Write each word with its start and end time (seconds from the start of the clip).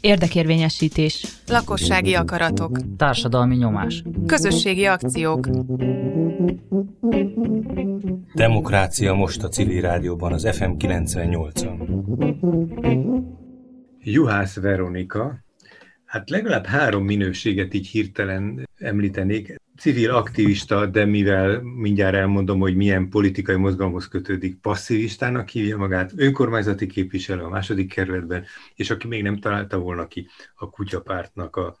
Érdekérvényesítés. 0.00 1.26
Lakossági 1.46 2.14
akaratok. 2.14 2.78
Társadalmi 2.96 3.56
nyomás. 3.56 4.02
Közösségi 4.26 4.86
akciók. 4.86 5.48
Demokrácia 8.34 9.14
most 9.14 9.42
a 9.42 9.48
civil 9.48 9.80
rádióban 9.80 10.32
az 10.32 10.48
FM 10.56 10.70
98-on. 10.78 11.76
Juhász 13.98 14.56
Veronika, 14.60 15.38
hát 16.04 16.30
legalább 16.30 16.66
három 16.66 17.04
minőséget 17.04 17.74
így 17.74 17.86
hirtelen 17.86 18.68
említenék 18.82 19.60
civil 19.76 20.10
aktivista, 20.10 20.86
de 20.86 21.04
mivel 21.04 21.60
mindjárt 21.60 22.14
elmondom, 22.14 22.58
hogy 22.60 22.76
milyen 22.76 23.08
politikai 23.08 23.56
mozgalomhoz 23.56 24.08
kötődik, 24.08 24.60
passzivistának 24.60 25.48
hívja 25.48 25.76
magát, 25.76 26.12
önkormányzati 26.16 26.86
képviselő 26.86 27.42
a 27.42 27.48
második 27.48 27.92
kerületben, 27.92 28.44
és 28.74 28.90
aki 28.90 29.06
még 29.06 29.22
nem 29.22 29.38
találta 29.38 29.78
volna 29.78 30.06
ki, 30.06 30.26
a 30.54 30.70
kutyapártnak 30.70 31.56
a 31.56 31.76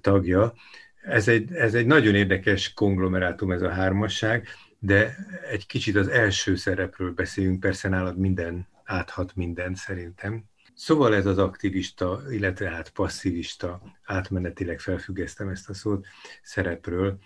tagja. 0.00 0.54
Ez 1.02 1.28
egy, 1.28 1.52
ez 1.52 1.74
egy 1.74 1.86
nagyon 1.86 2.14
érdekes 2.14 2.72
konglomerátum 2.72 3.50
ez 3.50 3.62
a 3.62 3.70
hármasság, 3.70 4.48
de 4.78 5.16
egy 5.50 5.66
kicsit 5.66 5.96
az 5.96 6.08
első 6.08 6.56
szerepről 6.56 7.12
beszélünk, 7.12 7.60
persze 7.60 7.88
nálad 7.88 8.18
minden 8.18 8.66
áthat 8.84 9.34
minden 9.34 9.74
szerintem. 9.74 10.44
Szóval 10.76 11.14
ez 11.14 11.26
az 11.26 11.38
aktivista, 11.38 12.20
illetve 12.30 12.70
hát 12.70 12.90
passzivista, 12.90 13.80
átmenetileg 14.04 14.80
felfüggesztem 14.80 15.48
ezt 15.48 15.68
a 15.68 15.74
szót, 15.74 16.06
szerepről. 16.42 17.18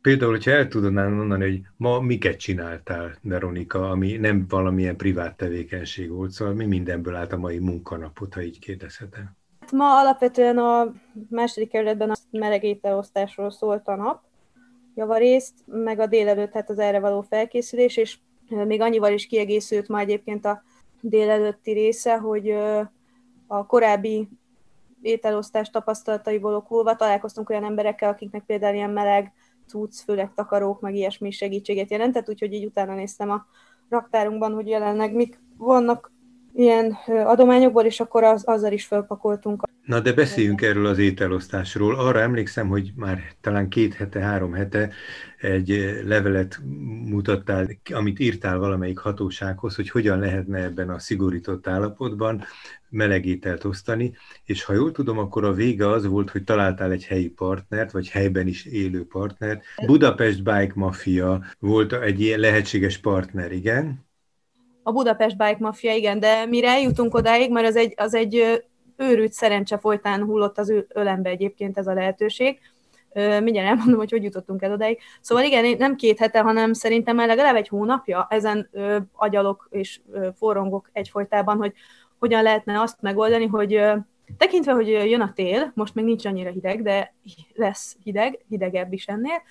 Például, 0.00 0.30
hogyha 0.30 0.50
el 0.50 0.68
tudnám 0.68 1.12
mondani, 1.12 1.50
hogy 1.50 1.60
ma 1.76 2.00
miket 2.00 2.38
csináltál, 2.38 3.18
Veronika, 3.22 3.90
ami 3.90 4.16
nem 4.16 4.46
valamilyen 4.48 4.96
privát 4.96 5.36
tevékenység 5.36 6.10
volt, 6.10 6.30
szóval 6.30 6.54
mi 6.54 6.64
mindenből 6.64 7.14
állt 7.14 7.32
a 7.32 7.36
mai 7.36 7.58
munkanapot, 7.58 8.34
ha 8.34 8.42
így 8.42 8.58
kérdezhetem. 8.58 9.36
Hát 9.60 9.72
ma 9.72 10.00
alapvetően 10.00 10.58
a 10.58 10.92
második 11.30 11.68
kerületben 11.68 12.10
a 12.10 12.16
melegételosztásról 12.30 13.50
szólt 13.50 13.88
a 13.88 13.96
nap, 13.96 14.22
javarészt, 14.94 15.54
meg 15.66 15.98
a 16.00 16.06
délelőtt, 16.06 16.52
hát 16.52 16.70
az 16.70 16.78
erre 16.78 17.00
való 17.00 17.20
felkészülés, 17.20 17.96
és 17.96 18.18
még 18.48 18.80
annyival 18.80 19.12
is 19.12 19.26
kiegészült 19.26 19.88
ma 19.88 19.98
egyébként 19.98 20.44
a 20.44 20.62
délelőtti 21.00 21.72
része, 21.72 22.16
hogy 22.16 22.50
a 23.46 23.66
korábbi 23.66 24.28
ételosztás 25.02 25.70
tapasztalataiból 25.70 26.54
okulva 26.54 26.96
találkoztunk 26.96 27.50
olyan 27.50 27.64
emberekkel, 27.64 28.10
akiknek 28.10 28.44
például 28.44 28.74
ilyen 28.74 28.90
meleg 28.90 29.32
cucc, 29.66 30.02
főleg 30.02 30.32
takarók, 30.34 30.80
meg 30.80 30.94
ilyesmi 30.94 31.30
segítséget 31.30 31.90
jelentett, 31.90 32.28
úgyhogy 32.28 32.52
így 32.52 32.64
utána 32.64 32.94
néztem 32.94 33.30
a 33.30 33.46
raktárunkban, 33.88 34.54
hogy 34.54 34.68
jelenleg 34.68 35.14
mik 35.14 35.40
vannak 35.56 36.12
ilyen 36.58 36.98
adományokból, 37.24 37.84
és 37.84 38.00
akkor 38.00 38.24
az, 38.24 38.42
azzal 38.44 38.72
is 38.72 38.86
felpakoltunk. 38.86 39.62
Na 39.84 40.00
de 40.00 40.12
beszéljünk 40.12 40.62
erről 40.62 40.86
az 40.86 40.98
ételosztásról. 40.98 41.94
Arra 41.94 42.20
emlékszem, 42.20 42.68
hogy 42.68 42.92
már 42.96 43.20
talán 43.40 43.68
két 43.68 43.94
hete, 43.94 44.20
három 44.20 44.52
hete 44.52 44.90
egy 45.40 46.00
levelet 46.04 46.60
mutattál, 47.04 47.68
amit 47.92 48.18
írtál 48.18 48.58
valamelyik 48.58 48.98
hatósághoz, 48.98 49.74
hogy 49.74 49.90
hogyan 49.90 50.18
lehetne 50.18 50.58
ebben 50.58 50.90
a 50.90 50.98
szigorított 50.98 51.66
állapotban 51.66 52.44
melegételt 52.90 53.64
osztani, 53.64 54.16
és 54.44 54.64
ha 54.64 54.72
jól 54.72 54.92
tudom, 54.92 55.18
akkor 55.18 55.44
a 55.44 55.52
vége 55.52 55.88
az 55.88 56.06
volt, 56.06 56.30
hogy 56.30 56.44
találtál 56.44 56.90
egy 56.90 57.04
helyi 57.04 57.28
partnert, 57.28 57.90
vagy 57.90 58.08
helyben 58.08 58.46
is 58.46 58.64
élő 58.64 59.06
partnert. 59.06 59.64
Budapest 59.86 60.42
Bike 60.42 60.72
Mafia 60.74 61.44
volt 61.58 61.92
egy 61.92 62.20
ilyen 62.20 62.40
lehetséges 62.40 62.98
partner, 62.98 63.52
igen? 63.52 64.06
A 64.88 64.92
Budapest 64.92 65.36
Bike 65.36 65.56
Mafia, 65.58 65.94
igen, 65.94 66.20
de 66.20 66.46
mire 66.46 66.68
eljutunk 66.68 67.14
odáig, 67.14 67.50
mert 67.50 67.66
az 67.66 67.76
egy, 67.76 67.94
az 67.96 68.14
egy 68.14 68.62
őrült 68.96 69.32
szerencse 69.32 69.78
folytán 69.78 70.24
hullott 70.24 70.58
az 70.58 70.72
ölembe 70.88 71.30
egyébként 71.30 71.78
ez 71.78 71.86
a 71.86 71.92
lehetőség. 71.92 72.58
Mindjárt 73.14 73.68
elmondom, 73.68 73.96
hogy 73.96 74.10
hogy 74.10 74.22
jutottunk 74.22 74.62
el 74.62 74.72
odáig. 74.72 74.98
Szóval 75.20 75.44
igen, 75.44 75.76
nem 75.78 75.96
két 75.96 76.18
hete, 76.18 76.40
hanem 76.40 76.72
szerintem 76.72 77.16
már 77.16 77.26
legalább 77.26 77.56
egy 77.56 77.68
hónapja 77.68 78.26
ezen 78.30 78.68
ö, 78.72 78.96
agyalok 79.12 79.68
és 79.70 80.00
forrongok 80.36 80.90
egyfolytában, 80.92 81.56
hogy 81.56 81.72
hogyan 82.18 82.42
lehetne 82.42 82.80
azt 82.80 83.00
megoldani, 83.00 83.46
hogy 83.46 83.80
tekintve, 84.38 84.72
hogy 84.72 84.88
jön 84.88 85.20
a 85.20 85.32
tél, 85.32 85.72
most 85.74 85.94
még 85.94 86.04
nincs 86.04 86.24
annyira 86.24 86.50
hideg, 86.50 86.82
de 86.82 87.14
lesz 87.54 87.96
hideg, 88.02 88.38
hidegebb 88.48 88.92
is 88.92 89.06
ennél, 89.06 89.42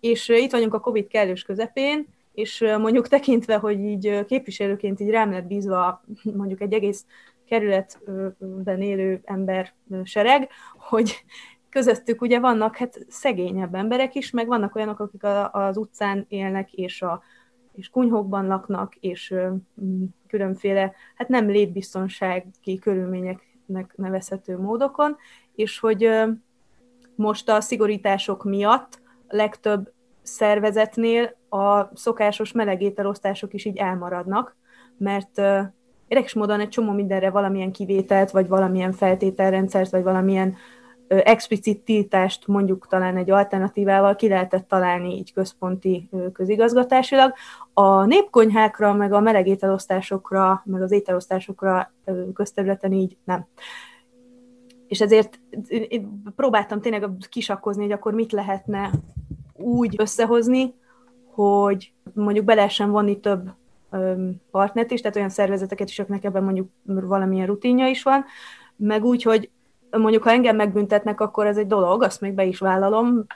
és 0.00 0.28
itt 0.28 0.52
vagyunk 0.52 0.74
a 0.74 0.80
Covid 0.80 1.06
kellős 1.06 1.42
közepén, 1.42 2.06
és 2.34 2.60
mondjuk 2.78 3.08
tekintve, 3.08 3.56
hogy 3.56 3.80
így 3.80 4.24
képviselőként 4.24 5.00
így 5.00 5.10
rám 5.10 5.30
lett 5.30 5.46
bízva 5.46 6.04
mondjuk 6.40 6.60
egy 6.60 6.72
egész 6.72 7.06
kerületben 7.46 8.82
élő 8.82 9.20
ember 9.24 9.72
sereg, 10.02 10.48
hogy 10.78 11.24
közöttük 11.68 12.20
ugye 12.20 12.40
vannak 12.40 12.76
hát 12.76 13.06
szegényebb 13.08 13.74
emberek 13.74 14.14
is, 14.14 14.30
meg 14.30 14.46
vannak 14.46 14.74
olyanok, 14.74 15.00
akik 15.00 15.22
az 15.52 15.76
utcán 15.76 16.24
élnek, 16.28 16.72
és 16.72 17.02
a 17.02 17.22
és 17.74 17.88
kunyhókban 17.88 18.46
laknak, 18.46 18.94
és 18.94 19.34
különféle, 20.26 20.92
hát 21.14 21.28
nem 21.28 21.48
létbiztonsági 21.48 22.78
körülményeknek 22.80 23.92
nevezhető 23.96 24.58
módokon, 24.58 25.16
és 25.54 25.78
hogy 25.78 26.10
most 27.14 27.48
a 27.48 27.60
szigorítások 27.60 28.44
miatt 28.44 29.00
legtöbb 29.28 29.92
szervezetnél 30.24 31.36
a 31.48 31.96
szokásos 31.96 32.52
melegételosztások 32.52 33.54
is 33.54 33.64
így 33.64 33.76
elmaradnak, 33.76 34.56
mert 34.98 35.38
érdekes 36.08 36.34
módon 36.34 36.60
egy 36.60 36.68
csomó 36.68 36.92
mindenre 36.92 37.30
valamilyen 37.30 37.72
kivételt, 37.72 38.30
vagy 38.30 38.48
valamilyen 38.48 38.92
feltételrendszert, 38.92 39.90
vagy 39.90 40.02
valamilyen 40.02 40.56
explicit 41.08 41.80
tiltást 41.80 42.46
mondjuk 42.46 42.86
talán 42.86 43.16
egy 43.16 43.30
alternatívával 43.30 44.16
ki 44.16 44.28
lehetett 44.28 44.68
találni 44.68 45.16
így 45.16 45.32
központi 45.32 46.10
közigazgatásilag. 46.32 47.32
A 47.72 48.04
népkonyhákra, 48.04 48.92
meg 48.92 49.12
a 49.12 49.20
melegételosztásokra, 49.20 50.62
meg 50.64 50.82
az 50.82 50.92
ételosztásokra 50.92 51.92
közterületen 52.34 52.92
így 52.92 53.16
nem. 53.24 53.46
És 54.86 55.00
ezért 55.00 55.40
próbáltam 56.36 56.80
tényleg 56.80 57.08
kisakkozni, 57.28 57.82
hogy 57.82 57.92
akkor 57.92 58.14
mit 58.14 58.32
lehetne 58.32 58.90
úgy 59.56 59.94
összehozni, 59.98 60.74
hogy 61.30 61.92
mondjuk 62.12 62.44
be 62.44 62.54
lehessen 62.54 62.90
vonni 62.90 63.20
több 63.20 63.50
partnert 64.50 64.90
is, 64.90 65.00
tehát 65.00 65.16
olyan 65.16 65.28
szervezeteket 65.28 65.88
is, 65.88 65.98
akiknek 65.98 66.24
ebben 66.24 66.44
mondjuk 66.44 66.68
valamilyen 66.84 67.46
rutinja 67.46 67.86
is 67.86 68.02
van, 68.02 68.24
meg 68.76 69.04
úgy, 69.04 69.22
hogy 69.22 69.50
mondjuk 69.90 70.22
ha 70.22 70.30
engem 70.30 70.56
megbüntetnek, 70.56 71.20
akkor 71.20 71.46
ez 71.46 71.56
egy 71.56 71.66
dolog, 71.66 72.02
azt 72.02 72.20
még 72.20 72.32
be 72.32 72.44
is 72.44 72.58
vállalom, 72.58 73.26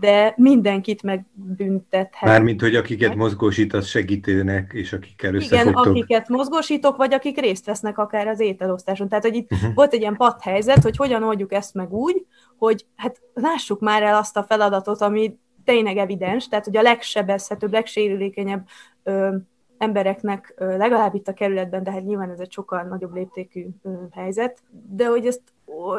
de 0.00 0.34
mindenkit 0.36 1.02
megbüntethet. 1.02 2.28
Mármint, 2.28 2.60
hogy 2.60 2.74
akiket 2.74 3.14
mozgósítasz 3.14 3.86
segítőnek, 3.86 4.70
és 4.74 4.92
akikkel 4.92 5.34
összefogtok. 5.34 5.70
Igen, 5.70 5.90
akiket 5.90 6.28
mozgósítok, 6.28 6.96
vagy 6.96 7.14
akik 7.14 7.40
részt 7.40 7.66
vesznek 7.66 7.98
akár 7.98 8.26
az 8.26 8.40
ételosztáson. 8.40 9.08
Tehát, 9.08 9.24
hogy 9.24 9.34
itt 9.34 9.52
uh-huh. 9.52 9.74
volt 9.74 9.92
egy 9.92 10.00
ilyen 10.00 10.16
padhelyzet, 10.16 10.82
hogy 10.82 10.96
hogyan 10.96 11.22
oldjuk 11.22 11.52
ezt 11.52 11.74
meg 11.74 11.92
úgy, 11.92 12.26
hogy 12.58 12.86
hát 12.96 13.20
lássuk 13.34 13.80
már 13.80 14.02
el 14.02 14.14
azt 14.14 14.36
a 14.36 14.42
feladatot, 14.42 15.00
ami 15.00 15.38
tényleg 15.64 15.96
evidens, 15.96 16.48
tehát 16.48 16.64
hogy 16.64 16.76
a 16.76 16.82
legsebezhetőbb, 16.82 17.72
legsérülékenyebb 17.72 18.66
ö, 19.02 19.36
embereknek 19.78 20.54
ö, 20.56 20.76
legalább 20.76 21.14
itt 21.14 21.28
a 21.28 21.32
kerületben, 21.32 21.82
de 21.82 21.90
hát 21.90 22.04
nyilván 22.04 22.30
ez 22.30 22.40
egy 22.40 22.52
sokkal 22.52 22.82
nagyobb 22.82 23.14
léptékű 23.14 23.66
ö, 23.82 23.92
helyzet, 24.10 24.58
de 24.88 25.06
hogy 25.06 25.26
ezt 25.26 25.42
ó, 25.66 25.94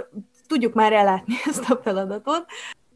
tudjuk 0.47 0.73
már 0.73 0.93
ellátni 0.93 1.33
ezt 1.49 1.69
a 1.69 1.79
feladatot, 1.83 2.45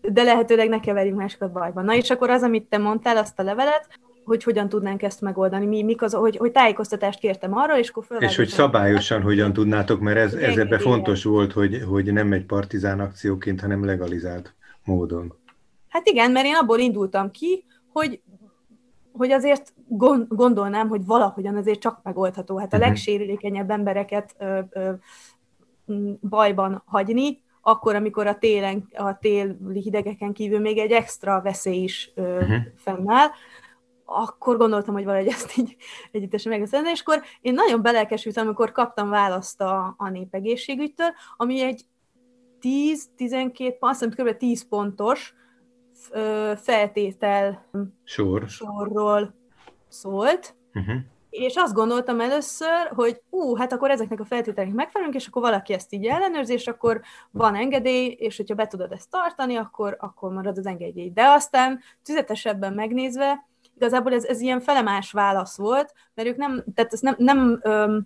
de 0.01 0.23
lehetőleg 0.23 0.69
ne 0.69 0.79
keverjünk 0.79 1.17
másokat 1.17 1.51
bajban. 1.51 1.85
Na 1.85 1.95
és 1.95 2.09
akkor 2.09 2.29
az, 2.29 2.43
amit 2.43 2.69
te 2.69 2.77
mondtál, 2.77 3.17
azt 3.17 3.39
a 3.39 3.43
levelet, 3.43 3.87
hogy 4.27 4.43
hogyan 4.43 4.69
tudnánk 4.69 5.03
ezt 5.03 5.21
megoldani, 5.21 5.65
mi, 5.65 5.83
mik 5.83 6.01
az, 6.01 6.13
hogy, 6.13 6.37
hogy 6.37 6.51
tájékoztatást 6.51 7.19
kértem 7.19 7.57
arra, 7.57 7.77
és 7.77 7.89
akkor 7.89 8.05
És 8.19 8.35
hogy 8.35 8.47
szabályosan 8.47 9.21
hogyan 9.21 9.53
tudnátok, 9.53 9.99
mert 9.99 10.17
ez, 10.17 10.33
ez 10.33 10.57
ebben 10.57 10.79
fontos 10.79 11.23
volt, 11.23 11.51
hogy, 11.51 11.83
hogy 11.87 12.13
nem 12.13 12.33
egy 12.33 12.45
partizán 12.45 12.99
akcióként, 12.99 13.61
hanem 13.61 13.85
legalizált 13.85 14.55
módon. 14.83 15.33
Hát 15.97 16.07
igen, 16.07 16.31
mert 16.31 16.45
én 16.45 16.55
abból 16.55 16.79
indultam 16.79 17.31
ki, 17.31 17.65
hogy, 17.93 18.21
hogy 19.11 19.31
azért 19.31 19.73
gondolnám, 20.27 20.87
hogy 20.87 21.05
valahogyan 21.05 21.55
azért 21.55 21.79
csak 21.79 21.99
megoldható. 22.03 22.57
Hát 22.57 22.73
a 22.73 22.75
uh-huh. 22.75 22.89
legsérülékenyebb 22.89 23.69
embereket 23.69 24.35
ö, 24.37 24.59
ö, 24.69 24.91
bajban 26.29 26.83
hagyni, 26.85 27.41
akkor, 27.61 27.95
amikor 27.95 28.27
a 28.27 28.37
télen, 28.37 28.87
a 28.93 29.17
téli 29.17 29.81
hidegeken 29.81 30.33
kívül 30.33 30.59
még 30.59 30.77
egy 30.77 30.91
extra 30.91 31.41
veszély 31.41 31.83
is 31.83 32.11
ö, 32.15 32.35
uh-huh. 32.35 32.55
fennáll, 32.75 33.27
akkor 34.05 34.57
gondoltam, 34.57 34.93
hogy 34.93 35.05
valahogy 35.05 35.27
ezt 35.27 35.57
így 35.57 35.75
együttesen 36.11 36.51
megbeszélni, 36.51 36.89
és 36.89 37.01
akkor 37.01 37.21
én 37.41 37.53
nagyon 37.53 37.81
belelkesültem, 37.81 38.45
amikor 38.45 38.71
kaptam 38.71 39.09
választ 39.09 39.61
a, 39.61 39.93
a 39.97 40.09
népegészségügytől, 40.09 41.09
ami 41.37 41.61
egy 41.61 41.85
10-12, 42.61 43.79
azt 43.79 44.03
hiszem 44.03 44.25
kb. 44.25 44.37
10 44.37 44.67
pontos 44.67 45.35
feltétel 46.55 47.65
Sor. 48.03 48.47
sorról 48.47 49.33
szólt, 49.87 50.55
uh-huh. 50.73 50.95
És 51.29 51.55
azt 51.55 51.73
gondoltam 51.73 52.19
először, 52.19 52.91
hogy 52.95 53.21
ú, 53.29 53.55
hát 53.55 53.73
akkor 53.73 53.91
ezeknek 53.91 54.19
a 54.19 54.25
feltételeknek 54.25 54.75
megfelelünk, 54.75 55.15
és 55.15 55.27
akkor 55.27 55.41
valaki 55.41 55.73
ezt 55.73 55.93
így 55.93 56.05
ellenőrzi, 56.05 56.53
és 56.53 56.67
akkor 56.67 57.01
van 57.31 57.55
engedély, 57.55 58.15
és 58.19 58.37
hogyha 58.37 58.55
be 58.55 58.67
tudod 58.67 58.91
ezt 58.91 59.09
tartani, 59.09 59.55
akkor, 59.55 59.95
akkor 59.99 60.31
marad 60.31 60.57
az 60.57 60.65
engedély. 60.65 61.11
De 61.11 61.25
aztán 61.25 61.79
tüzetesebben 62.03 62.73
megnézve, 62.73 63.45
igazából 63.75 64.13
ez, 64.13 64.23
ez 64.23 64.41
ilyen 64.41 64.59
felemás 64.59 65.11
válasz 65.11 65.57
volt, 65.57 65.93
mert 66.13 66.27
ők 66.27 66.37
nem, 66.37 66.63
tehát 66.73 66.93
ez 66.93 66.99
nem, 66.99 67.15
nem 67.17 67.59
öm, 67.61 68.05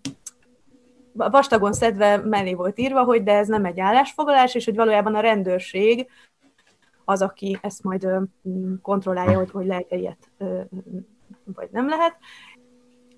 vastagon 1.14 1.74
szedve 1.74 2.18
mellé 2.18 2.54
volt 2.54 2.80
írva, 2.80 3.04
hogy 3.04 3.24
de 3.24 3.34
ez 3.38 3.48
nem 3.48 3.66
egy 3.66 3.80
állásfoglalás, 3.80 4.56
és 4.56 4.66
hogy 4.66 4.76
valójában 4.76 5.16
a 5.16 5.20
rendőrség 5.20 6.08
az, 7.12 7.22
aki 7.22 7.58
ezt 7.62 7.84
majd 7.84 8.08
kontrollálja, 8.82 9.38
hogy, 9.38 9.52
hogy 9.52 9.66
lehet 9.66 9.92
ilyet, 9.92 10.32
vagy 11.56 11.70
nem 11.72 11.88
lehet. 11.88 12.18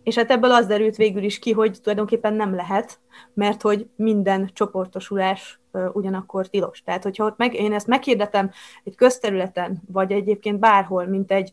És 0.04 0.16
hát 0.16 0.32
ebből 0.32 0.52
az 0.52 0.66
derült 0.68 0.96
végül 0.96 1.24
is 1.24 1.40
ki, 1.40 1.52
hogy 1.52 1.80
tulajdonképpen 1.82 2.34
nem 2.34 2.56
lehet, 2.56 3.00
mert 3.34 3.62
hogy 3.62 3.88
minden 3.96 4.50
csoportosulás 4.54 5.60
ugyanakkor 5.94 6.48
tilos. 6.48 6.82
Tehát, 6.82 7.04
hogyha 7.04 7.26
ott 7.26 7.38
meg, 7.38 7.54
én 7.54 7.74
ezt 7.74 7.88
meghirdetem 7.88 8.52
egy 8.84 8.96
közterületen, 8.96 9.82
vagy 9.92 10.12
egyébként 10.12 10.60
bárhol, 10.60 11.06
mint 11.06 11.32
egy 11.32 11.52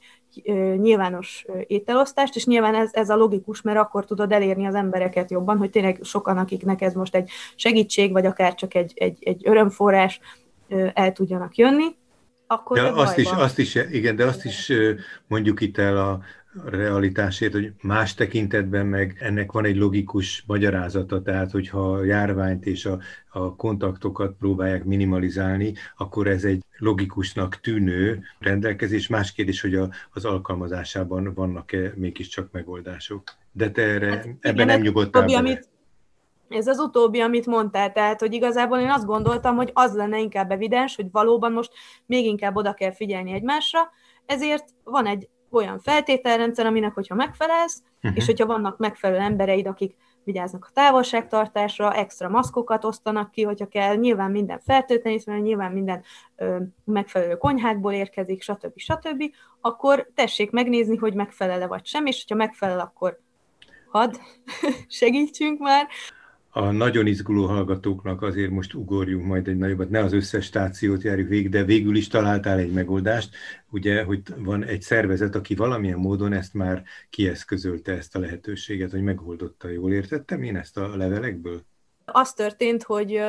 nyilvános 0.76 1.46
ételosztást, 1.66 2.36
és 2.36 2.46
nyilván 2.46 2.74
ez, 2.74 2.90
ez 2.92 3.10
a 3.10 3.16
logikus, 3.16 3.62
mert 3.62 3.78
akkor 3.78 4.04
tudod 4.04 4.32
elérni 4.32 4.66
az 4.66 4.74
embereket 4.74 5.30
jobban, 5.30 5.58
hogy 5.58 5.70
tényleg 5.70 5.98
sokan, 6.02 6.38
akiknek 6.38 6.80
ez 6.80 6.94
most 6.94 7.14
egy 7.14 7.30
segítség, 7.54 8.12
vagy 8.12 8.26
akár 8.26 8.54
csak 8.54 8.74
egy, 8.74 8.92
egy, 8.94 9.18
egy 9.20 9.48
örömforrás, 9.48 10.20
el 10.94 11.12
tudjanak 11.12 11.56
jönni, 11.56 11.96
akkor 12.50 12.76
de 12.76 12.88
azt 12.88 13.18
is, 13.18 13.30
azt 13.30 13.58
is, 13.58 13.74
igen, 13.74 14.16
de 14.16 14.24
azt 14.24 14.44
is 14.44 14.72
mondjuk 15.26 15.60
itt 15.60 15.78
el 15.78 15.96
a 15.96 16.20
realitásért, 16.64 17.52
hogy 17.52 17.72
más 17.82 18.14
tekintetben 18.14 18.86
meg 18.86 19.16
ennek 19.20 19.52
van 19.52 19.64
egy 19.64 19.76
logikus 19.76 20.44
magyarázata, 20.46 21.22
tehát 21.22 21.50
hogyha 21.50 21.92
a 21.92 22.04
járványt 22.04 22.66
és 22.66 22.84
a, 22.84 22.98
a 23.28 23.56
kontaktokat 23.56 24.36
próbálják 24.38 24.84
minimalizálni, 24.84 25.74
akkor 25.96 26.26
ez 26.26 26.44
egy 26.44 26.64
logikusnak 26.78 27.60
tűnő 27.60 28.22
rendelkezés. 28.38 29.08
Más 29.08 29.32
kérdés, 29.32 29.60
hogy 29.60 29.74
a, 29.74 29.90
az 30.10 30.24
alkalmazásában 30.24 31.34
vannak-e 31.34 31.92
mégiscsak 31.94 32.48
megoldások. 32.52 33.22
De 33.52 33.70
te 33.70 33.82
erre, 33.82 34.10
hát, 34.10 34.24
ebben 34.24 34.54
igen, 34.54 34.66
nem 34.66 34.80
nyugodtál 34.80 35.24
bele. 35.24 35.38
Amit, 35.38 35.68
ez 36.50 36.66
az 36.66 36.78
utóbbi, 36.78 37.20
amit 37.20 37.46
mondtál, 37.46 37.92
tehát, 37.92 38.20
hogy 38.20 38.32
igazából 38.32 38.78
én 38.78 38.90
azt 38.90 39.06
gondoltam, 39.06 39.56
hogy 39.56 39.70
az 39.72 39.94
lenne 39.94 40.18
inkább 40.18 40.50
evidens, 40.50 40.96
hogy 40.96 41.10
valóban 41.10 41.52
most 41.52 41.72
még 42.06 42.26
inkább 42.26 42.56
oda 42.56 42.74
kell 42.74 42.92
figyelni 42.92 43.32
egymásra, 43.32 43.90
ezért 44.26 44.64
van 44.84 45.06
egy 45.06 45.28
olyan 45.50 45.78
feltételrendszer, 45.78 46.66
aminek, 46.66 46.94
hogyha 46.94 47.14
megfelelsz, 47.14 47.82
uh-huh. 47.96 48.16
és 48.16 48.26
hogyha 48.26 48.46
vannak 48.46 48.78
megfelelő 48.78 49.20
embereid, 49.20 49.66
akik 49.66 49.96
vigyáznak 50.24 50.64
a 50.68 50.72
távolságtartásra, 50.72 51.94
extra 51.94 52.28
maszkokat 52.28 52.84
osztanak 52.84 53.30
ki, 53.30 53.42
hogyha 53.42 53.66
kell, 53.66 53.94
nyilván 53.94 54.30
minden 54.30 54.60
fertőtlenítve, 54.60 55.38
nyilván 55.38 55.72
minden 55.72 56.02
ö, 56.36 56.56
megfelelő 56.84 57.36
konyhákból 57.36 57.92
érkezik, 57.92 58.42
stb. 58.42 58.72
stb., 58.74 59.22
akkor 59.60 60.10
tessék 60.14 60.50
megnézni, 60.50 60.96
hogy 60.96 61.14
megfelele 61.14 61.66
vagy 61.66 61.86
sem, 61.86 62.06
és 62.06 62.20
hogyha 62.20 62.44
megfelel, 62.44 62.80
akkor 62.80 63.20
hadd 63.90 64.14
segítsünk 65.00 65.58
már, 65.58 65.88
a 66.52 66.70
nagyon 66.70 67.06
izguló 67.06 67.46
hallgatóknak 67.46 68.22
azért 68.22 68.50
most 68.50 68.74
ugorjunk 68.74 69.26
majd 69.26 69.48
egy 69.48 69.56
nagyobbat, 69.56 69.90
ne 69.90 70.00
az 70.00 70.12
összes 70.12 70.44
stációt 70.44 71.02
járjuk 71.02 71.28
végig, 71.28 71.48
de 71.48 71.64
végül 71.64 71.96
is 71.96 72.08
találtál 72.08 72.58
egy 72.58 72.72
megoldást, 72.72 73.34
ugye, 73.70 74.04
hogy 74.04 74.22
van 74.36 74.64
egy 74.64 74.82
szervezet, 74.82 75.34
aki 75.34 75.54
valamilyen 75.54 75.98
módon 75.98 76.32
ezt 76.32 76.54
már 76.54 76.82
kieszközölte 77.10 77.92
ezt 77.92 78.16
a 78.16 78.18
lehetőséget, 78.18 78.90
hogy 78.90 79.02
megoldotta. 79.02 79.68
Jól 79.68 79.92
értettem 79.92 80.42
én 80.42 80.56
ezt 80.56 80.76
a 80.76 80.96
levelekből? 80.96 81.60
Az 82.04 82.32
történt, 82.32 82.82
hogy 82.82 83.20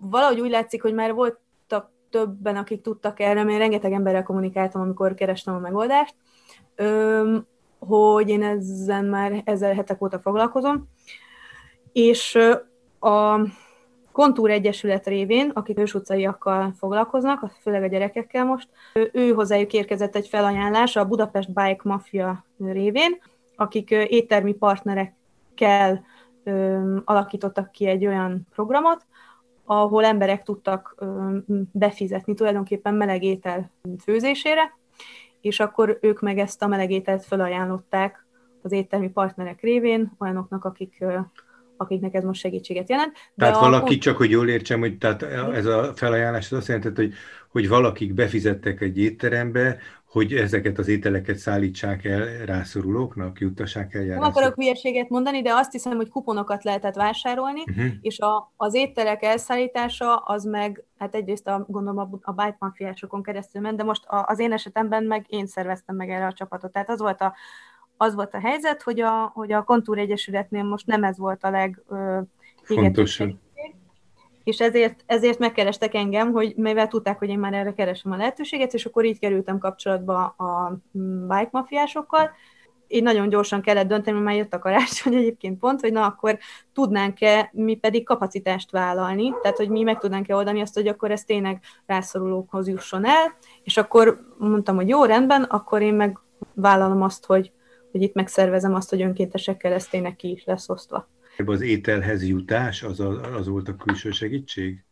valahogy 0.00 0.40
úgy 0.40 0.50
látszik, 0.50 0.82
hogy 0.82 0.94
már 0.94 1.12
voltak 1.12 1.90
többen, 2.10 2.56
akik 2.56 2.80
tudtak 2.80 3.20
erre, 3.20 3.44
mert 3.44 3.58
rengeteg 3.58 3.92
emberrel 3.92 4.22
kommunikáltam, 4.22 4.80
amikor 4.80 5.14
kerestem 5.14 5.54
a 5.54 5.58
megoldást, 5.58 6.14
hogy 7.78 8.28
én 8.28 8.42
ezen 8.42 9.04
már 9.04 9.42
ezzel 9.44 9.74
hetek 9.74 10.02
óta 10.02 10.18
foglalkozom, 10.18 10.88
és 11.92 12.38
a 13.00 13.40
Kontúr 14.12 14.50
Egyesület 14.50 15.06
révén, 15.06 15.50
akik 15.54 15.78
ősutcaiakkal 15.78 16.72
foglalkoznak, 16.78 17.50
főleg 17.60 17.82
a 17.82 17.86
gyerekekkel 17.86 18.44
most, 18.44 18.68
ő 19.12 19.32
hozzájuk 19.32 19.72
érkezett 19.72 20.16
egy 20.16 20.28
felajánlás 20.28 20.96
a 20.96 21.06
Budapest 21.06 21.52
Bike 21.52 21.80
Mafia 21.82 22.44
révén, 22.58 23.18
akik 23.56 23.90
éttermi 23.90 24.52
partnerekkel 24.52 26.04
alakítottak 27.04 27.70
ki 27.70 27.86
egy 27.86 28.06
olyan 28.06 28.46
programot, 28.54 29.06
ahol 29.64 30.04
emberek 30.04 30.42
tudtak 30.42 31.04
befizetni 31.72 32.34
tulajdonképpen 32.34 32.94
meleg 32.94 33.22
étel 33.22 33.70
főzésére, 34.02 34.76
és 35.40 35.60
akkor 35.60 35.98
ők 36.00 36.20
meg 36.20 36.38
ezt 36.38 36.62
a 36.62 36.66
meleg 36.66 36.90
ételt 36.90 37.24
felajánlották 37.24 38.26
az 38.62 38.72
éttermi 38.72 39.10
partnerek 39.10 39.60
révén 39.60 40.12
olyanoknak, 40.18 40.64
akik 40.64 41.04
akiknek 41.82 42.14
ez 42.14 42.24
most 42.24 42.40
segítséget 42.40 42.88
jelent. 42.88 43.12
De 43.12 43.44
tehát 43.44 43.56
a... 43.56 43.60
valaki, 43.60 43.98
csak 43.98 44.16
hogy 44.16 44.30
jól 44.30 44.48
értsem, 44.48 44.80
hogy 44.80 44.98
tehát 44.98 45.22
ez 45.52 45.66
a 45.66 45.92
felajánlás 45.94 46.52
az 46.52 46.58
azt 46.58 46.68
jelenti, 46.68 46.90
hogy, 46.94 47.12
hogy 47.48 47.68
valakik 47.68 48.14
befizettek 48.14 48.80
egy 48.80 48.98
étterembe, 48.98 49.78
hogy 50.12 50.32
ezeket 50.32 50.78
az 50.78 50.88
ételeket 50.88 51.36
szállítsák 51.36 52.04
el 52.04 52.44
rászorulóknak, 52.46 53.40
juttassák 53.40 53.94
el 53.94 54.04
Nem 54.04 54.22
akarok 54.22 54.54
hülyeséget 54.54 55.08
mondani, 55.08 55.42
de 55.42 55.52
azt 55.54 55.72
hiszem, 55.72 55.96
hogy 55.96 56.08
kuponokat 56.08 56.64
lehetett 56.64 56.94
vásárolni, 56.94 57.60
uh-huh. 57.60 57.84
és 58.00 58.18
a, 58.18 58.52
az 58.56 58.74
ételek 58.74 59.22
elszállítása 59.22 60.16
az 60.16 60.44
meg, 60.44 60.84
hát 60.98 61.14
egyrészt 61.14 61.48
a, 61.48 61.64
gondolom 61.68 61.98
a, 61.98 62.18
a 62.22 62.32
bike 62.32 62.56
mafiásokon 62.58 63.22
keresztül 63.22 63.62
ment, 63.62 63.76
de 63.76 63.82
most 63.82 64.04
a, 64.04 64.24
az 64.28 64.38
én 64.38 64.52
esetemben 64.52 65.04
meg 65.04 65.24
én 65.28 65.46
szerveztem 65.46 65.96
meg 65.96 66.10
erre 66.10 66.26
a 66.26 66.32
csapatot. 66.32 66.72
Tehát 66.72 66.90
az 66.90 67.00
volt 67.00 67.20
a, 67.20 67.34
az 68.02 68.14
volt 68.14 68.34
a 68.34 68.40
helyzet, 68.40 68.82
hogy 68.82 69.00
a, 69.00 69.30
hogy 69.34 69.52
a 69.52 69.62
Kontúr 69.62 69.98
Egyesületnél 69.98 70.62
most 70.62 70.86
nem 70.86 71.04
ez 71.04 71.18
volt 71.18 71.44
a 71.44 71.50
leg 71.50 71.82
és 74.44 74.60
ezért, 74.60 75.02
ezért 75.06 75.38
megkerestek 75.38 75.94
engem, 75.94 76.32
hogy 76.32 76.54
mivel 76.56 76.88
tudták, 76.88 77.18
hogy 77.18 77.28
én 77.28 77.38
már 77.38 77.54
erre 77.54 77.72
keresem 77.74 78.12
a 78.12 78.16
lehetőséget, 78.16 78.74
és 78.74 78.84
akkor 78.84 79.04
így 79.04 79.18
kerültem 79.18 79.58
kapcsolatba 79.58 80.24
a 80.24 80.78
bike 81.26 81.48
mafiásokkal. 81.50 82.30
Így 82.88 83.02
nagyon 83.02 83.28
gyorsan 83.28 83.60
kellett 83.60 83.88
dönteni, 83.88 84.16
mert 84.16 84.28
már 84.28 84.36
jött 84.36 84.54
a 84.54 84.58
karácsony 84.58 85.14
egyébként 85.14 85.58
pont, 85.58 85.80
hogy 85.80 85.92
na 85.92 86.06
akkor 86.06 86.38
tudnánk-e 86.72 87.50
mi 87.52 87.74
pedig 87.74 88.04
kapacitást 88.04 88.70
vállalni, 88.70 89.34
tehát 89.42 89.56
hogy 89.56 89.68
mi 89.68 89.82
meg 89.82 89.98
tudnánk-e 89.98 90.34
oldani 90.34 90.60
azt, 90.60 90.74
hogy 90.74 90.88
akkor 90.88 91.10
ez 91.10 91.24
tényleg 91.24 91.60
rászorulókhoz 91.86 92.68
jusson 92.68 93.06
el, 93.06 93.36
és 93.62 93.76
akkor 93.76 94.34
mondtam, 94.38 94.76
hogy 94.76 94.88
jó, 94.88 95.04
rendben, 95.04 95.42
akkor 95.42 95.82
én 95.82 95.94
meg 95.94 96.18
vállalom 96.54 97.02
azt, 97.02 97.26
hogy 97.26 97.52
hogy 97.92 98.02
itt 98.02 98.14
megszervezem 98.14 98.74
azt, 98.74 98.90
hogy 98.90 99.02
önkéntesekkel 99.02 99.72
ez 99.72 99.86
tényleg 99.86 100.16
ki 100.16 100.30
is 100.30 100.44
lesz 100.44 100.68
osztva. 100.68 101.08
Az 101.46 101.60
ételhez 101.60 102.26
jutás, 102.26 102.82
az, 102.82 103.00
a, 103.00 103.20
az 103.34 103.48
volt 103.48 103.68
a 103.68 103.76
külső 103.76 104.10
segítség? 104.10 104.84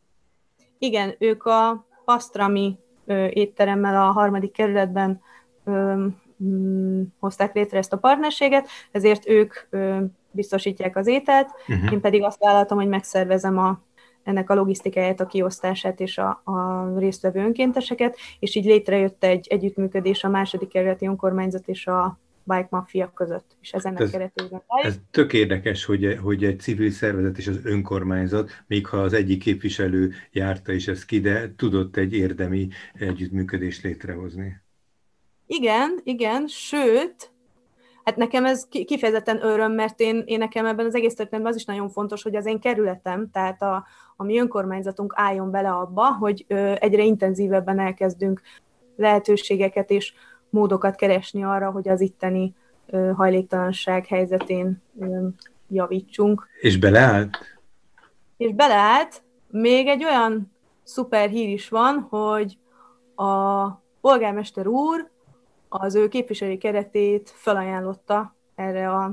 Igen, 0.79 1.15
ők 1.19 1.45
a 1.45 1.87
Pastrami 2.05 2.79
ö, 3.07 3.27
étteremmel 3.27 4.09
a 4.09 4.11
harmadik 4.11 4.53
kerületben 4.53 5.21
ö, 5.65 6.07
mm, 6.43 7.03
hozták 7.19 7.55
létre 7.55 7.79
ezt 7.79 7.93
a 7.93 7.99
partnerséget, 7.99 8.69
ezért 8.91 9.29
ők 9.29 9.55
ö, 9.71 10.05
biztosítják 10.31 10.97
az 10.97 11.07
ételt, 11.07 11.51
uh-huh. 11.69 11.93
én 11.93 12.01
pedig 12.01 12.23
azt 12.23 12.39
vállaltam, 12.39 12.79
hogy 12.79 12.89
megszervezem 12.89 13.59
a, 13.59 13.81
ennek 14.23 14.51
a 14.51 14.55
logisztikáját, 14.55 15.21
a 15.21 15.27
kiosztását 15.27 16.01
és 16.01 16.19
a, 16.19 16.41
a 16.45 16.89
résztvevő 16.99 17.41
önkénteseket, 17.41 18.17
és 18.39 18.55
így 18.55 18.65
létrejött 18.65 19.25
egy 19.25 19.47
együttműködés 19.51 20.25
a 20.25 20.29
második 20.29 20.69
kerületi 20.69 21.07
önkormányzat 21.07 21.69
és 21.69 21.87
a 21.87 22.19
bike 22.57 22.69
mafia 22.71 23.13
között, 23.15 23.57
és 23.61 23.73
ez 23.73 23.85
ennek 23.85 24.01
ez, 24.01 24.11
keretében 24.11 24.63
Ez 24.83 24.99
tök 25.11 25.33
érdekes, 25.33 25.85
hogy, 25.85 26.19
hogy 26.23 26.45
egy 26.45 26.61
civil 26.61 26.91
szervezet 26.91 27.39
és 27.39 27.47
az 27.47 27.61
önkormányzat, 27.65 28.51
még 28.67 28.87
ha 28.87 28.97
az 28.97 29.13
egyik 29.13 29.43
képviselő 29.43 30.13
járta 30.33 30.73
is 30.73 30.89
ezt 30.89 31.05
ki, 31.05 31.21
de 31.21 31.55
tudott 31.57 31.97
egy 31.97 32.13
érdemi 32.13 32.69
együttműködést 32.95 33.83
létrehozni. 33.83 34.61
Igen, 35.47 36.01
igen, 36.05 36.47
sőt, 36.47 37.33
hát 38.05 38.17
nekem 38.17 38.45
ez 38.45 38.67
kifejezetten 38.69 39.45
öröm, 39.45 39.73
mert 39.73 40.01
én, 40.01 40.23
én 40.27 40.39
nekem 40.39 40.67
ebben 40.67 40.87
az 40.87 40.95
egész 40.95 41.15
történetben 41.15 41.53
az 41.53 41.59
is 41.59 41.65
nagyon 41.65 41.89
fontos, 41.89 42.23
hogy 42.23 42.37
az 42.37 42.47
én 42.47 42.61
kerületem, 42.61 43.31
tehát 43.31 43.63
a, 43.63 43.87
a 44.17 44.25
mi 44.25 44.39
önkormányzatunk 44.39 45.13
álljon 45.17 45.51
bele 45.51 45.71
abba, 45.71 46.13
hogy 46.13 46.45
ö, 46.49 46.75
egyre 46.79 47.03
intenzívebben 47.03 47.79
elkezdünk 47.79 48.41
lehetőségeket 48.97 49.91
és 49.91 50.13
módokat 50.51 50.97
keresni 50.97 51.45
arra, 51.45 51.71
hogy 51.71 51.89
az 51.89 52.01
itteni 52.01 52.55
hajléktalanság 53.15 54.07
helyzetén 54.07 54.83
javítsunk. 55.69 56.49
És 56.61 56.79
beleállt? 56.79 57.39
És 58.37 58.53
beleállt. 58.53 59.23
Még 59.51 59.87
egy 59.87 60.05
olyan 60.05 60.53
szuper 60.83 61.29
hír 61.29 61.49
is 61.49 61.69
van, 61.69 62.07
hogy 62.11 62.59
a 63.15 63.69
polgármester 64.01 64.67
úr 64.67 65.11
az 65.69 65.95
ő 65.95 66.09
képviselői 66.09 66.59
keretét 66.59 67.33
felajánlotta 67.35 68.35
erre 68.55 68.91
a, 68.91 69.13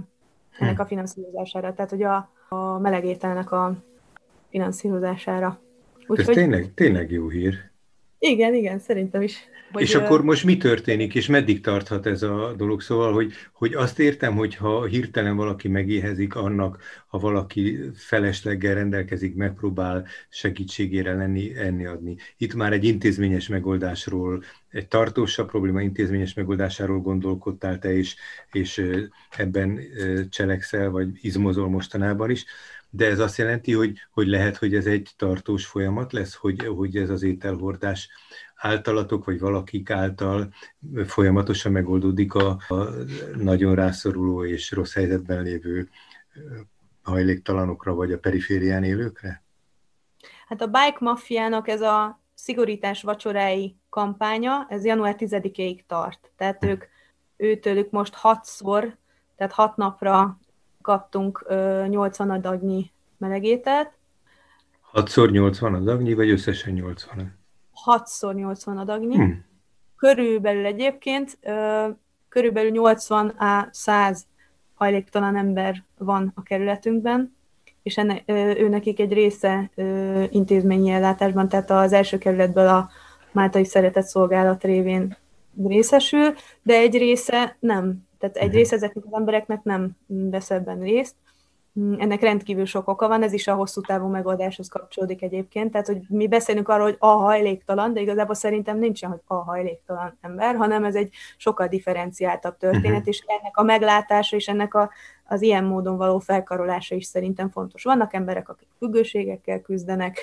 ennek 0.59 0.79
a 0.79 0.85
finanszírozására, 0.85 1.73
tehát 1.73 1.89
hogy 1.89 2.03
a, 2.03 2.31
a 2.49 2.77
melegételnek 2.77 3.51
a 3.51 3.73
finanszírozására. 4.49 5.59
Úgy, 6.07 6.19
Ez 6.19 6.25
hogy... 6.25 6.35
tényleg, 6.35 6.73
tényleg 6.73 7.11
jó 7.11 7.29
hír. 7.29 7.71
Igen, 8.19 8.53
igen, 8.53 8.79
szerintem 8.79 9.21
is. 9.21 9.37
Hogy 9.71 9.81
és 9.81 9.95
akkor 9.95 10.23
most 10.23 10.43
mi 10.43 10.57
történik, 10.57 11.15
és 11.15 11.27
meddig 11.27 11.61
tarthat 11.61 12.05
ez 12.05 12.21
a 12.23 12.53
dolog? 12.57 12.81
Szóval, 12.81 13.13
hogy, 13.13 13.33
hogy 13.53 13.73
azt 13.73 13.99
értem, 13.99 14.35
hogy 14.35 14.55
ha 14.55 14.85
hirtelen 14.85 15.35
valaki 15.35 15.67
megéhezik, 15.67 16.35
annak, 16.35 16.81
ha 17.07 17.17
valaki 17.17 17.79
felesleggel 17.95 18.73
rendelkezik, 18.73 19.35
megpróbál 19.35 20.05
segítségére 20.29 21.13
lenni, 21.13 21.57
enni 21.57 21.85
adni. 21.85 22.15
Itt 22.37 22.53
már 22.53 22.73
egy 22.73 22.83
intézményes 22.83 23.47
megoldásról, 23.47 24.43
egy 24.69 24.87
tartósabb 24.87 25.49
probléma 25.49 25.81
intézményes 25.81 26.33
megoldásáról 26.33 26.99
gondolkodtál 26.99 27.79
te 27.79 27.93
is, 27.93 28.15
és 28.51 28.83
ebben 29.37 29.79
cselekszel, 30.29 30.89
vagy 30.89 31.07
izmozol 31.21 31.69
mostanában 31.69 32.29
is 32.29 32.45
de 32.89 33.05
ez 33.05 33.19
azt 33.19 33.37
jelenti, 33.37 33.73
hogy, 33.73 33.97
hogy 34.11 34.27
lehet, 34.27 34.57
hogy 34.57 34.75
ez 34.75 34.85
egy 34.85 35.09
tartós 35.17 35.65
folyamat 35.65 36.13
lesz, 36.13 36.35
hogy, 36.35 36.65
hogy 36.65 36.95
ez 36.95 37.09
az 37.09 37.23
ételhordás 37.23 38.09
általatok, 38.55 39.25
vagy 39.25 39.39
valakik 39.39 39.89
által 39.89 40.53
folyamatosan 41.05 41.71
megoldódik 41.71 42.33
a, 42.33 42.47
a 42.67 42.75
nagyon 43.35 43.75
rászoruló 43.75 44.45
és 44.45 44.71
rossz 44.71 44.93
helyzetben 44.93 45.43
lévő 45.43 45.89
hajléktalanokra, 47.01 47.93
vagy 47.93 48.11
a 48.11 48.19
periférián 48.19 48.83
élőkre? 48.83 49.43
Hát 50.47 50.61
a 50.61 50.65
Bike 50.65 50.97
Mafiának 50.99 51.67
ez 51.67 51.81
a 51.81 52.21
szigorítás 52.33 53.01
vacsorái 53.01 53.75
kampánya, 53.89 54.65
ez 54.69 54.85
január 54.85 55.15
10-ig 55.17 55.79
tart. 55.87 56.31
Tehát 56.35 56.63
ők, 56.63 56.83
őtőlük 57.37 57.91
most 57.91 58.13
hatszor, 58.13 58.97
tehát 59.35 59.53
hat 59.53 59.75
napra 59.75 60.39
kaptunk 60.87 61.45
80 61.87 62.29
adagnyi 62.29 62.91
melegételt. 63.17 63.91
6 64.81 65.31
80 65.31 65.73
adagnyi, 65.73 66.13
vagy 66.13 66.29
összesen 66.29 66.73
80? 66.73 67.37
6 67.71 68.09
80 68.33 68.77
adagnyi. 68.77 69.15
Hmm. 69.15 69.45
Körülbelül 69.97 70.65
egyébként, 70.65 71.39
körülbelül 72.29 72.71
80 72.71 73.27
a 73.27 73.67
100 73.71 74.25
hajléktalan 74.73 75.35
ember 75.35 75.83
van 75.97 76.31
a 76.35 76.43
kerületünkben, 76.43 77.35
és 77.83 77.97
enne, 77.97 78.21
ő 78.57 78.69
nekik 78.69 78.99
egy 78.99 79.13
része 79.13 79.69
intézményi 80.29 80.89
ellátásban, 80.89 81.47
tehát 81.47 81.69
az 81.69 81.93
első 81.93 82.17
kerületből 82.17 82.67
a 82.67 82.89
Máltai 83.31 83.65
Szeretett 83.65 84.05
Szolgálat 84.05 84.63
révén 84.63 85.17
részesül, 85.67 86.33
de 86.63 86.73
egy 86.73 86.97
része 86.97 87.57
nem. 87.59 88.06
Tehát 88.19 88.35
egy 88.35 88.53
része 88.53 88.75
ezeknek 88.75 89.05
az 89.05 89.13
embereknek 89.13 89.63
nem 89.63 89.89
vesz 90.05 90.51
ebben 90.51 90.79
részt. 90.79 91.15
Ennek 91.97 92.21
rendkívül 92.21 92.65
sok 92.65 92.87
oka 92.87 93.07
van, 93.07 93.23
ez 93.23 93.33
is 93.33 93.47
a 93.47 93.55
hosszú 93.55 93.81
távú 93.81 94.07
megoldáshoz 94.07 94.67
kapcsolódik 94.67 95.21
egyébként. 95.21 95.71
Tehát, 95.71 95.87
hogy 95.87 96.01
mi 96.07 96.27
beszélünk 96.27 96.69
arról, 96.69 96.83
hogy 96.85 96.95
a 96.99 97.07
hajléktalan, 97.07 97.93
de 97.93 98.01
igazából 98.01 98.35
szerintem 98.35 98.77
nincsen, 98.77 99.09
hogy 99.09 99.21
a 99.25 99.33
hajléktalan 99.33 100.17
ember, 100.21 100.55
hanem 100.55 100.83
ez 100.83 100.95
egy 100.95 101.13
sokkal 101.37 101.67
differenciáltabb 101.67 102.57
történet, 102.57 102.91
uh-huh. 102.91 103.07
és 103.07 103.23
ennek 103.27 103.57
a 103.57 103.63
meglátása 103.63 104.35
és 104.35 104.47
ennek 104.47 104.73
a, 104.73 104.89
az 105.25 105.41
ilyen 105.41 105.63
módon 105.63 105.97
való 105.97 106.19
felkarolása 106.19 106.95
is 106.95 107.05
szerintem 107.05 107.49
fontos. 107.49 107.83
Vannak 107.83 108.13
emberek, 108.13 108.49
akik 108.49 108.67
függőségekkel 108.77 109.61
küzdenek, 109.61 110.19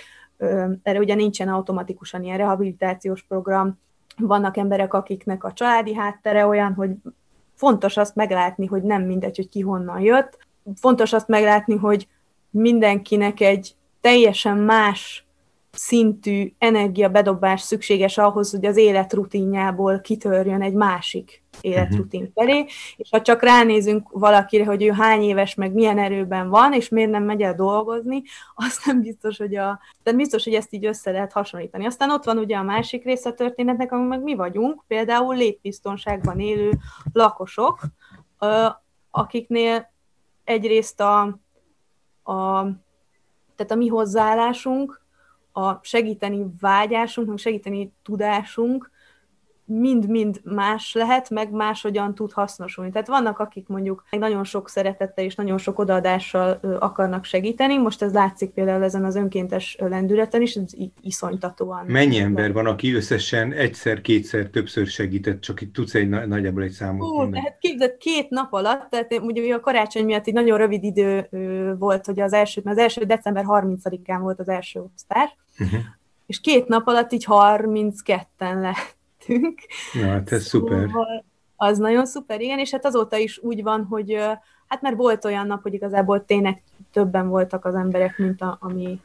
erre 0.83 0.99
ugye 0.99 1.15
nincsen 1.15 1.49
automatikusan 1.49 2.23
ilyen 2.23 2.37
rehabilitációs 2.37 3.23
program, 3.23 3.79
vannak 4.17 4.57
emberek, 4.57 4.95
akiknek 4.95 5.45
a 5.45 5.53
családi 5.53 5.95
háttere 5.95 6.47
olyan, 6.47 6.75
hogy 6.75 6.91
fontos 7.54 7.96
azt 7.96 8.14
meglátni, 8.14 8.66
hogy 8.66 8.82
nem 8.82 9.02
mindegy, 9.02 9.37
hogy 9.37 9.49
ki 9.49 9.61
honnan 9.61 10.00
jött. 10.00 10.38
Fontos 10.75 11.12
azt 11.12 11.28
meglátni, 11.28 11.76
hogy 11.76 12.08
mindenkinek 12.50 13.40
egy 13.40 13.75
teljesen 14.00 14.56
más 14.56 15.24
szintű 15.75 16.52
energiabedobás 16.59 17.61
szükséges 17.61 18.19
ahhoz, 18.19 18.50
hogy 18.50 18.64
az 18.64 18.76
életrutinjából 18.76 20.00
kitörjön 20.00 20.62
egy 20.62 20.75
másik 20.75 21.43
életrutin 21.61 22.23
mhm. 22.23 22.31
felé, 22.35 22.66
és 22.97 23.09
ha 23.11 23.23
csak 23.23 23.43
ránézünk 23.43 24.09
valakire, 24.11 24.64
hogy 24.64 24.83
ő 24.83 24.90
hány 24.90 25.23
éves, 25.23 25.54
meg 25.54 25.73
milyen 25.73 25.99
erőben 25.99 26.49
van, 26.49 26.73
és 26.73 26.88
miért 26.88 27.11
nem 27.11 27.23
megy 27.23 27.43
el 27.43 27.54
dolgozni, 27.54 28.23
azt 28.54 28.87
nem 28.87 29.00
biztos, 29.00 29.38
hogy 29.38 29.57
a, 29.57 29.81
de 30.02 30.12
biztos, 30.12 30.45
hogy 30.45 30.54
ezt 30.54 30.73
így 30.73 30.87
össze 30.87 31.11
lehet 31.11 31.33
hasonlítani. 31.33 31.87
Aztán 31.87 32.11
ott 32.11 32.25
van 32.25 32.38
ugye 32.38 32.57
a 32.57 32.62
másik 32.62 33.04
része 33.04 33.28
a 33.28 33.35
történetnek, 33.35 33.93
ami 33.93 34.07
meg 34.07 34.23
mi 34.23 34.35
vagyunk, 34.35 34.85
például 34.87 35.37
létbiztonságban 35.37 36.40
élő 36.40 36.71
lakosok, 37.12 37.81
akiknél 39.11 39.93
egyrészt 40.45 41.00
a, 41.00 41.21
a 42.23 42.66
tehát 43.57 43.73
a 43.73 43.75
mi 43.75 43.87
hozzáállásunk, 43.87 45.03
a 45.56 45.78
segíteni 45.82 46.46
vágyásunk, 46.61 47.28
meg 47.28 47.37
segíteni 47.37 47.92
tudásunk 48.02 48.90
mind-mind 49.66 50.40
más 50.44 50.94
lehet, 50.94 51.30
meg 51.30 51.50
máshogyan 51.50 52.14
tud 52.14 52.33
hasznosulni. 52.33 52.90
Tehát 52.90 53.06
vannak, 53.06 53.38
akik 53.38 53.68
mondjuk 53.68 54.04
nagyon 54.11 54.44
sok 54.44 54.68
szeretettel 54.68 55.25
és 55.25 55.35
nagyon 55.35 55.59
sok 55.59 55.78
odaadással 55.78 56.61
akarnak 56.78 57.25
segíteni, 57.25 57.78
most 57.78 58.02
ez 58.02 58.12
látszik 58.12 58.50
például 58.50 58.83
ezen 58.83 59.04
az 59.04 59.16
önkéntes 59.16 59.76
lendületen 59.78 60.42
is, 60.42 60.54
ez 60.54 60.73
iszonytatóan. 61.00 61.85
Mennyi 61.87 62.18
ember 62.18 62.52
van, 62.52 62.66
aki 62.66 62.94
összesen 62.94 63.52
egyszer, 63.52 64.00
kétszer, 64.00 64.47
többször 64.47 64.87
segített, 64.87 65.40
csak 65.40 65.61
itt 65.61 65.73
tudsz 65.73 65.94
egy 65.94 66.09
nagyjából 66.09 66.62
egy 66.62 66.71
számot 66.71 67.09
Ó, 67.09 67.14
mondani? 67.14 67.42
Hát 67.42 67.59
képzeld, 67.59 67.97
két 67.97 68.30
nap 68.30 68.52
alatt, 68.52 68.90
tehát 68.90 69.21
ugye 69.21 69.54
a 69.54 69.61
karácsony 69.61 70.04
miatt 70.04 70.26
egy 70.26 70.35
nagyon 70.35 70.59
rövid 70.59 70.85
idő 70.85 71.28
volt, 71.78 72.06
hogy 72.06 72.21
az 72.21 72.33
első, 72.33 72.61
mert 72.64 72.76
az 72.76 72.83
első 72.83 73.04
december 73.04 73.44
30-án 73.49 74.18
volt 74.21 74.40
az 74.40 74.49
első 74.49 74.80
osztás, 74.94 75.37
uh-huh. 75.59 75.80
és 76.26 76.40
két 76.40 76.68
nap 76.68 76.87
alatt 76.87 77.12
így 77.12 77.26
32-en 77.28 78.61
lett 78.61 78.97
lettünk. 79.26 79.61
Ja, 79.93 80.09
hát 80.09 80.33
ez 80.33 80.45
szóval 80.45 80.78
szuper. 80.78 81.04
Az 81.57 81.78
nagyon 81.78 82.07
szuper, 82.07 82.40
igen, 82.40 82.59
és 82.59 82.71
hát 82.71 82.85
azóta 82.85 83.16
is 83.16 83.38
úgy 83.43 83.62
van, 83.62 83.85
hogy 83.85 84.14
hát 84.66 84.83
mert 84.83 84.97
volt 84.97 85.25
olyan 85.25 85.47
nap, 85.47 85.62
hogy 85.62 85.75
igazából 85.75 86.25
tényleg 86.25 86.62
többen 86.93 87.28
voltak 87.28 87.64
az 87.64 87.75
emberek, 87.75 88.19
mint 88.19 88.40
a, 88.40 88.57
ami, 88.61 89.00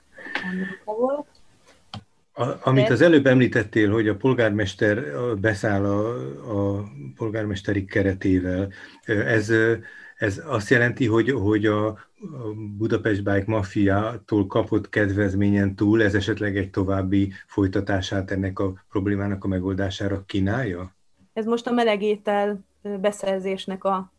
ami 0.52 0.66
volt. 0.86 1.28
A, 2.34 2.70
amit 2.70 2.90
az 2.90 3.02
előbb 3.02 3.26
említettél, 3.26 3.92
hogy 3.92 4.08
a 4.08 4.16
polgármester 4.16 5.04
beszáll 5.38 5.86
a, 5.86 6.08
a 6.78 6.84
polgármesteri 7.16 7.86
keretével, 7.86 8.72
ez, 9.06 9.52
ez 10.20 10.42
azt 10.46 10.70
jelenti, 10.70 11.06
hogy, 11.06 11.32
hogy 11.32 11.66
a 11.66 11.98
Budapest 12.78 13.24
Bike 13.24 13.44
Mafia-tól 13.48 14.48
kapott 14.48 14.90
kedvezményen 14.90 15.76
túl 15.76 16.04
ez 16.04 16.16
esetleg 16.16 16.58
egy 16.58 16.70
további 16.70 17.32
folytatását 17.48 18.32
ennek 18.32 18.60
a 18.60 18.74
problémának 18.90 19.44
a 19.44 19.48
megoldására 19.48 20.24
kínálja? 20.26 20.96
Ez 21.34 21.46
most 21.46 21.68
a 21.68 21.72
melegétel 21.72 22.60
beszerzésnek 22.82 23.84
a 23.84 24.12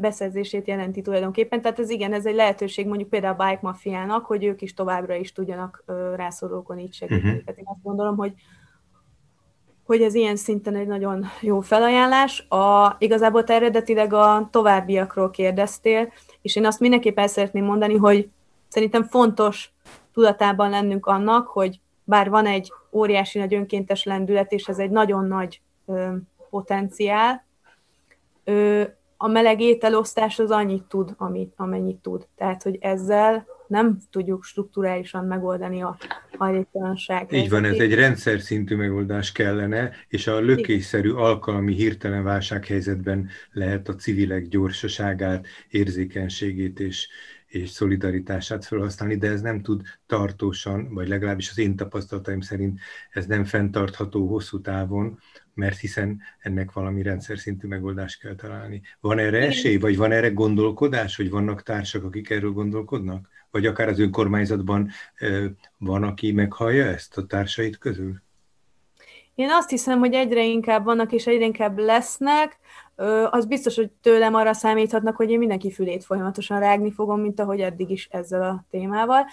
beszerzését 0.00 0.66
jelenti 0.66 1.02
tulajdonképpen. 1.02 1.62
Tehát 1.62 1.78
ez 1.78 1.90
igen, 1.90 2.12
ez 2.12 2.26
egy 2.26 2.34
lehetőség 2.34 2.86
mondjuk 2.86 3.08
például 3.08 3.40
a 3.40 3.44
Bike 3.44 3.60
Mafiának, 3.62 4.24
hogy 4.24 4.44
ők 4.44 4.62
is 4.62 4.74
továbbra 4.74 5.14
is 5.14 5.32
tudjanak 5.32 5.84
rászorulókon 6.16 6.78
így 6.78 6.94
segíteni. 6.94 7.28
Uh-huh. 7.28 7.44
Tehát 7.44 7.60
én 7.60 7.66
azt 7.66 7.82
gondolom, 7.82 8.16
hogy 8.16 8.32
hogy 9.86 10.02
ez 10.02 10.14
ilyen 10.14 10.36
szinten 10.36 10.74
egy 10.74 10.86
nagyon 10.86 11.24
jó 11.40 11.60
felajánlás. 11.60 12.46
A, 12.48 12.96
igazából 12.98 13.44
te 13.44 13.54
eredetileg 13.54 14.12
a 14.12 14.48
továbbiakról 14.50 15.30
kérdeztél, 15.30 16.12
és 16.42 16.56
én 16.56 16.66
azt 16.66 16.80
mindenképp 16.80 17.18
el 17.18 17.26
szeretném 17.26 17.64
mondani, 17.64 17.96
hogy 17.96 18.28
szerintem 18.68 19.04
fontos 19.04 19.72
tudatában 20.12 20.70
lennünk 20.70 21.06
annak, 21.06 21.46
hogy 21.46 21.80
bár 22.04 22.30
van 22.30 22.46
egy 22.46 22.72
óriási 22.92 23.38
nagy 23.38 23.54
önkéntes 23.54 24.04
lendület, 24.04 24.52
és 24.52 24.68
ez 24.68 24.78
egy 24.78 24.90
nagyon 24.90 25.26
nagy 25.26 25.60
ö, 25.86 26.08
potenciál, 26.50 27.44
ö, 28.44 28.82
a 29.16 29.26
meleg 29.26 29.60
ételosztás 29.60 30.38
az 30.38 30.50
annyit 30.50 30.84
tud, 30.84 31.14
amit, 31.16 31.52
amennyit 31.56 31.96
tud. 31.96 32.26
Tehát, 32.36 32.62
hogy 32.62 32.78
ezzel 32.80 33.46
nem 33.68 33.98
tudjuk 34.10 34.44
strukturálisan 34.44 35.24
megoldani 35.24 35.82
a 35.82 35.96
hajléktalanság. 36.38 37.32
Így 37.32 37.50
van, 37.50 37.64
ez 37.64 37.78
egy 37.78 37.94
rendszer 37.94 38.40
szintű 38.40 38.76
megoldás 38.76 39.32
kellene, 39.32 39.92
és 40.08 40.26
a 40.26 40.40
lökésszerű 40.40 41.10
alkalmi 41.10 41.74
hirtelen 41.74 42.22
válsághelyzetben 42.22 43.28
lehet 43.52 43.88
a 43.88 43.94
civilek 43.94 44.48
gyorsaságát, 44.48 45.46
érzékenységét 45.68 46.80
és, 46.80 47.08
és 47.46 47.70
szolidaritását 47.70 48.64
felhasználni, 48.64 49.16
de 49.16 49.28
ez 49.28 49.40
nem 49.40 49.62
tud 49.62 49.82
tartósan, 50.06 50.94
vagy 50.94 51.08
legalábbis 51.08 51.50
az 51.50 51.58
én 51.58 51.76
tapasztalataim 51.76 52.40
szerint 52.40 52.80
ez 53.10 53.26
nem 53.26 53.44
fenntartható 53.44 54.26
hosszú 54.26 54.60
távon, 54.60 55.18
mert 55.54 55.78
hiszen 55.78 56.20
ennek 56.38 56.72
valami 56.72 57.02
rendszer 57.02 57.38
szintű 57.38 57.68
megoldást 57.68 58.20
kell 58.20 58.34
találni. 58.34 58.82
Van 59.00 59.18
erre 59.18 59.38
esély, 59.38 59.76
vagy 59.76 59.96
van 59.96 60.12
erre 60.12 60.30
gondolkodás, 60.30 61.16
hogy 61.16 61.30
vannak 61.30 61.62
társak, 61.62 62.04
akik 62.04 62.30
erről 62.30 62.50
gondolkodnak? 62.50 63.28
Vagy 63.56 63.66
akár 63.66 63.88
az 63.88 63.98
önkormányzatban 63.98 64.90
van, 65.78 66.02
aki 66.02 66.32
meghallja 66.32 66.84
ezt 66.84 67.18
a 67.18 67.26
társait 67.26 67.78
közül? 67.78 68.14
Én 69.34 69.48
azt 69.50 69.70
hiszem, 69.70 69.98
hogy 69.98 70.14
egyre 70.14 70.44
inkább 70.44 70.84
vannak, 70.84 71.12
és 71.12 71.26
egyre 71.26 71.44
inkább 71.44 71.78
lesznek. 71.78 72.58
az 73.30 73.46
biztos, 73.46 73.76
hogy 73.76 73.90
tőlem 73.90 74.34
arra 74.34 74.52
számíthatnak, 74.52 75.16
hogy 75.16 75.30
én 75.30 75.38
mindenki 75.38 75.72
fülét 75.72 76.04
folyamatosan 76.04 76.60
rágni 76.60 76.92
fogom, 76.92 77.20
mint 77.20 77.40
ahogy 77.40 77.60
eddig 77.60 77.90
is 77.90 78.08
ezzel 78.10 78.42
a 78.42 78.64
témával. 78.70 79.24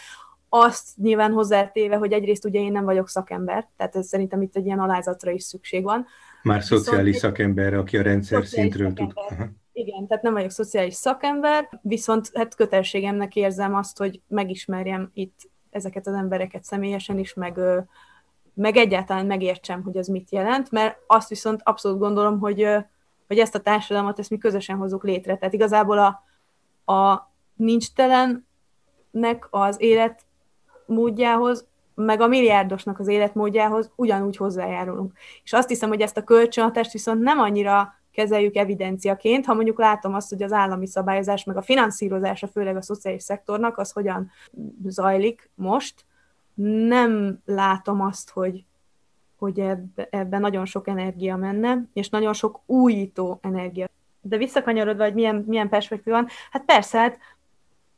Azt 0.50 0.88
nyilván 0.96 1.32
hozzátéve, 1.32 1.96
hogy 1.96 2.12
egyrészt 2.12 2.46
ugye 2.46 2.60
én 2.60 2.72
nem 2.72 2.86
vagyok 2.86 3.10
szakember, 3.10 3.68
tehát 3.78 3.96
ez 3.96 4.08
szerintem 4.08 4.42
itt 4.42 4.56
egy 4.56 4.66
ilyen 4.66 4.80
alázatra 4.80 5.32
is 5.32 5.44
szükség 5.44 5.84
van. 5.84 6.06
Már 6.44 6.60
Viszont 6.60 6.82
szociális 6.82 7.16
szakember, 7.16 7.74
aki 7.74 7.98
a 7.98 8.02
rendszer 8.02 8.46
szintről 8.46 8.94
tud. 8.94 9.14
Igen, 9.74 10.08
tehát 10.08 10.24
nem 10.24 10.34
vagyok 10.34 10.52
szociális 10.52 10.94
szakember, 10.94 11.80
viszont 11.82 12.30
hát 12.34 12.56
kötelességemnek 12.56 13.36
érzem 13.36 13.76
azt, 13.76 13.98
hogy 13.98 14.22
megismerjem 14.28 15.12
itt 15.14 15.50
ezeket 15.70 16.08
az 16.08 16.14
embereket 16.14 16.64
személyesen 16.64 17.18
is, 17.18 17.34
meg, 17.34 17.60
meg 18.54 18.78
egyáltalán 18.78 19.26
megértsem, 19.26 19.84
hogy 19.84 19.98
az 19.98 20.08
mit 20.08 20.32
jelent, 20.32 20.72
mert 20.72 20.98
azt 21.08 21.30
viszont 21.30 21.62
abszolút 21.64 22.00
gondolom, 22.00 22.40
hogy, 22.40 22.68
hogy 23.28 23.40
ezt 23.40 23.56
a 23.56 23.60
társadalmat, 23.60 24.20
ezt 24.20 24.30
mi 24.30 24.38
közösen 24.38 24.78
hozunk 24.78 25.04
létre. 25.04 25.38
Tehát 25.38 25.54
igazából 25.54 25.98
a, 25.98 26.24
a 26.94 27.32
nincs 27.56 27.94
telennek 27.94 29.48
az 29.50 29.78
életmódjához, 29.82 31.68
meg 31.96 32.22
a 32.22 32.28
milliárdosnak 32.28 33.00
az 33.00 33.08
életmódjához 33.08 33.92
ugyanúgy 33.96 34.38
hozzájárulunk. 34.38 35.14
És 35.44 35.54
azt 35.54 35.70
hiszem, 35.70 35.90
hogy 35.90 36.02
ezt 36.02 36.18
a 36.18 36.24
kölcsönhatást 36.24 36.92
viszont 36.92 37.22
nem 37.22 37.40
annyira 37.40 37.94
kezeljük 38.14 38.56
evidenciaként, 38.56 39.46
ha 39.46 39.54
mondjuk 39.54 39.80
látom 39.80 40.14
azt, 40.14 40.30
hogy 40.30 40.44
az 40.44 40.52
állami 40.52 40.88
szabályozás, 40.88 41.44
meg 41.44 41.58
a 41.58 41.62
finanszírozása, 41.62 42.48
főleg 42.48 42.76
a 42.76 42.82
szociális 42.82 43.24
szektornak, 43.24 43.78
az 43.78 43.92
hogyan 43.92 44.32
zajlik 44.86 45.50
most, 45.56 46.06
nem 46.88 47.42
látom 47.46 48.02
azt, 48.02 48.30
hogy, 48.30 48.64
hogy 49.38 49.60
ebbe, 49.60 50.08
ebben 50.10 50.42
nagyon 50.42 50.66
sok 50.66 50.88
energia 50.88 51.36
menne, 51.36 51.86
és 51.94 52.10
nagyon 52.10 52.34
sok 52.34 52.60
újító 52.66 53.40
energia. 53.42 53.90
De 54.22 54.38
visszakanyarodva, 54.38 55.04
hogy 55.04 55.14
milyen, 55.14 55.44
milyen 55.48 55.70
perspektíva 55.70 56.16
van, 56.16 56.28
hát 56.52 56.66
persze, 56.66 57.00
hát 57.00 57.18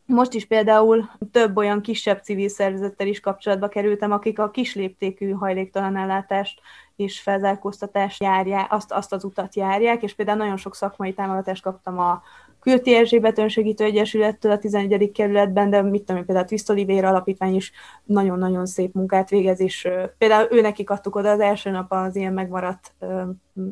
most 0.05 0.33
is 0.33 0.45
például 0.45 1.09
több 1.31 1.57
olyan 1.57 1.81
kisebb 1.81 2.23
civil 2.23 2.49
szervezettel 2.49 3.07
is 3.07 3.19
kapcsolatba 3.19 3.67
kerültem, 3.67 4.11
akik 4.11 4.39
a 4.39 4.51
kisléptékű 4.51 5.31
hajléktalan 5.31 5.97
ellátást 5.97 6.61
és 6.95 7.21
felzárkóztatást 7.21 8.21
járják, 8.21 8.73
azt, 8.73 8.91
azt 8.91 9.13
az 9.13 9.23
utat 9.23 9.55
járják, 9.55 10.03
és 10.03 10.13
például 10.13 10.37
nagyon 10.37 10.57
sok 10.57 10.75
szakmai 10.75 11.13
támogatást 11.13 11.63
kaptam 11.63 11.99
a 11.99 12.21
Külti 12.59 12.95
Erzsébet 12.95 13.37
Önsegítő 13.37 13.83
Egyesülettől 13.83 14.51
a 14.51 14.57
11. 14.57 15.11
kerületben, 15.11 15.69
de 15.69 15.81
mit 15.81 16.03
tudom 16.03 16.25
például 16.25 16.45
Tisztolivér 16.45 17.05
Alapítvány 17.05 17.55
is 17.55 17.71
nagyon-nagyon 18.03 18.65
szép 18.65 18.93
munkát 18.93 19.29
végez, 19.29 19.59
és 19.59 19.87
például 20.17 20.47
ő 20.51 20.61
nekik 20.61 20.89
adtuk 20.89 21.15
oda 21.15 21.31
az 21.31 21.39
első 21.39 21.69
nap 21.69 21.91
az 21.91 22.15
ilyen 22.15 22.33
megmaradt 22.33 22.95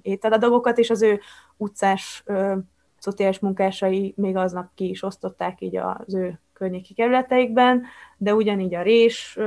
ételadagokat, 0.01 0.77
és 0.77 0.89
az 0.89 1.01
ő 1.01 1.19
utcás 1.57 2.23
szociális 3.03 3.39
munkásai 3.39 4.13
még 4.17 4.36
aznap 4.36 4.69
ki 4.75 4.89
is 4.89 5.03
osztották 5.03 5.62
így 5.62 5.77
az 5.77 6.15
ő 6.15 6.39
környéki 6.53 6.93
kerületeikben, 6.93 7.83
de 8.17 8.33
ugyanígy 8.33 8.75
a 8.75 8.81
Rés 8.81 9.38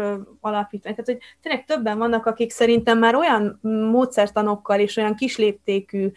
alapítvány. 0.41 0.95
Tehát, 0.95 1.07
hogy 1.07 1.19
tényleg 1.41 1.65
többen 1.65 1.99
vannak, 1.99 2.27
akik 2.27 2.51
szerintem 2.51 2.99
már 2.99 3.15
olyan 3.15 3.59
módszertanokkal 3.91 4.81
és 4.81 4.97
olyan 4.97 5.15
kisléptékű 5.15 6.13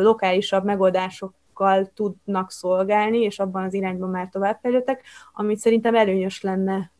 lokálisabb 0.00 0.64
megoldásokkal 0.64 1.90
tudnak 1.94 2.50
szolgálni, 2.50 3.18
és 3.18 3.38
abban 3.38 3.64
az 3.64 3.74
irányban 3.74 4.10
már 4.10 4.28
tovább 4.28 4.58
fejlődtek, 4.62 5.02
amit 5.32 5.58
szerintem 5.58 5.94
előnyös 5.94 6.42
lenne 6.42 6.92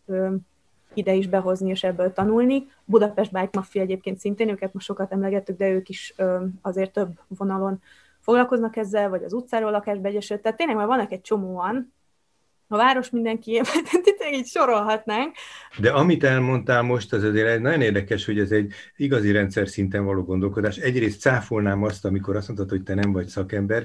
ide 0.95 1.15
is 1.15 1.29
behozni 1.29 1.71
és 1.71 1.85
ebből 1.85 2.13
tanulni. 2.13 2.67
Budapest 2.85 3.33
Bike 3.33 3.51
Mafia 3.53 3.83
egyébként 3.83 4.19
szintén, 4.19 4.49
őket 4.49 4.73
most 4.73 4.87
sokat 4.87 5.13
emlegettük, 5.13 5.57
de 5.57 5.69
ők 5.69 5.89
is 5.89 6.15
azért 6.63 6.93
több 6.93 7.21
vonalon 7.29 7.81
foglalkoznak 8.27 8.77
ezzel, 8.77 9.09
vagy 9.09 9.23
az 9.23 9.33
utcáról 9.33 9.71
lakásba 9.71 10.09
egyesült. 10.09 10.43
Tehát 10.43 10.57
tényleg 10.57 10.77
már 10.77 10.87
vannak 10.87 11.13
egy 11.13 11.21
csomóan, 11.21 11.95
a 12.69 12.77
város 12.77 13.11
mindenki, 13.11 13.61
tényleg 14.19 14.33
így 14.39 14.47
sorolhatnánk. 14.47 15.35
De 15.79 15.91
amit 15.91 16.25
elmondtál 16.25 16.83
most, 16.83 17.13
az 17.13 17.23
azért 17.23 17.61
nagyon 17.61 17.81
érdekes, 17.81 18.25
hogy 18.25 18.39
ez 18.39 18.51
egy 18.51 18.73
igazi 18.97 19.33
rendszer 19.33 19.69
szinten 19.69 20.05
való 20.05 20.23
gondolkodás. 20.23 20.77
Egyrészt 20.77 21.21
cáfolnám 21.21 21.83
azt, 21.83 22.05
amikor 22.05 22.37
azt 22.37 22.47
mondtad, 22.47 22.71
hogy 22.71 22.83
te 22.83 22.95
nem 22.95 23.13
vagy 23.13 23.27
szakember, 23.27 23.85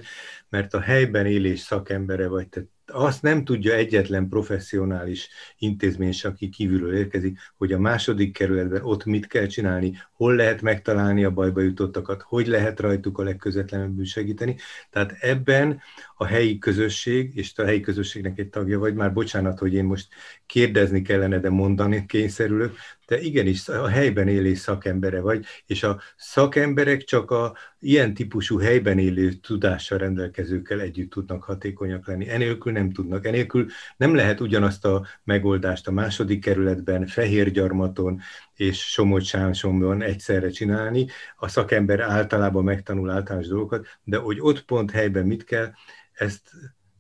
mert 0.50 0.74
a 0.74 0.80
helyben 0.80 1.26
élés 1.26 1.60
szakembere 1.60 2.28
vagy, 2.28 2.50
te 2.50 2.62
azt 2.94 3.22
nem 3.22 3.44
tudja 3.44 3.74
egyetlen 3.74 4.28
professzionális 4.28 5.30
intézmény, 5.58 6.14
aki 6.24 6.50
kívülről 6.50 6.96
érkezik, 6.96 7.40
hogy 7.58 7.74
a 7.74 7.80
második 7.80 8.34
kerületben 8.34 8.82
ott 8.84 9.06
mit 9.06 9.28
kell 9.28 9.46
csinálni, 9.46 9.98
hol 10.14 10.36
lehet 10.36 10.62
megtalálni 10.62 11.24
a 11.24 11.32
bajba 11.32 11.62
jutottakat, 11.62 12.22
hogy 12.22 12.48
lehet 12.48 12.80
rajtuk 12.80 13.18
a 13.18 13.24
legközvetlenebbül 13.24 14.06
segíteni. 14.06 14.56
Tehát 14.90 15.12
ebben 15.20 15.82
a 16.16 16.26
helyi 16.26 16.58
közösség, 16.58 17.36
és 17.36 17.52
a 17.56 17.66
helyi 17.66 17.80
közösségnek 17.80 18.40
egy 18.40 18.50
tagja 18.50 18.80
vagy, 18.80 18.94
már 18.94 19.14
bocsánat, 19.14 19.60
hogy 19.60 19.74
én 19.74 19.86
most 19.86 20.08
kérdezni 20.46 21.02
kellene, 21.02 21.40
de 21.40 21.50
mondani 21.50 22.06
kényszerülök, 22.06 22.76
te 23.06 23.20
igenis 23.20 23.68
a 23.68 23.88
helyben 23.88 24.28
élés 24.28 24.58
szakembere 24.60 25.20
vagy, 25.20 25.46
és 25.66 25.84
a 25.84 26.02
szakemberek 26.18 27.04
csak 27.04 27.32
a 27.32 27.58
ilyen 27.80 28.14
típusú 28.14 28.60
helyben 28.60 29.00
élő 29.00 29.34
tudással 29.34 29.98
rendelkezőkkel 29.98 30.82
együtt 30.82 31.10
tudnak 31.10 31.44
hatékonyak 31.44 32.08
lenni. 32.08 32.30
Enélkül 32.30 32.72
nem 32.72 32.92
tudnak. 32.92 33.26
Enélkül 33.26 33.66
nem 33.98 34.16
lehet 34.16 34.40
ugyanazt 34.40 34.86
a 34.86 35.06
megoldást 35.24 35.88
a 35.88 35.92
második 35.92 36.42
kerületben, 36.42 37.06
Fehérgyarmaton 37.06 38.22
és 38.56 38.92
Somogy-Sánsomban 38.92 40.02
egyszerre 40.02 40.50
csinálni. 40.50 41.08
A 41.36 41.48
szakember 41.48 42.00
általában 42.00 42.64
megtanul 42.64 43.10
általános 43.10 43.48
dolgokat, 43.48 43.88
de 44.04 44.18
hogy 44.18 44.38
ott 44.40 44.66
pont 44.66 44.92
helyben 44.92 45.26
mit 45.26 45.44
kell, 45.44 45.72
ezt 46.14 46.52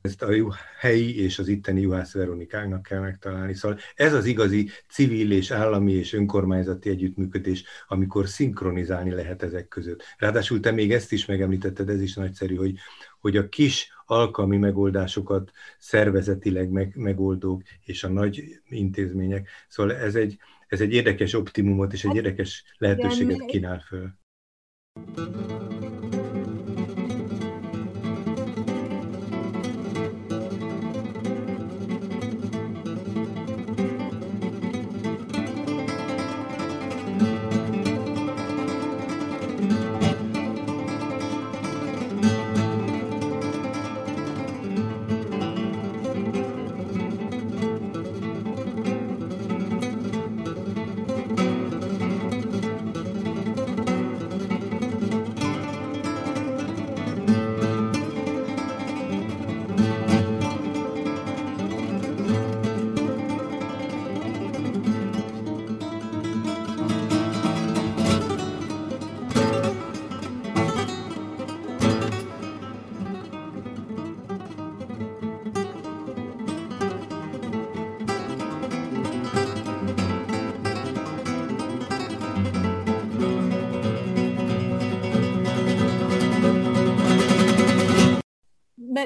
ezt 0.01 0.21
a 0.21 0.55
helyi 0.79 1.23
és 1.23 1.39
az 1.39 1.47
itteni 1.47 1.81
Juhász 1.81 2.13
Veronikáknak 2.13 2.81
kell 2.83 2.99
megtalálni. 2.99 3.53
Szóval 3.53 3.77
ez 3.95 4.13
az 4.13 4.25
igazi 4.25 4.69
civil 4.89 5.31
és 5.31 5.51
állami 5.51 5.91
és 5.91 6.13
önkormányzati 6.13 6.89
együttműködés, 6.89 7.63
amikor 7.87 8.27
szinkronizálni 8.27 9.11
lehet 9.11 9.43
ezek 9.43 9.67
között. 9.67 10.03
Ráadásul 10.17 10.59
te 10.59 10.71
még 10.71 10.93
ezt 10.93 11.11
is 11.11 11.25
megemlítetted, 11.25 11.89
ez 11.89 12.01
is 12.01 12.13
nagyszerű, 12.13 12.55
hogy, 12.55 12.77
hogy 13.19 13.37
a 13.37 13.49
kis 13.49 13.93
alkalmi 14.05 14.57
megoldásokat 14.57 15.51
szervezetileg 15.79 16.69
meg, 16.69 16.95
megoldók 16.95 17.61
és 17.83 18.03
a 18.03 18.09
nagy 18.09 18.61
intézmények. 18.69 19.49
Szóval 19.67 19.95
ez 19.95 20.15
egy, 20.15 20.39
ez 20.67 20.81
egy 20.81 20.93
érdekes 20.93 21.33
optimumot 21.33 21.93
és 21.93 22.03
egy 22.03 22.15
érdekes 22.15 22.63
lehetőséget 22.77 23.45
kínál 23.45 23.79
föl. 23.79 24.19
Thank 24.93 25.71
you. 25.71 25.80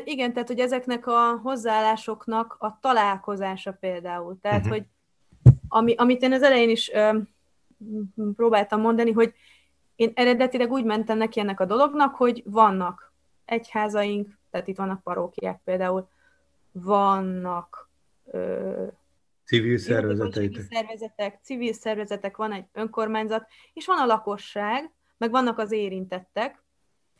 Igen, 0.07 0.33
tehát 0.33 0.47
hogy 0.47 0.59
ezeknek 0.59 1.07
a 1.07 1.39
hozzáállásoknak 1.43 2.55
a 2.59 2.77
találkozása 2.81 3.71
például. 3.71 4.37
Tehát, 4.41 4.65
uh-huh. 4.65 4.77
hogy 4.77 4.85
ami, 5.67 5.93
amit 5.95 6.21
én 6.21 6.33
az 6.33 6.43
elején 6.43 6.69
is 6.69 6.91
ö, 6.93 7.17
próbáltam 8.35 8.81
mondani, 8.81 9.11
hogy 9.11 9.33
én 9.95 10.11
eredetileg 10.15 10.71
úgy 10.71 10.83
mentem 10.83 11.17
neki 11.17 11.39
ennek 11.39 11.59
a 11.59 11.65
dolognak, 11.65 12.15
hogy 12.15 12.43
vannak 12.45 13.13
egyházaink, 13.45 14.37
tehát 14.51 14.67
itt 14.67 14.77
vannak 14.77 15.03
parókiák 15.03 15.61
például, 15.63 16.07
vannak 16.71 17.89
ö, 18.31 18.85
civil 19.45 19.77
szervezetek. 19.77 20.43
Civil 20.43 20.61
szervezetek, 20.71 21.39
civil 21.41 21.73
szervezetek, 21.73 22.37
van 22.37 22.51
egy 22.51 22.65
önkormányzat, 22.73 23.47
és 23.73 23.85
van 23.85 23.99
a 23.99 24.05
lakosság, 24.05 24.91
meg 25.17 25.31
vannak 25.31 25.57
az 25.57 25.71
érintettek, 25.71 26.63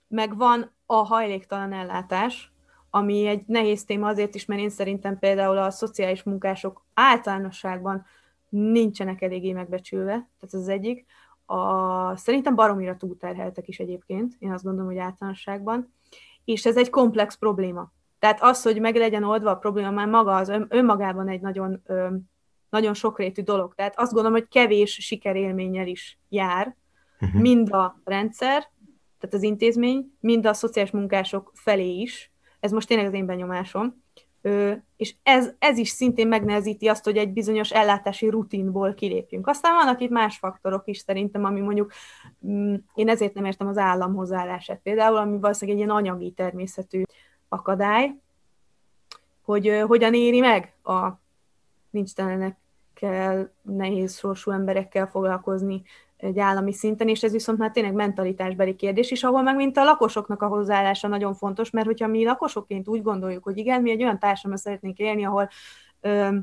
meg 0.07 0.37
van 0.37 0.71
a 0.85 0.95
hajléktalan 0.95 1.73
ellátás, 1.73 2.51
ami 2.95 3.27
egy 3.27 3.43
nehéz 3.47 3.83
téma 3.83 4.07
azért 4.07 4.35
is, 4.35 4.45
mert 4.45 4.61
én 4.61 4.69
szerintem 4.69 5.19
például 5.19 5.57
a 5.57 5.69
szociális 5.69 6.23
munkások 6.23 6.85
általánosságban 6.93 8.05
nincsenek 8.49 9.21
eléggé 9.21 9.51
megbecsülve, 9.51 10.11
tehát 10.11 10.53
ez 10.53 10.53
az 10.53 10.67
egyik. 10.67 11.05
A, 11.45 12.17
szerintem 12.17 12.55
baromira 12.55 12.97
túlterheltek 12.97 13.67
is 13.67 13.79
egyébként, 13.79 14.35
én 14.39 14.51
azt 14.51 14.63
gondolom, 14.63 14.87
hogy 14.87 14.99
általánosságban, 14.99 15.93
és 16.45 16.65
ez 16.65 16.77
egy 16.77 16.89
komplex 16.89 17.35
probléma. 17.35 17.91
Tehát 18.19 18.41
az, 18.41 18.61
hogy 18.61 18.79
meg 18.79 18.95
legyen 18.95 19.23
oldva 19.23 19.49
a 19.49 19.57
probléma, 19.57 19.91
már 19.91 20.07
maga 20.07 20.35
az 20.35 20.51
önmagában 20.67 21.27
egy 21.27 21.41
nagyon, 21.41 21.81
nagyon 22.69 22.93
sokrétű 22.93 23.41
dolog. 23.41 23.75
Tehát 23.75 23.99
azt 23.99 24.11
gondolom, 24.11 24.37
hogy 24.37 24.47
kevés 24.47 24.93
sikerélménnyel 24.93 25.87
is 25.87 26.19
jár, 26.29 26.75
uh-huh. 27.19 27.41
mind 27.41 27.73
a 27.73 28.01
rendszer, 28.03 28.71
tehát 29.19 29.35
az 29.35 29.43
intézmény, 29.43 30.17
mind 30.19 30.45
a 30.45 30.53
szociális 30.53 30.91
munkások 30.91 31.51
felé 31.53 31.99
is. 31.99 32.33
Ez 32.59 32.71
most 32.71 32.87
tényleg 32.87 33.07
az 33.07 33.13
én 33.13 33.25
benyomásom. 33.25 34.03
Ö, 34.41 34.73
és 34.97 35.15
ez, 35.23 35.53
ez 35.59 35.77
is 35.77 35.89
szintén 35.89 36.27
megnehezíti 36.27 36.87
azt, 36.87 37.03
hogy 37.03 37.17
egy 37.17 37.33
bizonyos 37.33 37.71
ellátási 37.71 38.29
rutinból 38.29 38.93
kilépjünk. 38.93 39.47
Aztán 39.47 39.75
vannak 39.75 40.01
itt 40.01 40.09
más 40.09 40.37
faktorok 40.37 40.87
is 40.87 40.97
szerintem, 40.97 41.43
ami 41.43 41.59
mondjuk, 41.59 41.91
mm, 42.47 42.75
én 42.93 43.09
ezért 43.09 43.33
nem 43.33 43.45
értem 43.45 43.67
az 43.67 43.77
állam 43.77 44.25
például, 44.83 45.17
ami 45.17 45.39
valószínűleg 45.39 45.79
egy 45.79 45.85
ilyen 45.85 45.97
anyagi 45.97 46.31
természetű 46.31 47.03
akadály, 47.49 48.15
hogy 49.41 49.67
ö, 49.67 49.79
hogyan 49.79 50.13
éri 50.13 50.39
meg 50.39 50.73
a 50.83 51.07
nincs 51.89 52.13
telenekkel, 52.13 53.53
nehéz 53.61 54.17
sorsú 54.17 54.51
emberekkel 54.51 55.07
foglalkozni 55.07 55.83
egy 56.17 56.39
állami 56.39 56.73
szinten, 56.73 57.07
és 57.07 57.23
ez 57.23 57.31
viszont 57.31 57.57
már 57.57 57.71
tényleg 57.71 57.93
mentalitásbeli 57.93 58.75
kérdés 58.75 59.11
is, 59.11 59.23
ahol 59.23 59.41
meg 59.41 59.55
mint 59.55 59.77
a 59.77 59.83
lakosoknak 59.83 60.41
a 60.41 60.47
hozzáállása 60.47 61.07
nagyon 61.07 61.33
fontos, 61.33 61.69
mert 61.69 61.85
hogyha 61.85 62.07
mi 62.07 62.25
lakosokként 62.25 62.87
úgy 62.87 63.01
gondoljuk, 63.01 63.43
hogy 63.43 63.57
igen, 63.57 63.81
mi 63.81 63.91
egy 63.91 64.01
olyan 64.01 64.19
társadalomban 64.19 64.63
szeretnénk 64.63 64.97
élni, 64.97 65.25
ahol 65.25 65.49
ö, 66.01 66.35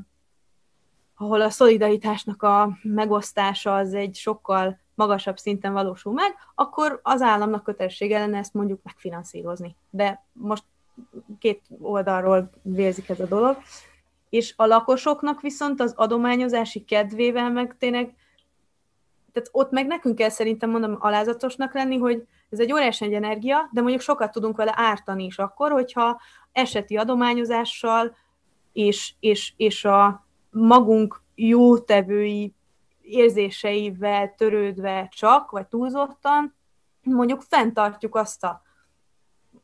ahol 1.17 1.41
a 1.41 1.49
szolidaritásnak 1.49 2.43
a 2.43 2.77
megosztása 2.81 3.75
az 3.75 3.93
egy 3.93 4.15
sokkal 4.15 4.79
magasabb 4.95 5.37
szinten 5.37 5.73
valósul 5.73 6.13
meg, 6.13 6.35
akkor 6.55 6.99
az 7.03 7.21
államnak 7.21 7.63
kötelessége 7.63 8.19
lenne 8.19 8.37
ezt 8.37 8.53
mondjuk 8.53 8.79
megfinanszírozni. 8.83 9.75
De 9.89 10.25
most 10.33 10.63
két 11.39 11.61
oldalról 11.81 12.49
vérzik 12.61 13.09
ez 13.09 13.19
a 13.19 13.25
dolog. 13.25 13.57
És 14.29 14.53
a 14.57 14.65
lakosoknak 14.65 15.41
viszont 15.41 15.81
az 15.81 15.93
adományozási 15.95 16.83
kedvével 16.83 17.49
meg 17.51 17.75
tényleg 17.79 18.15
tehát 19.33 19.49
ott 19.51 19.71
meg 19.71 19.87
nekünk 19.87 20.15
kell 20.15 20.29
szerintem 20.29 20.69
mondom 20.69 20.97
alázatosnak 20.99 21.73
lenni, 21.73 21.97
hogy 21.97 22.27
ez 22.49 22.59
egy 22.59 22.73
óriási 22.73 23.05
egy 23.05 23.13
energia, 23.13 23.69
de 23.71 23.81
mondjuk 23.81 24.01
sokat 24.01 24.31
tudunk 24.31 24.55
vele 24.55 24.73
ártani 24.75 25.25
is 25.25 25.37
akkor, 25.37 25.71
hogyha 25.71 26.21
eseti 26.51 26.97
adományozással 26.97 28.15
és, 28.73 29.13
és, 29.19 29.53
és 29.57 29.85
a 29.85 30.25
magunk 30.49 31.21
jótevői 31.35 32.53
érzéseivel 33.01 34.33
törődve 34.37 35.09
csak, 35.15 35.51
vagy 35.51 35.67
túlzottan, 35.67 36.55
mondjuk 37.03 37.41
fenntartjuk 37.41 38.15
azt 38.15 38.43
a 38.43 38.61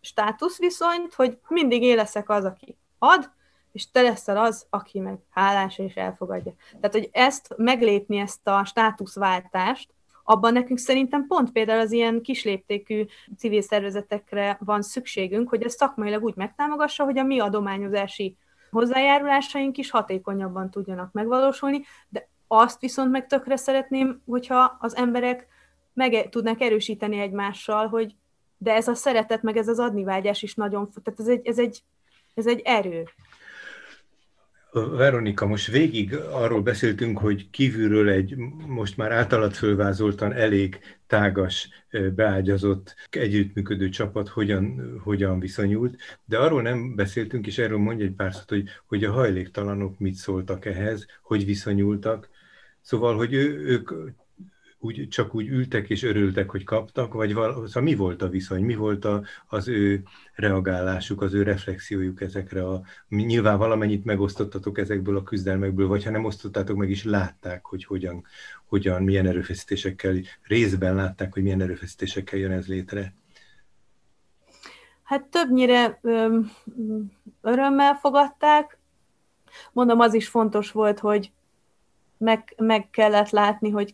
státuszviszonyt, 0.01 1.13
hogy 1.13 1.39
mindig 1.47 1.83
én 1.83 1.95
leszek 1.95 2.29
az, 2.29 2.45
aki 2.45 2.77
ad, 2.97 3.31
és 3.71 3.91
te 3.91 4.01
leszel 4.01 4.37
az, 4.37 4.65
aki 4.69 4.99
meg 4.99 5.17
hálás 5.29 5.77
és 5.77 5.95
elfogadja. 5.95 6.53
Tehát, 6.69 6.95
hogy 6.95 7.09
ezt 7.11 7.53
meglépni, 7.57 8.17
ezt 8.17 8.47
a 8.47 8.65
státuszváltást, 8.65 9.89
abban 10.23 10.53
nekünk 10.53 10.79
szerintem 10.79 11.27
pont 11.27 11.51
például 11.51 11.79
az 11.79 11.91
ilyen 11.91 12.21
kisléptékű 12.21 13.05
civil 13.37 13.61
szervezetekre 13.61 14.57
van 14.59 14.81
szükségünk, 14.81 15.49
hogy 15.49 15.63
ezt 15.63 15.77
szakmailag 15.77 16.23
úgy 16.23 16.35
megtámogassa, 16.35 17.03
hogy 17.03 17.17
a 17.17 17.23
mi 17.23 17.39
adományozási 17.39 18.37
hozzájárulásaink 18.71 19.77
is 19.77 19.89
hatékonyabban 19.89 20.69
tudjanak 20.69 21.11
megvalósulni, 21.11 21.81
de 22.09 22.27
azt 22.47 22.79
viszont 22.79 23.11
meg 23.11 23.27
tökre 23.27 23.55
szeretném, 23.55 24.21
hogyha 24.25 24.77
az 24.79 24.95
emberek 24.95 25.47
meg 25.93 26.29
tudnak 26.29 26.61
erősíteni 26.61 27.19
egymással, 27.19 27.87
hogy 27.87 28.15
de 28.57 28.73
ez 28.73 28.87
a 28.87 28.95
szeretet, 28.95 29.41
meg 29.41 29.57
ez 29.57 29.67
az 29.67 29.79
adnivágyás 29.79 30.43
is 30.43 30.55
nagyon, 30.55 30.89
tehát 31.03 31.19
ez 31.19 31.27
egy, 31.27 31.47
ez 31.47 31.59
egy, 31.59 31.83
ez 32.33 32.47
egy 32.47 32.61
erő. 32.63 33.07
Veronika, 34.71 35.45
most 35.45 35.67
végig 35.67 36.15
arról 36.15 36.61
beszéltünk, 36.61 37.17
hogy 37.17 37.49
kívülről 37.49 38.09
egy 38.09 38.35
most 38.67 38.97
már 38.97 39.11
általad 39.11 39.53
fölvázoltan 39.53 40.33
elég 40.33 40.79
tágas, 41.07 41.69
beágyazott, 42.15 42.95
együttműködő 43.09 43.89
csapat 43.89 44.27
hogyan, 44.27 44.99
hogyan 45.03 45.39
viszonyult, 45.39 45.97
de 46.25 46.37
arról 46.37 46.61
nem 46.61 46.95
beszéltünk, 46.95 47.47
és 47.47 47.57
erről 47.57 47.77
mondj 47.77 48.03
egy 48.03 48.11
pár 48.11 48.33
szót, 48.33 48.49
hogy, 48.49 48.63
hogy 48.87 49.03
a 49.03 49.11
hajléktalanok 49.11 49.99
mit 49.99 50.15
szóltak 50.15 50.65
ehhez, 50.65 51.05
hogy 51.21 51.45
viszonyultak. 51.45 52.29
Szóval, 52.81 53.15
hogy 53.15 53.33
ő, 53.33 53.65
ők 53.65 53.91
úgy, 54.79 55.07
csak 55.09 55.35
úgy 55.35 55.47
ültek 55.47 55.89
és 55.89 56.03
örültek, 56.03 56.49
hogy 56.49 56.63
kaptak, 56.63 57.13
vagy 57.13 57.33
val, 57.33 57.67
szóval 57.67 57.83
mi 57.83 57.95
volt 57.95 58.21
a 58.21 58.29
viszony, 58.29 58.63
mi 58.63 58.75
volt 58.75 59.05
a, 59.05 59.23
az 59.47 59.67
ő 59.67 60.03
reagálásuk, 60.33 61.21
az 61.21 61.33
ő 61.33 61.43
reflexiójuk 61.43 62.21
ezekre 62.21 62.67
a, 62.67 62.81
nyilván 63.09 63.57
valamennyit 63.57 64.05
megosztottatok 64.05 64.77
ezekből 64.77 65.17
a 65.17 65.23
küzdelmekből, 65.23 65.87
vagy 65.87 66.03
ha 66.03 66.11
nem 66.11 66.25
osztottátok 66.25 66.77
meg 66.77 66.89
is 66.89 67.03
látták, 67.03 67.65
hogy 67.65 67.85
hogyan, 67.85 68.25
hogyan 68.65 69.03
milyen 69.03 69.27
erőfeszítésekkel, 69.27 70.15
részben 70.41 70.95
látták, 70.95 71.33
hogy 71.33 71.43
milyen 71.43 71.61
erőfeszítésekkel 71.61 72.39
jön 72.39 72.51
ez 72.51 72.67
létre. 72.67 73.13
Hát 75.03 75.23
többnyire 75.23 75.99
ö, 76.01 76.39
örömmel 77.41 77.93
fogadták. 77.93 78.77
Mondom, 79.71 79.99
az 79.99 80.13
is 80.13 80.27
fontos 80.27 80.71
volt, 80.71 80.99
hogy 80.99 81.31
meg, 82.17 82.53
meg 82.57 82.89
kellett 82.89 83.29
látni, 83.29 83.69
hogy 83.69 83.93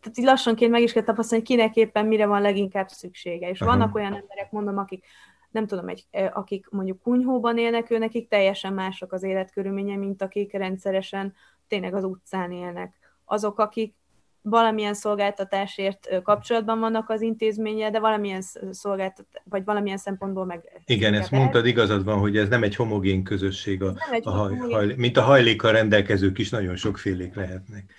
tehát 0.00 0.18
így 0.18 0.24
lassanként 0.24 0.70
meg 0.70 0.82
is 0.82 0.92
kell 0.92 1.02
tapasztalni, 1.02 1.44
hogy 1.44 1.56
kinek 1.56 1.76
éppen 1.76 2.06
mire 2.06 2.26
van 2.26 2.42
leginkább 2.42 2.88
szüksége. 2.88 3.48
És 3.48 3.60
Aha. 3.60 3.70
vannak 3.70 3.94
olyan 3.94 4.14
emberek, 4.14 4.50
mondom, 4.50 4.78
akik 4.78 5.04
nem 5.50 5.66
tudom, 5.66 5.88
egy, 5.88 6.06
akik 6.32 6.66
mondjuk 6.70 7.02
kunyhóban 7.02 7.58
élnek, 7.58 7.90
ő 7.90 7.98
nekik 7.98 8.28
teljesen 8.28 8.72
mások 8.72 9.12
az 9.12 9.22
életkörülménye, 9.22 9.96
mint 9.96 10.22
akik 10.22 10.52
rendszeresen 10.52 11.34
tényleg 11.68 11.94
az 11.94 12.04
utcán 12.04 12.52
élnek. 12.52 12.94
Azok, 13.24 13.58
akik 13.58 13.94
valamilyen 14.42 14.94
szolgáltatásért 14.94 16.22
kapcsolatban 16.22 16.80
vannak 16.80 17.10
az 17.10 17.20
intézménye, 17.20 17.90
de 17.90 18.00
valamilyen 18.00 18.42
szolgáltat, 18.70 19.26
vagy 19.44 19.64
valamilyen 19.64 19.96
szempontból 19.96 20.44
meg... 20.44 20.82
Igen, 20.84 21.14
ezt 21.14 21.30
mondtad, 21.30 21.66
igazad 21.66 22.04
van, 22.04 22.18
hogy 22.18 22.36
ez 22.36 22.48
nem 22.48 22.62
egy 22.62 22.76
homogén 22.76 23.22
közösség, 23.22 23.82
a, 23.82 23.94
a 24.22 24.30
haj, 24.30 24.56
haj, 24.56 24.94
mint 24.96 25.16
a 25.16 25.22
hajlékkal 25.22 25.72
rendelkezők 25.72 26.38
is 26.38 26.50
nagyon 26.50 26.76
sokfélék 26.76 27.34
lehetnek. 27.34 27.92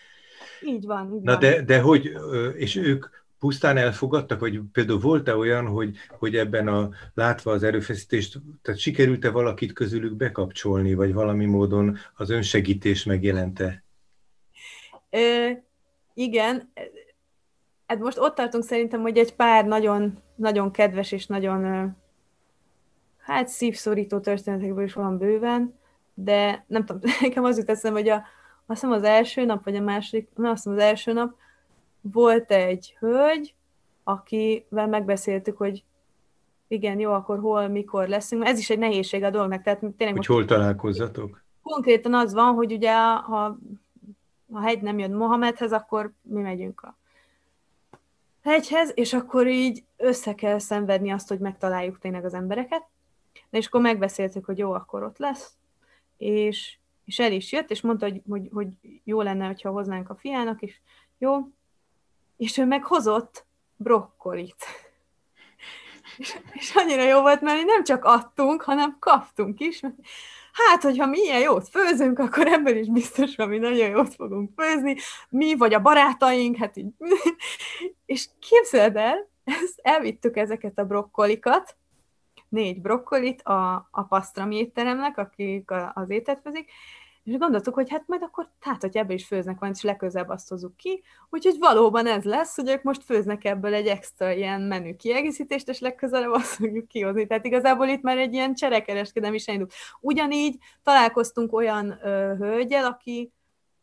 Így 0.61 0.85
van. 0.85 1.13
Így 1.13 1.21
Na 1.21 1.31
van. 1.31 1.39
De, 1.39 1.61
de 1.61 1.79
hogy, 1.79 2.11
és 2.55 2.75
ők 2.75 3.05
pusztán 3.39 3.77
elfogadtak, 3.77 4.39
vagy 4.39 4.61
például 4.71 4.99
volt-e 4.99 5.35
olyan, 5.35 5.67
hogy, 5.67 5.95
hogy 6.17 6.35
ebben 6.35 6.67
a 6.67 6.89
látva 7.13 7.51
az 7.51 7.63
erőfeszítést, 7.63 8.39
tehát 8.61 8.79
sikerült-e 8.79 9.29
valakit 9.29 9.73
közülük 9.73 10.15
bekapcsolni, 10.15 10.93
vagy 10.93 11.13
valami 11.13 11.45
módon 11.45 11.97
az 12.15 12.29
önsegítés 12.29 13.03
megjelente? 13.03 13.83
Ö, 15.09 15.49
igen, 16.13 16.71
hát 17.87 17.99
most 17.99 18.17
ott 18.17 18.35
tartunk 18.35 18.63
szerintem, 18.63 19.01
hogy 19.01 19.17
egy 19.17 19.35
pár 19.35 19.65
nagyon, 19.65 20.21
nagyon 20.35 20.71
kedves 20.71 21.11
és 21.11 21.25
nagyon 21.25 21.91
hát 23.17 23.47
szívszorító 23.47 24.19
történetekből 24.19 24.83
is 24.83 24.93
van 24.93 25.17
bőven, 25.17 25.79
de 26.13 26.65
nem 26.67 26.85
tudom, 26.85 27.11
nekem 27.21 27.43
az 27.43 27.57
jut 27.57 27.69
eszem, 27.69 27.93
hogy 27.93 28.09
a, 28.09 28.23
azt 28.69 28.81
hiszem 28.81 28.91
az 28.95 29.03
első 29.03 29.45
nap, 29.45 29.63
vagy 29.63 29.75
a 29.75 29.81
második, 29.81 30.29
nem 30.35 30.51
azt 30.51 30.63
hiszem 30.63 30.77
az 30.77 30.83
első 30.83 31.13
nap, 31.13 31.35
volt 32.01 32.51
egy 32.51 32.95
hölgy, 32.99 33.53
akivel 34.03 34.87
megbeszéltük, 34.87 35.57
hogy 35.57 35.83
igen, 36.67 36.99
jó, 36.99 37.11
akkor 37.11 37.39
hol, 37.39 37.67
mikor 37.67 38.07
leszünk. 38.07 38.45
Ez 38.45 38.59
is 38.59 38.69
egy 38.69 38.79
nehézség 38.79 39.23
a 39.23 39.29
dolognak. 39.29 39.61
Tehát 39.61 39.79
tényleg 39.79 40.15
hogy 40.15 40.25
hol 40.25 40.45
találkozzatok? 40.45 41.43
Konkrétan 41.61 42.13
az 42.13 42.33
van, 42.33 42.53
hogy 42.53 42.71
ugye 42.71 42.93
ha 43.15 43.57
a 44.51 44.61
hegy 44.61 44.81
nem 44.81 44.99
jön 44.99 45.11
Mohamedhez, 45.11 45.71
akkor 45.71 46.11
mi 46.21 46.41
megyünk 46.41 46.81
a 46.81 46.97
hegyhez, 48.43 48.91
és 48.95 49.13
akkor 49.13 49.47
így 49.47 49.83
össze 49.97 50.35
kell 50.35 50.59
szenvedni 50.59 51.11
azt, 51.11 51.27
hogy 51.27 51.39
megtaláljuk 51.39 51.99
tényleg 51.99 52.25
az 52.25 52.33
embereket. 52.33 52.83
De 53.49 53.57
és 53.57 53.67
akkor 53.67 53.81
megbeszéltük, 53.81 54.45
hogy 54.45 54.57
jó, 54.57 54.71
akkor 54.71 55.03
ott 55.03 55.17
lesz, 55.17 55.53
és 56.17 56.77
és 57.09 57.19
el 57.19 57.31
is 57.31 57.51
jött, 57.51 57.71
és 57.71 57.81
mondta, 57.81 58.05
hogy, 58.05 58.21
hogy, 58.27 58.49
hogy 58.51 58.67
jó 59.03 59.21
lenne, 59.21 59.45
hogyha 59.45 59.69
hoznánk 59.69 60.09
a 60.09 60.15
fiának, 60.15 60.61
és 60.61 60.79
jó, 61.17 61.37
és 62.37 62.57
ő 62.57 62.65
meg 62.65 62.83
hozott 62.83 63.45
brokkolit. 63.75 64.65
És, 66.17 66.37
és 66.53 66.75
annyira 66.75 67.03
jó 67.03 67.21
volt, 67.21 67.41
mert 67.41 67.65
nem 67.65 67.83
csak 67.83 68.03
adtunk, 68.03 68.61
hanem 68.61 68.97
kaptunk 68.99 69.59
is. 69.59 69.81
Hát, 70.53 70.81
hogyha 70.81 71.05
mi 71.05 71.19
ilyen 71.19 71.39
jót 71.39 71.69
főzünk, 71.69 72.19
akkor 72.19 72.47
ebből 72.47 72.77
is 72.77 72.87
biztos, 72.87 73.35
hogy 73.35 73.47
mi 73.47 73.57
nagyon 73.57 73.89
jót 73.89 74.15
fogunk 74.15 74.61
főzni. 74.61 74.95
Mi 75.29 75.55
vagy 75.55 75.73
a 75.73 75.81
barátaink, 75.81 76.57
hát 76.57 76.77
így. 76.77 76.87
És 78.05 78.27
képzeld 78.39 78.95
el, 78.95 79.29
ezt 79.43 79.79
elvittük 79.81 80.37
ezeket 80.37 80.79
a 80.79 80.85
brokkolikat, 80.85 81.77
négy 82.49 82.81
brokkolit 82.81 83.41
a, 83.41 83.87
a 83.91 84.03
pasztrami 84.03 84.55
étteremnek, 84.55 85.17
akik 85.17 85.71
a, 85.71 85.91
az 85.95 86.09
ételt 86.09 86.39
főzik, 86.43 86.71
és 87.23 87.37
gondoltuk, 87.37 87.73
hogy 87.73 87.89
hát 87.89 88.03
majd 88.07 88.21
akkor, 88.23 88.49
hát, 88.59 88.81
hogy 88.81 88.97
ebből 88.97 89.15
is 89.15 89.25
főznek 89.25 89.59
van, 89.59 89.69
és 89.69 89.81
legközelebb 89.81 90.29
azt 90.29 90.49
hozzuk 90.49 90.77
ki. 90.77 91.03
Úgyhogy 91.29 91.55
valóban 91.59 92.05
ez 92.07 92.23
lesz, 92.23 92.55
hogy 92.55 92.69
ők 92.69 92.83
most 92.83 93.03
főznek 93.03 93.45
ebből 93.45 93.73
egy 93.73 93.87
extra 93.87 94.31
ilyen 94.31 94.61
menü 94.61 94.95
kiegészítést, 94.95 95.69
és 95.69 95.79
legközelebb 95.79 96.31
azt 96.31 96.53
fogjuk 96.55 96.87
kihozni. 96.87 97.27
Tehát 97.27 97.45
igazából 97.45 97.87
itt 97.87 98.01
már 98.01 98.17
egy 98.17 98.33
ilyen 98.33 98.53
cserekereskedem 98.53 99.33
is 99.33 99.45
elindult. 99.45 99.73
Ugyanígy 100.01 100.57
találkoztunk 100.83 101.53
olyan 101.53 101.99
ö, 102.03 102.35
hölgyel, 102.37 102.85
aki 102.85 103.31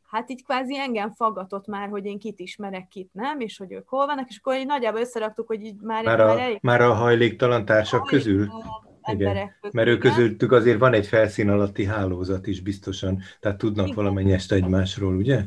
hát 0.06 0.30
így 0.30 0.44
kvázi 0.44 0.78
engem 0.78 1.12
faggatott 1.12 1.66
már, 1.66 1.88
hogy 1.88 2.04
én 2.04 2.18
kit 2.18 2.40
ismerek, 2.40 2.88
kit 2.88 3.10
nem, 3.12 3.40
és 3.40 3.58
hogy 3.58 3.72
ők 3.72 3.88
hol 3.88 4.06
vannak, 4.06 4.28
és 4.28 4.38
akkor 4.38 4.56
így 4.56 4.66
nagyjából 4.66 5.00
összeraktuk, 5.00 5.46
hogy 5.46 5.64
így 5.64 5.80
már... 5.80 6.04
Már 6.04 6.20
a, 6.20 6.26
már, 6.26 6.38
elég... 6.38 6.58
már 6.62 6.80
a 6.80 6.92
hajléktalan 6.92 7.64
társak 7.64 8.02
a 8.02 8.04
közül? 8.04 8.48
Igen, 9.12 9.50
mert 9.72 9.88
ő 9.88 9.98
közöttük 9.98 10.52
azért 10.52 10.78
van 10.78 10.92
egy 10.92 11.06
felszín 11.06 11.50
alatti 11.50 11.84
hálózat 11.84 12.46
is 12.46 12.60
biztosan, 12.60 13.22
tehát 13.40 13.58
tudnak 13.58 13.84
igen. 13.84 13.96
valamennyest 13.96 14.52
egymásról, 14.52 15.16
ugye? 15.16 15.44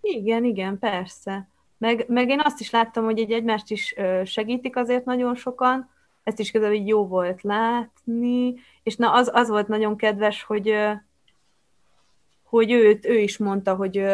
Igen, 0.00 0.44
igen, 0.44 0.78
persze. 0.78 1.48
Meg, 1.78 2.04
meg 2.08 2.28
én 2.28 2.40
azt 2.44 2.60
is 2.60 2.70
láttam, 2.70 3.04
hogy 3.04 3.18
egy 3.18 3.32
egymást 3.32 3.70
is 3.70 3.94
segítik 4.24 4.76
azért 4.76 5.04
nagyon 5.04 5.34
sokan, 5.34 5.90
ezt 6.22 6.38
is 6.38 6.50
közben 6.50 6.72
így 6.72 6.88
jó 6.88 7.06
volt 7.06 7.42
látni, 7.42 8.54
és 8.82 8.96
na 8.96 9.12
az, 9.12 9.30
az 9.32 9.48
volt 9.48 9.68
nagyon 9.68 9.96
kedves, 9.96 10.42
hogy 10.42 10.74
hogy 12.52 12.72
őt, 12.72 13.06
ő 13.06 13.18
is 13.18 13.38
mondta, 13.38 13.74
hogy 13.74 14.04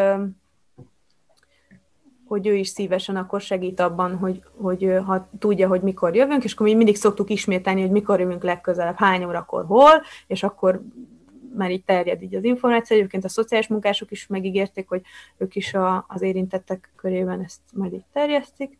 hogy 2.24 2.46
ő 2.46 2.54
is 2.54 2.68
szívesen 2.68 3.16
akkor 3.16 3.40
segít 3.40 3.80
abban, 3.80 4.16
hogy, 4.16 4.42
hogy 4.56 4.92
ha 5.04 5.28
tudja, 5.38 5.68
hogy 5.68 5.80
mikor 5.80 6.14
jövünk, 6.14 6.44
és 6.44 6.52
akkor 6.52 6.66
mi 6.66 6.74
mindig 6.74 6.96
szoktuk 6.96 7.30
ismételni, 7.30 7.80
hogy 7.80 7.90
mikor 7.90 8.20
jövünk 8.20 8.42
legközelebb, 8.42 8.96
hány 8.96 9.24
órakor, 9.24 9.64
hol, 9.64 10.02
és 10.26 10.42
akkor 10.42 10.82
már 11.56 11.70
így 11.70 11.84
terjed 11.84 12.22
így 12.22 12.34
az 12.34 12.44
információ. 12.44 12.96
Egyébként 12.96 13.24
a 13.24 13.28
szociális 13.28 13.68
munkások 13.68 14.10
is 14.10 14.26
megígérték, 14.26 14.88
hogy 14.88 15.02
ők 15.36 15.54
is 15.54 15.74
a, 15.74 16.04
az 16.08 16.22
érintettek 16.22 16.92
körében 16.96 17.40
ezt 17.40 17.60
majd 17.72 17.92
így 17.92 18.04
terjesztik. 18.12 18.76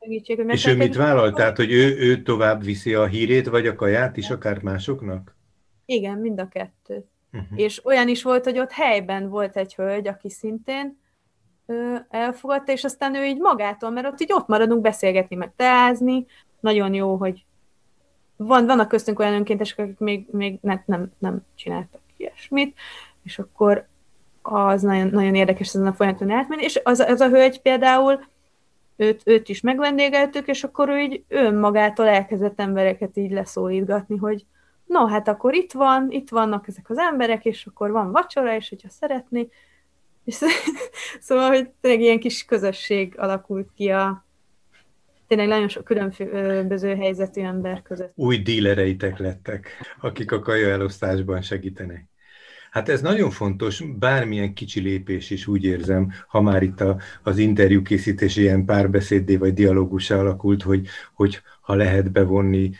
Segítség, 0.00 0.36
hogy 0.36 0.52
és 0.52 0.66
ő 0.66 0.76
mit 0.76 0.96
vállal? 0.96 1.32
Tehát, 1.32 1.56
hogy 1.56 1.72
ő, 1.72 1.98
ő 1.98 2.22
tovább 2.22 2.64
viszi 2.64 2.94
a 2.94 3.06
hírét, 3.06 3.48
vagy 3.48 3.66
a 3.66 3.74
kaját 3.74 4.16
is 4.16 4.30
akár 4.30 4.62
másoknak? 4.62 5.36
Igen, 5.84 6.18
mind 6.18 6.40
a 6.40 6.48
kettő. 6.48 7.04
Uh-huh. 7.32 7.60
És 7.60 7.84
olyan 7.84 8.08
is 8.08 8.22
volt, 8.22 8.44
hogy 8.44 8.58
ott 8.58 8.70
helyben 8.70 9.28
volt 9.28 9.56
egy 9.56 9.74
hölgy, 9.74 10.08
aki 10.08 10.30
szintén 10.30 10.98
elfogadta, 12.08 12.72
és 12.72 12.84
aztán 12.84 13.14
ő 13.14 13.24
így 13.24 13.38
magától, 13.38 13.90
mert 13.90 14.06
ott 14.06 14.20
így 14.20 14.32
ott 14.32 14.46
maradunk 14.46 14.80
beszélgetni, 14.80 15.36
meg 15.36 15.52
teázni, 15.56 16.26
nagyon 16.60 16.94
jó, 16.94 17.16
hogy 17.16 17.44
van, 18.36 18.66
vannak 18.66 18.88
köztünk 18.88 19.18
olyan 19.18 19.34
önkéntesek, 19.34 19.78
akik 19.78 19.98
még, 19.98 20.26
még 20.30 20.58
nem, 20.60 20.82
nem, 20.86 21.12
nem 21.18 21.44
csináltak 21.54 22.00
ilyesmit, 22.16 22.76
és 23.22 23.38
akkor 23.38 23.86
az 24.42 24.82
nagyon, 24.82 25.06
nagyon 25.06 25.34
érdekes 25.34 25.68
ezen 25.68 25.86
a 25.86 25.92
folyamaton 25.92 26.30
átmenni, 26.30 26.62
és 26.62 26.80
az, 26.84 27.00
az 27.00 27.20
a 27.20 27.28
hölgy 27.28 27.60
például, 27.60 28.24
őt, 28.96 29.22
őt 29.24 29.48
is 29.48 29.60
megvendégeltük, 29.60 30.46
és 30.46 30.64
akkor 30.64 30.88
ő 30.88 30.98
így 30.98 31.24
önmagától 31.28 32.06
elkezdett 32.06 32.60
embereket 32.60 33.16
így 33.16 33.30
leszólítgatni, 33.30 34.16
hogy 34.16 34.44
no, 34.86 35.06
hát 35.06 35.28
akkor 35.28 35.54
itt 35.54 35.72
van, 35.72 36.10
itt 36.10 36.28
vannak 36.28 36.68
ezek 36.68 36.90
az 36.90 36.98
emberek, 36.98 37.44
és 37.44 37.66
akkor 37.66 37.90
van 37.90 38.12
vacsora, 38.12 38.54
és 38.54 38.68
hogyha 38.68 38.88
szeretné, 38.88 39.48
és 40.24 40.34
szóval, 41.20 41.48
hogy 41.48 41.70
tényleg 41.80 42.00
ilyen 42.00 42.18
kis 42.18 42.44
közösség 42.44 43.14
alakult 43.18 43.68
ki 43.74 43.90
a 43.90 44.24
tényleg 45.26 45.48
nagyon 45.48 45.68
sok 45.68 45.84
különböző 45.84 46.96
helyzetű 46.96 47.42
ember 47.42 47.82
között. 47.82 48.12
Új 48.14 48.38
dílereitek 48.38 49.18
lettek, 49.18 49.68
akik 50.00 50.32
a 50.32 50.38
kaja 50.38 50.68
elosztásban 50.68 51.42
segítenek. 51.42 52.04
Hát 52.76 52.88
ez 52.88 53.00
nagyon 53.00 53.30
fontos, 53.30 53.82
bármilyen 53.98 54.54
kicsi 54.54 54.80
lépés 54.80 55.30
is 55.30 55.46
úgy 55.46 55.64
érzem, 55.64 56.12
ha 56.28 56.40
már 56.40 56.62
itt 56.62 56.80
a, 56.80 57.00
az 57.22 57.38
interjú 57.38 57.82
készítés 57.82 58.36
ilyen 58.36 58.64
párbeszéddé 58.64 59.36
vagy 59.36 59.54
dialógusá 59.54 60.18
alakult, 60.18 60.62
hogy, 60.62 60.86
hogy 61.14 61.40
ha 61.60 61.74
lehet 61.74 62.12
bevonni 62.12 62.70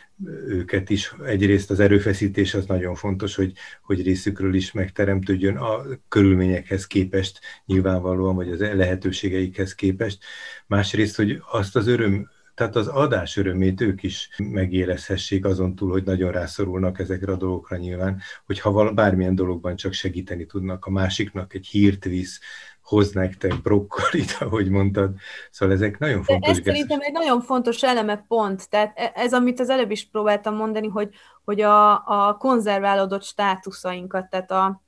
őket 0.48 0.90
is, 0.90 1.14
egyrészt 1.24 1.70
az 1.70 1.80
erőfeszítés 1.80 2.54
az 2.54 2.66
nagyon 2.66 2.94
fontos, 2.94 3.34
hogy, 3.34 3.52
hogy 3.82 4.02
részükről 4.02 4.54
is 4.54 4.72
megteremtődjön 4.72 5.56
a 5.56 5.82
körülményekhez 6.08 6.86
képest 6.86 7.40
nyilvánvalóan, 7.66 8.34
vagy 8.34 8.50
az 8.50 8.60
lehetőségeikhez 8.60 9.74
képest. 9.74 10.18
Másrészt, 10.66 11.16
hogy 11.16 11.42
azt 11.50 11.76
az 11.76 11.86
öröm, 11.86 12.28
tehát 12.56 12.76
az 12.76 12.86
adás 12.86 13.36
örömét 13.36 13.80
ők 13.80 14.02
is 14.02 14.30
megérezhessék 14.38 15.44
azon 15.44 15.74
túl, 15.74 15.90
hogy 15.90 16.04
nagyon 16.04 16.32
rászorulnak 16.32 16.98
ezekre 16.98 17.32
a 17.32 17.36
dolgokra 17.36 17.76
nyilván, 17.76 18.20
hogy 18.46 18.60
ha 18.60 18.92
bármilyen 18.92 19.34
dologban 19.34 19.76
csak 19.76 19.92
segíteni 19.92 20.46
tudnak 20.46 20.84
a 20.84 20.90
másiknak, 20.90 21.54
egy 21.54 21.66
hírt 21.66 22.04
visz, 22.04 22.40
hoz 22.80 23.12
nektek 23.12 23.62
brokkolit, 23.62 24.36
ahogy 24.40 24.68
mondtad. 24.68 25.14
Szóval 25.50 25.74
ezek 25.74 25.98
nagyon 25.98 26.22
fontos. 26.22 26.52
De 26.52 26.58
ez 26.58 26.64
szerintem 26.64 27.00
egy 27.00 27.12
nagyon 27.12 27.40
fontos 27.40 27.82
eleme 27.82 28.24
pont. 28.28 28.70
Tehát 28.70 28.92
e- 28.98 29.12
ez, 29.14 29.32
amit 29.32 29.60
az 29.60 29.68
előbb 29.68 29.90
is 29.90 30.08
próbáltam 30.08 30.54
mondani, 30.54 30.88
hogy, 30.88 31.14
hogy 31.44 31.60
a, 31.60 31.92
a 32.06 32.36
konzerválódott 32.38 33.22
státuszainkat, 33.22 34.30
tehát 34.30 34.50
a, 34.50 34.82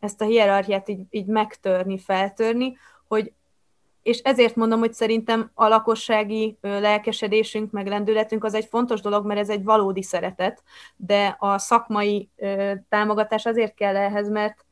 ezt 0.00 0.20
a 0.20 0.24
hierarchiát 0.24 0.88
így, 0.88 1.00
így 1.10 1.26
megtörni, 1.26 1.98
feltörni, 1.98 2.76
hogy 3.08 3.32
és 4.06 4.18
ezért 4.18 4.56
mondom, 4.56 4.78
hogy 4.78 4.92
szerintem 4.92 5.50
a 5.54 5.68
lakossági 5.68 6.58
lelkesedésünk, 6.60 7.70
meg 7.70 7.86
lendületünk 7.86 8.44
az 8.44 8.54
egy 8.54 8.64
fontos 8.64 9.00
dolog, 9.00 9.26
mert 9.26 9.40
ez 9.40 9.48
egy 9.48 9.64
valódi 9.64 10.02
szeretet, 10.02 10.62
de 10.96 11.36
a 11.38 11.58
szakmai 11.58 12.28
támogatás 12.88 13.46
azért 13.46 13.74
kell 13.74 13.96
ehhez, 13.96 14.28
mert, 14.28 14.64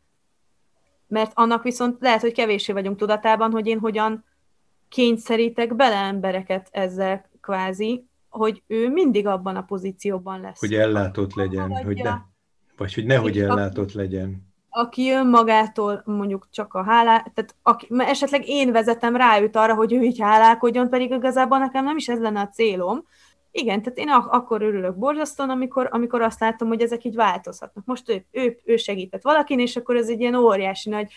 mert 1.06 1.32
annak 1.34 1.62
viszont 1.62 1.96
lehet, 2.00 2.20
hogy 2.20 2.32
kevéssé 2.32 2.72
vagyunk 2.72 2.96
tudatában, 2.96 3.50
hogy 3.50 3.66
én 3.66 3.78
hogyan 3.78 4.24
kényszerítek 4.88 5.76
bele 5.76 5.96
embereket 5.96 6.68
ezzel 6.70 7.30
kvázi, 7.40 8.06
hogy 8.28 8.62
ő 8.66 8.88
mindig 8.88 9.26
abban 9.26 9.56
a 9.56 9.62
pozícióban 9.62 10.40
lesz. 10.40 10.60
Hogy 10.60 10.74
ellátott 10.74 11.34
legyen, 11.34 11.84
hogy 11.84 12.02
ne, 12.02 12.14
vagy 12.76 12.94
hogy 12.94 13.04
nehogy 13.04 13.38
ellátott 13.38 13.92
legyen 13.92 14.53
aki 14.76 15.10
önmagától 15.10 16.02
mondjuk 16.04 16.48
csak 16.50 16.74
a 16.74 16.82
hálá, 16.82 17.16
tehát 17.16 17.54
aki, 17.62 17.88
esetleg 17.98 18.48
én 18.48 18.72
vezetem 18.72 19.16
rá 19.16 19.40
őt 19.40 19.56
arra, 19.56 19.74
hogy 19.74 19.92
ő 19.92 20.02
így 20.02 20.20
hálálkodjon, 20.20 20.88
pedig 20.88 21.10
igazából 21.10 21.58
nekem 21.58 21.84
nem 21.84 21.96
is 21.96 22.08
ez 22.08 22.18
lenne 22.18 22.40
a 22.40 22.48
célom. 22.48 23.04
Igen, 23.50 23.82
tehát 23.82 23.98
én 23.98 24.08
ak- 24.08 24.32
akkor 24.32 24.62
örülök 24.62 24.96
borzasztóan, 24.96 25.50
amikor, 25.50 25.88
amikor 25.90 26.22
azt 26.22 26.40
látom, 26.40 26.68
hogy 26.68 26.80
ezek 26.80 27.04
így 27.04 27.14
változhatnak. 27.14 27.84
Most 27.84 28.10
ő, 28.10 28.24
ő, 28.30 28.58
ő 28.64 28.76
segített 28.76 29.22
valakin, 29.22 29.60
és 29.60 29.76
akkor 29.76 29.96
ez 29.96 30.08
egy 30.08 30.20
ilyen 30.20 30.34
óriási 30.34 30.90
nagy 30.90 31.12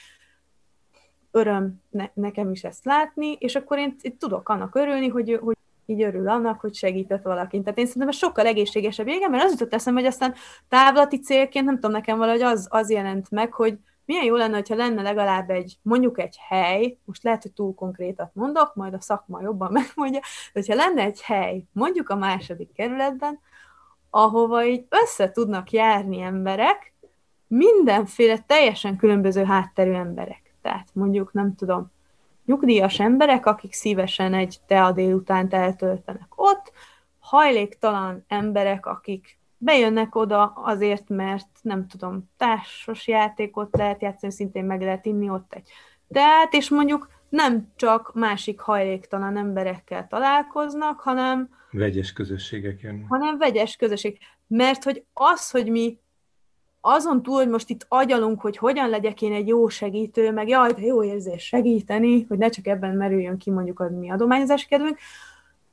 öröm 1.32 1.82
ne, 1.89 2.06
nekem 2.13 2.52
is 2.52 2.63
ezt 2.63 2.86
látni, 2.86 3.32
és 3.39 3.56
akkor 3.56 3.78
én, 3.78 3.96
én 4.02 4.17
tudok 4.17 4.50
annak 4.50 4.76
örülni, 4.76 5.08
hogy, 5.08 5.39
hogy 5.41 5.57
így 5.89 6.02
örül 6.02 6.30
annak, 6.30 6.60
hogy 6.60 6.76
segített 6.76 7.23
valakin. 7.23 7.63
Tehát 7.63 7.78
én 7.78 7.86
szerintem 7.86 8.10
ez 8.10 8.15
sokkal 8.15 8.45
egészségesebb. 8.45 9.08
Igen, 9.08 9.32
mert 9.32 9.43
az 9.43 9.52
jutott 9.52 9.73
eszembe, 9.73 10.00
hogy 10.00 10.10
aztán 10.10 10.34
távlati 10.69 11.19
célként, 11.19 11.65
nem 11.65 11.76
tudom, 11.76 11.91
nekem 11.91 12.17
valahogy 12.17 12.41
az, 12.41 12.67
az 12.69 12.91
jelent 12.91 13.32
meg, 13.32 13.54
hogy 13.54 13.78
milyen 14.06 14.23
jó 14.23 14.36
lenne, 14.36 14.62
ha 14.67 14.76
lenne 14.76 15.02
legalább 15.02 15.50
egy, 15.50 15.78
mondjuk 15.82 16.19
egy 16.19 16.38
hely, 16.47 16.97
most 17.06 17.23
lehet, 17.23 17.41
hogy 17.41 17.52
túl 17.52 17.73
konkrétat 17.73 18.32
mondok, 18.34 18.76
majd 18.76 18.93
a 18.93 19.02
szakma 19.02 19.41
jobban 19.41 19.71
megmondja, 19.82 20.19
de 20.54 20.60
hogyha 20.60 20.76
lenne 20.76 21.02
egy 21.02 21.21
hely, 21.21 21.63
mondjuk 21.71 22.10
a 22.10 22.15
második 22.15 22.73
kerületben, 22.73 23.39
ahova 24.10 24.65
így 24.65 24.86
össze 24.89 25.32
tudnak 25.32 25.71
járni 25.71 26.21
emberek, 26.21 26.93
mindenféle 27.47 28.38
teljesen 28.39 28.97
különböző 28.97 29.43
hátterű 29.43 29.91
emberek. 29.91 30.54
Tehát 30.62 30.88
mondjuk, 30.93 31.34
nem 31.34 31.56
tudom, 31.56 31.91
nyugdíjas 32.48 33.00
emberek, 33.00 33.46
akik 33.46 33.74
szívesen 33.74 34.34
egy 34.34 34.58
tea 34.68 34.92
délutánt 34.92 35.54
eltöltenek 35.54 36.28
ott, 36.36 36.72
hajléktalan 37.20 38.24
emberek, 38.28 38.86
akik 38.86 39.38
bejönnek 39.58 40.16
oda 40.16 40.44
azért, 40.56 41.10
mert 41.10 41.48
nem 41.62 41.88
tudom, 41.88 42.30
társas 42.38 43.08
játékot 43.08 43.76
lehet 43.78 44.02
játszani, 44.02 44.32
szintén 44.32 44.66
meg 44.66 44.82
lehet 44.82 45.06
inni 45.06 45.30
ott 45.30 45.54
egy 45.54 45.70
teát, 46.08 46.54
és 46.54 46.70
mondjuk 46.70 47.10
nem 47.30 47.72
csak 47.76 48.14
másik 48.14 48.60
hajléktalan 48.60 49.38
emberekkel 49.38 50.08
találkoznak, 50.08 51.00
hanem 51.00 51.50
vegyes 51.72 52.14
közösségek 52.14 52.82
jönnek. 52.82 53.08
Hanem 53.08 53.38
vegyes 53.38 53.76
közösség. 53.76 54.18
Mert 54.48 54.84
hogy 54.84 55.04
az, 55.14 55.52
hogy 55.52 55.70
mi 55.72 56.00
azon 56.82 57.24
túl, 57.24 57.36
hogy 57.36 57.50
most 57.50 57.70
itt 57.70 57.86
agyalunk, 57.88 58.42
hogy 58.42 58.58
hogyan 58.58 58.90
legyek 58.90 59.22
én 59.22 59.34
egy 59.34 59.48
jó 59.48 59.68
segítő, 59.68 60.32
meg 60.32 60.48
jaj, 60.48 60.74
de 60.74 60.82
jó 60.82 61.04
érzés 61.04 61.44
segíteni, 61.44 62.24
hogy 62.24 62.38
ne 62.38 62.50
csak 62.50 62.68
ebben 62.68 62.96
merüljön 62.96 63.38
ki 63.38 63.52
mondjuk 63.52 63.80
a 63.80 63.90
mi 63.90 64.12
adományozási 64.12 64.68
kedvünk, 64.68 64.98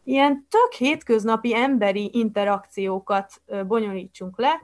ilyen 0.05 0.47
tök 0.51 0.73
hétköznapi 0.73 1.55
emberi 1.55 2.11
interakciókat 2.12 3.43
bonyolítsunk 3.67 4.38
le 4.38 4.62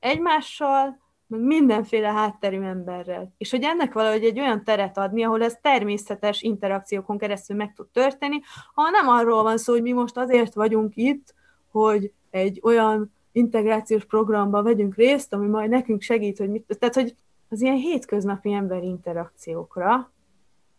egymással, 0.00 0.98
meg 1.26 1.40
mindenféle 1.40 2.08
hátterű 2.08 2.60
emberrel. 2.60 3.34
És 3.38 3.50
hogy 3.50 3.62
ennek 3.62 3.92
valahogy 3.92 4.24
egy 4.24 4.40
olyan 4.40 4.64
teret 4.64 4.98
adni, 4.98 5.24
ahol 5.24 5.42
ez 5.42 5.58
természetes 5.62 6.42
interakciókon 6.42 7.18
keresztül 7.18 7.56
meg 7.56 7.72
tud 7.72 7.86
történni, 7.88 8.40
ha 8.74 8.90
nem 8.90 9.08
arról 9.08 9.42
van 9.42 9.58
szó, 9.58 9.72
hogy 9.72 9.82
mi 9.82 9.92
most 9.92 10.16
azért 10.16 10.54
vagyunk 10.54 10.96
itt, 10.96 11.34
hogy 11.70 12.12
egy 12.30 12.60
olyan 12.62 13.12
integrációs 13.38 14.04
programban 14.04 14.64
vegyünk 14.64 14.94
részt, 14.94 15.34
ami 15.34 15.46
majd 15.46 15.70
nekünk 15.70 16.00
segít, 16.00 16.38
hogy 16.38 16.50
mit... 16.50 16.76
Tehát, 16.78 16.94
hogy 16.94 17.14
az 17.48 17.60
ilyen 17.60 17.76
hétköznapi 17.76 18.52
emberi 18.52 18.86
interakciókra 18.86 20.10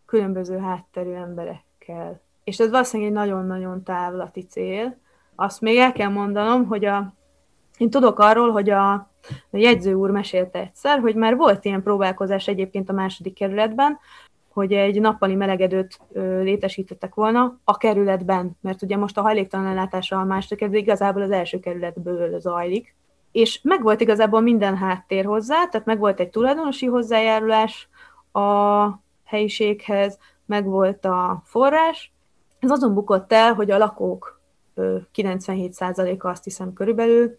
különböző 0.05 0.57
hátterű 0.57 1.11
emberekkel. 1.11 2.21
És 2.43 2.59
ez 2.59 2.69
valószínűleg 2.69 3.11
egy 3.11 3.17
nagyon-nagyon 3.17 3.83
távlati 3.83 4.41
cél. 4.41 4.97
Azt 5.35 5.61
még 5.61 5.77
el 5.77 5.91
kell 5.91 6.09
mondanom, 6.09 6.65
hogy 6.65 6.85
a, 6.85 7.13
én 7.77 7.89
tudok 7.89 8.19
arról, 8.19 8.51
hogy 8.51 8.69
a, 8.69 8.91
a 9.49 9.57
jegyző 9.57 9.93
úr 9.93 10.09
mesélte 10.09 10.59
egyszer, 10.59 10.99
hogy 10.99 11.15
már 11.15 11.35
volt 11.35 11.65
ilyen 11.65 11.83
próbálkozás 11.83 12.47
egyébként 12.47 12.89
a 12.89 12.93
második 12.93 13.33
kerületben, 13.33 13.99
hogy 14.59 14.73
egy 14.73 15.01
nappali 15.01 15.35
melegedőt 15.35 15.99
létesítettek 16.41 17.15
volna 17.15 17.59
a 17.63 17.77
kerületben, 17.77 18.57
mert 18.61 18.81
ugye 18.81 18.97
most 18.97 19.17
a 19.17 19.21
hajléktalan 19.21 19.65
ellátása 19.65 20.19
a 20.19 20.23
második 20.23 20.57
kerület 20.57 20.81
igazából 20.81 21.21
az 21.21 21.31
első 21.31 21.59
kerületből 21.59 22.39
zajlik, 22.39 22.95
és 23.31 23.59
megvolt 23.63 24.01
igazából 24.01 24.41
minden 24.41 24.77
háttér 24.77 25.25
hozzá, 25.25 25.65
tehát 25.65 25.85
megvolt 25.85 26.19
egy 26.19 26.29
tulajdonosi 26.29 26.85
hozzájárulás 26.85 27.89
a 28.31 28.87
helyiséghez, 29.23 30.17
megvolt 30.45 31.05
a 31.05 31.41
forrás. 31.45 32.11
Ez 32.59 32.71
azon 32.71 32.93
bukott 32.93 33.33
el, 33.33 33.53
hogy 33.53 33.71
a 33.71 33.77
lakók 33.77 34.41
97%-a 35.15 36.27
azt 36.27 36.43
hiszem 36.43 36.73
körülbelül 36.73 37.35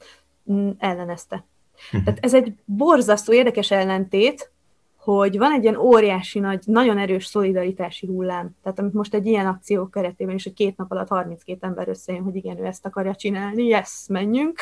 mm, 0.52 0.70
ellenezte. 0.78 1.44
Uh-huh. 1.86 2.04
Tehát 2.04 2.24
ez 2.24 2.34
egy 2.34 2.54
borzasztó 2.64 3.32
érdekes 3.32 3.70
ellentét, 3.70 4.52
hogy 5.16 5.38
van 5.38 5.52
egy 5.52 5.62
ilyen 5.62 5.76
óriási 5.76 6.38
nagy, 6.38 6.62
nagyon 6.66 6.98
erős 6.98 7.26
szolidaritási 7.26 8.06
hullám. 8.06 8.56
Tehát 8.62 8.78
amit 8.78 8.92
most 8.92 9.14
egy 9.14 9.26
ilyen 9.26 9.46
akció 9.46 9.88
keretében 9.88 10.34
is, 10.34 10.44
hogy 10.44 10.52
két 10.52 10.76
nap 10.76 10.90
alatt 10.90 11.08
32 11.08 11.66
ember 11.66 11.88
összejön, 11.88 12.22
hogy 12.22 12.36
igen, 12.36 12.58
ő 12.58 12.64
ezt 12.64 12.86
akarja 12.86 13.14
csinálni, 13.14 13.64
yes, 13.64 14.04
menjünk. 14.08 14.58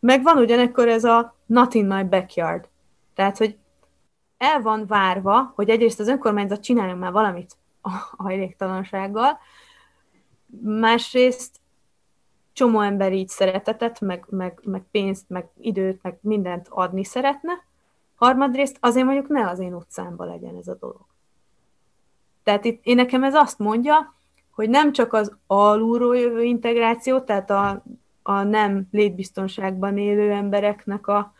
Meg 0.00 0.22
van 0.22 0.36
ugyanekkor 0.36 0.88
ez 0.88 1.04
a 1.04 1.36
not 1.46 1.74
in 1.74 1.86
my 1.86 2.02
backyard. 2.02 2.68
Tehát, 3.14 3.38
hogy 3.38 3.56
el 4.36 4.60
van 4.60 4.86
várva, 4.86 5.52
hogy 5.54 5.68
egyrészt 5.68 6.00
az 6.00 6.08
önkormányzat 6.08 6.62
csináljon 6.62 6.98
már 6.98 7.12
valamit 7.12 7.56
a 7.80 7.90
hajléktalansággal, 8.16 9.38
másrészt 10.62 11.60
csomó 12.52 12.80
ember 12.80 13.12
így 13.12 13.28
szeretetet, 13.28 14.00
meg, 14.00 14.26
meg, 14.28 14.60
meg 14.62 14.82
pénzt, 14.90 15.28
meg 15.28 15.48
időt, 15.60 16.02
meg 16.02 16.18
mindent 16.20 16.66
adni 16.70 17.04
szeretne, 17.04 17.52
harmadrészt 18.24 18.76
azért 18.80 19.06
mondjuk 19.06 19.28
ne 19.28 19.48
az 19.48 19.58
én 19.58 19.74
utcámba 19.74 20.24
legyen 20.24 20.56
ez 20.56 20.68
a 20.68 20.76
dolog. 20.80 21.06
Tehát 22.42 22.64
itt 22.64 22.80
én 22.84 22.94
nekem 22.94 23.24
ez 23.24 23.34
azt 23.34 23.58
mondja, 23.58 24.14
hogy 24.50 24.68
nem 24.68 24.92
csak 24.92 25.12
az 25.12 25.36
alulról 25.46 26.16
jövő 26.16 26.42
integráció, 26.42 27.20
tehát 27.20 27.50
a, 27.50 27.82
a 28.22 28.42
nem 28.42 28.88
létbiztonságban 28.90 29.98
élő 29.98 30.30
embereknek 30.30 31.06
a 31.06 31.32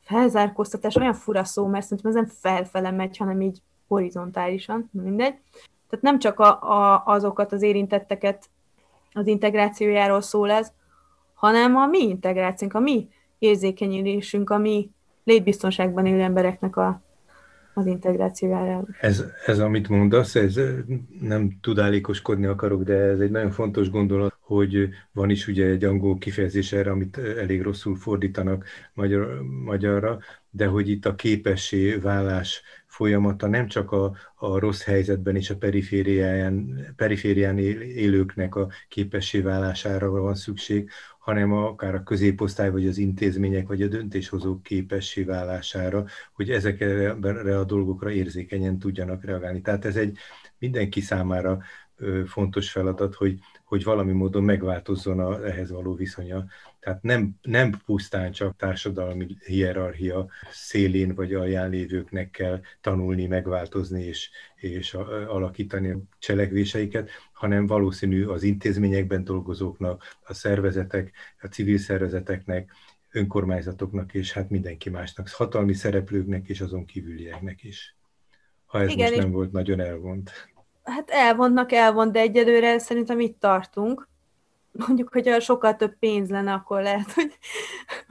felzárkóztatás 0.00 0.96
olyan 0.96 1.14
fura 1.14 1.44
szó, 1.44 1.66
mert 1.66 1.84
szerintem 1.84 2.10
ez 2.10 2.16
nem 2.16 2.26
felfele 2.26 2.90
megy, 2.90 3.16
hanem 3.16 3.40
így 3.40 3.62
horizontálisan, 3.88 4.90
mindegy. 4.92 5.34
Tehát 5.88 6.04
nem 6.04 6.18
csak 6.18 6.40
a, 6.40 6.62
a, 6.62 7.02
azokat 7.06 7.52
az 7.52 7.62
érintetteket 7.62 8.48
az 9.12 9.26
integrációjáról 9.26 10.20
szól 10.20 10.50
ez, 10.50 10.72
hanem 11.34 11.76
a 11.76 11.86
mi 11.86 12.08
integrációnk, 12.08 12.74
a 12.74 12.80
mi 12.80 13.08
érzékenyülésünk, 13.38 14.50
a 14.50 14.58
mi 14.58 14.90
létbiztonságban 15.30 16.06
élő 16.06 16.20
embereknek 16.20 16.76
a, 16.76 17.02
az 17.74 17.86
integrációjára. 17.86 18.84
Ez, 19.00 19.24
ez, 19.46 19.58
amit 19.58 19.88
mondasz, 19.88 20.34
ez 20.34 20.60
nem 21.20 21.58
tudálékoskodni 21.60 22.46
akarok, 22.46 22.82
de 22.82 22.94
ez 22.94 23.20
egy 23.20 23.30
nagyon 23.30 23.50
fontos 23.50 23.90
gondolat, 23.90 24.36
hogy 24.40 24.88
van 25.12 25.30
is 25.30 25.46
ugye 25.46 25.66
egy 25.66 25.84
angol 25.84 26.18
kifejezés 26.18 26.72
erre, 26.72 26.90
amit 26.90 27.18
elég 27.18 27.62
rosszul 27.62 27.96
fordítanak 27.96 28.64
magyar, 28.94 29.42
magyarra, 29.64 30.18
de 30.50 30.66
hogy 30.66 30.88
itt 30.88 31.06
a 31.06 31.14
képessé 31.14 31.94
válás 31.94 32.62
folyamata 32.86 33.46
nem 33.46 33.66
csak 33.66 33.92
a, 33.92 34.12
a 34.34 34.58
rossz 34.58 34.82
helyzetben 34.82 35.36
és 35.36 35.50
a 35.50 35.56
periférián, 35.56 36.80
periférián 36.96 37.58
élőknek 37.58 38.54
a 38.54 38.68
képessé 38.88 39.40
válására 39.40 40.10
van 40.10 40.34
szükség, 40.34 40.90
hanem 41.20 41.52
akár 41.52 41.94
a 41.94 42.02
középosztály, 42.02 42.70
vagy 42.70 42.86
az 42.86 42.98
intézmények, 42.98 43.66
vagy 43.66 43.82
a 43.82 43.88
döntéshozók 43.88 44.62
képessé 44.62 45.22
válására, 45.22 46.04
hogy 46.32 46.50
ezekre 46.50 47.58
a 47.58 47.64
dolgokra 47.64 48.10
érzékenyen 48.10 48.78
tudjanak 48.78 49.24
reagálni. 49.24 49.60
Tehát 49.60 49.84
ez 49.84 49.96
egy 49.96 50.18
mindenki 50.58 51.00
számára 51.00 51.62
fontos 52.26 52.70
feladat, 52.70 53.14
hogy, 53.14 53.38
hogy 53.70 53.84
valami 53.84 54.12
módon 54.12 54.42
megváltozzon 54.42 55.20
a, 55.20 55.46
ehhez 55.46 55.70
való 55.70 55.94
viszonya. 55.94 56.46
Tehát 56.80 57.02
nem, 57.02 57.34
nem 57.42 57.70
pusztán 57.86 58.32
csak 58.32 58.56
társadalmi 58.56 59.26
hierarchia 59.46 60.28
szélén 60.50 61.14
vagy 61.14 61.34
alján 61.34 61.70
lévőknek 61.70 62.30
kell 62.30 62.60
tanulni, 62.80 63.26
megváltozni 63.26 64.02
és, 64.02 64.30
és 64.56 64.94
alakítani 65.28 65.90
a 65.90 65.98
cselekvéseiket, 66.18 67.10
hanem 67.32 67.66
valószínű 67.66 68.24
az 68.24 68.42
intézményekben 68.42 69.24
dolgozóknak, 69.24 70.16
a 70.22 70.34
szervezetek, 70.34 71.12
a 71.40 71.46
civil 71.46 71.78
szervezeteknek, 71.78 72.72
önkormányzatoknak 73.10 74.14
és 74.14 74.32
hát 74.32 74.50
mindenki 74.50 74.90
másnak, 74.90 75.28
hatalmi 75.28 75.74
szereplőknek 75.74 76.48
és 76.48 76.60
azon 76.60 76.84
kívülieknek 76.84 77.62
is. 77.62 77.96
Ha 78.66 78.80
ez 78.80 78.90
Igen, 78.90 79.10
most 79.10 79.22
nem 79.22 79.30
volt 79.30 79.52
nagyon 79.52 79.80
elvont. 79.80 80.30
Hát 80.90 81.10
elvonnak, 81.10 81.72
elvont, 81.72 82.12
de 82.12 82.20
egyelőre 82.20 82.78
szerintem 82.78 83.20
itt 83.20 83.40
tartunk. 83.40 84.08
Mondjuk, 84.72 85.12
hogyha 85.12 85.40
sokkal 85.40 85.76
több 85.76 85.98
pénz 85.98 86.30
lenne, 86.30 86.52
akkor 86.52 86.82
lehet, 86.82 87.12
hogy, 87.12 87.38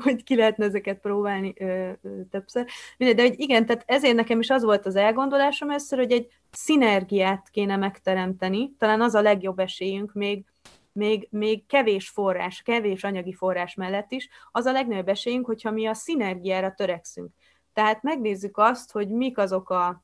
hogy 0.03 0.23
ki 0.23 0.35
lehetne 0.35 0.65
ezeket 0.65 0.99
próbálni 0.99 1.53
ö, 1.57 1.91
ö, 2.01 2.09
többször. 2.31 2.65
De 2.97 3.21
hogy 3.21 3.39
igen, 3.39 3.65
tehát 3.65 3.83
ezért 3.85 4.15
nekem 4.15 4.39
is 4.39 4.49
az 4.49 4.63
volt 4.63 4.85
az 4.85 4.95
elgondolásom 4.95 5.69
először, 5.69 5.97
hogy 5.97 6.11
egy 6.11 6.27
szinergiát 6.51 7.49
kéne 7.49 7.75
megteremteni, 7.75 8.75
talán 8.77 9.01
az 9.01 9.15
a 9.15 9.21
legjobb 9.21 9.59
esélyünk 9.59 10.13
még, 10.13 10.45
még, 10.91 11.27
még 11.31 11.65
kevés 11.65 12.09
forrás, 12.09 12.61
kevés 12.61 13.03
anyagi 13.03 13.33
forrás 13.33 13.75
mellett 13.75 14.11
is, 14.11 14.29
az 14.51 14.65
a 14.65 14.71
legnagyobb 14.71 15.07
esélyünk, 15.07 15.45
hogyha 15.45 15.71
mi 15.71 15.85
a 15.85 15.93
szinergiára 15.93 16.73
törekszünk. 16.73 17.29
Tehát 17.73 18.03
megnézzük 18.03 18.57
azt, 18.57 18.91
hogy 18.91 19.09
mik 19.09 19.37
azok 19.37 19.69
a 19.69 20.03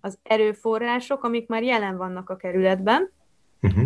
az 0.00 0.18
erőforrások, 0.22 1.24
amik 1.24 1.48
már 1.48 1.62
jelen 1.62 1.96
vannak 1.96 2.30
a 2.30 2.36
kerületben, 2.36 3.10
uh-huh. 3.62 3.84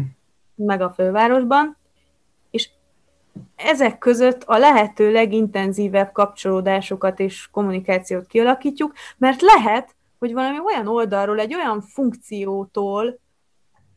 meg 0.54 0.80
a 0.80 0.90
fővárosban, 0.90 1.76
és 2.50 2.68
ezek 3.57 3.98
között 3.98 4.42
a 4.42 4.59
lehető 4.59 5.12
legintenzívebb 5.12 6.12
kapcsolódásokat 6.12 7.20
és 7.20 7.48
kommunikációt 7.50 8.26
kialakítjuk, 8.26 8.92
mert 9.16 9.40
lehet, 9.40 9.94
hogy 10.18 10.33
valami 10.33 10.59
olyan 10.64 10.87
oldalról, 10.87 11.38
egy 11.38 11.54
olyan 11.54 11.80
funkciótól 11.80 13.18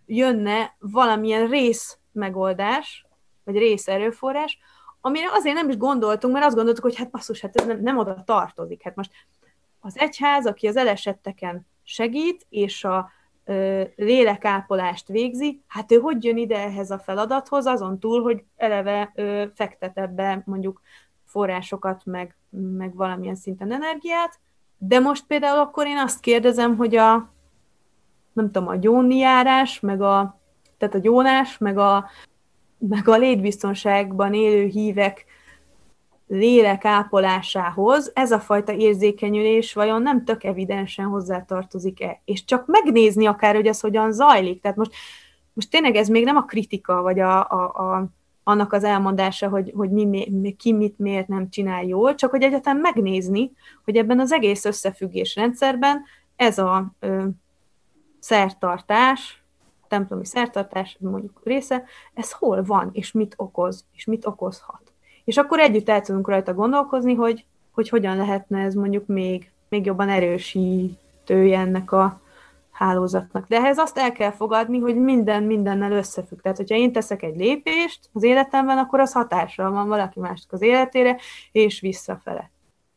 jönne 0.05 0.75
valamilyen 0.79 1.47
rész 1.47 1.97
megoldás, 2.11 3.05
vagy 3.43 3.57
rész 3.57 3.87
erőforrás, 3.87 4.57
amire 5.01 5.27
azért 5.31 5.55
nem 5.55 5.69
is 5.69 5.77
gondoltunk, 5.77 6.33
mert 6.33 6.45
azt 6.45 6.55
gondoltuk, 6.55 6.83
hogy 6.83 6.95
hát 6.95 7.09
basszus, 7.09 7.41
hát 7.41 7.55
ez 7.55 7.65
nem, 7.65 7.81
nem 7.81 7.97
oda 7.97 8.23
tartozik. 8.25 8.83
Hát 8.83 8.95
most 8.95 9.11
az 9.79 9.97
egyház, 9.97 10.45
aki 10.45 10.67
az 10.67 10.75
elesetteken 10.75 11.67
segít, 11.87 12.45
és 12.49 12.83
a 12.83 13.09
lélekápolást 13.95 15.07
végzi, 15.07 15.61
hát 15.67 15.91
ő 15.91 15.99
hogy 15.99 16.23
jön 16.23 16.37
ide 16.37 16.57
ehhez 16.57 16.91
a 16.91 16.99
feladathoz, 16.99 17.65
azon 17.65 17.99
túl, 17.99 18.21
hogy 18.21 18.43
eleve 18.55 19.13
fektet 19.53 19.97
ebbe 19.97 20.41
mondjuk 20.45 20.81
forrásokat, 21.25 22.01
meg, 22.05 22.35
meg 22.77 22.95
valamilyen 22.95 23.35
szinten 23.35 23.71
energiát, 23.71 24.39
de 24.77 24.99
most 24.99 25.25
például 25.25 25.59
akkor 25.59 25.87
én 25.87 25.97
azt 25.97 26.19
kérdezem, 26.19 26.75
hogy 26.77 26.95
a 26.95 27.31
nem 28.33 28.51
tudom, 28.51 28.67
a 28.67 28.75
gyóni 28.75 29.23
meg 29.79 30.01
a, 30.01 30.39
tehát 30.77 30.95
a 30.95 30.99
gyónás, 30.99 31.57
meg 31.57 31.77
a, 31.77 32.09
meg 32.77 33.07
a 33.07 33.17
létbiztonságban 33.17 34.33
élő 34.33 34.65
hívek 34.65 35.25
lélek 36.27 36.85
ápolásához 36.85 38.11
ez 38.13 38.31
a 38.31 38.39
fajta 38.39 38.73
érzékenyülés 38.73 39.73
vajon 39.73 40.01
nem 40.01 40.23
tök 40.25 40.43
evidensen 40.43 41.05
hozzátartozik-e? 41.05 42.21
És 42.25 42.45
csak 42.45 42.65
megnézni 42.65 43.25
akár, 43.25 43.55
hogy 43.55 43.67
ez 43.67 43.79
hogyan 43.79 44.11
zajlik. 44.11 44.61
Tehát 44.61 44.77
most, 44.77 44.91
most 45.53 45.69
tényleg 45.69 45.95
ez 45.95 46.07
még 46.07 46.23
nem 46.23 46.35
a 46.35 46.45
kritika, 46.45 47.01
vagy 47.01 47.19
a, 47.19 47.49
a, 47.49 47.63
a, 47.63 48.07
annak 48.43 48.73
az 48.73 48.83
elmondása, 48.83 49.49
hogy, 49.49 49.73
hogy 49.75 49.89
mi, 49.89 50.27
mi, 50.31 50.51
ki 50.51 50.73
mit 50.73 50.99
miért 50.99 51.27
nem 51.27 51.49
csinál 51.49 51.83
jól, 51.83 52.15
csak 52.15 52.29
hogy 52.29 52.43
egyetem 52.43 52.77
megnézni, 52.77 53.51
hogy 53.83 53.95
ebben 53.95 54.19
az 54.19 54.31
egész 54.31 54.65
összefüggés 54.65 55.35
rendszerben 55.35 56.03
ez 56.35 56.57
a 56.57 56.93
ö, 56.99 57.25
szertartás, 58.19 59.43
templomi 59.87 60.25
szertartás 60.25 60.97
mondjuk 60.99 61.41
része, 61.43 61.83
ez 62.13 62.31
hol 62.31 62.63
van, 62.63 62.89
és 62.93 63.11
mit 63.11 63.33
okoz, 63.37 63.85
és 63.93 64.05
mit 64.05 64.25
okozhat 64.25 64.86
és 65.27 65.37
akkor 65.37 65.59
együtt 65.59 65.89
el 65.89 66.01
tudunk 66.01 66.27
rajta 66.27 66.53
gondolkozni, 66.53 67.13
hogy, 67.13 67.45
hogy 67.71 67.89
hogyan 67.89 68.17
lehetne 68.17 68.61
ez 68.61 68.73
mondjuk 68.73 69.05
még, 69.07 69.51
még 69.69 69.85
jobban 69.85 70.09
erősítője 70.09 71.59
ennek 71.59 71.91
a 71.91 72.21
hálózatnak. 72.71 73.47
De 73.47 73.57
ehhez 73.57 73.77
azt 73.77 73.97
el 73.97 74.11
kell 74.11 74.31
fogadni, 74.31 74.79
hogy 74.79 74.95
minden 74.95 75.43
mindennel 75.43 75.91
összefügg. 75.91 76.39
Tehát, 76.39 76.57
hogyha 76.57 76.75
én 76.75 76.91
teszek 76.91 77.23
egy 77.23 77.35
lépést 77.35 78.09
az 78.13 78.23
életemben, 78.23 78.77
akkor 78.77 78.99
az 78.99 79.11
hatással 79.11 79.71
van 79.71 79.87
valaki 79.87 80.19
másnak 80.19 80.51
az 80.51 80.61
életére, 80.61 81.17
és 81.51 81.79
visszafele. 81.79 82.51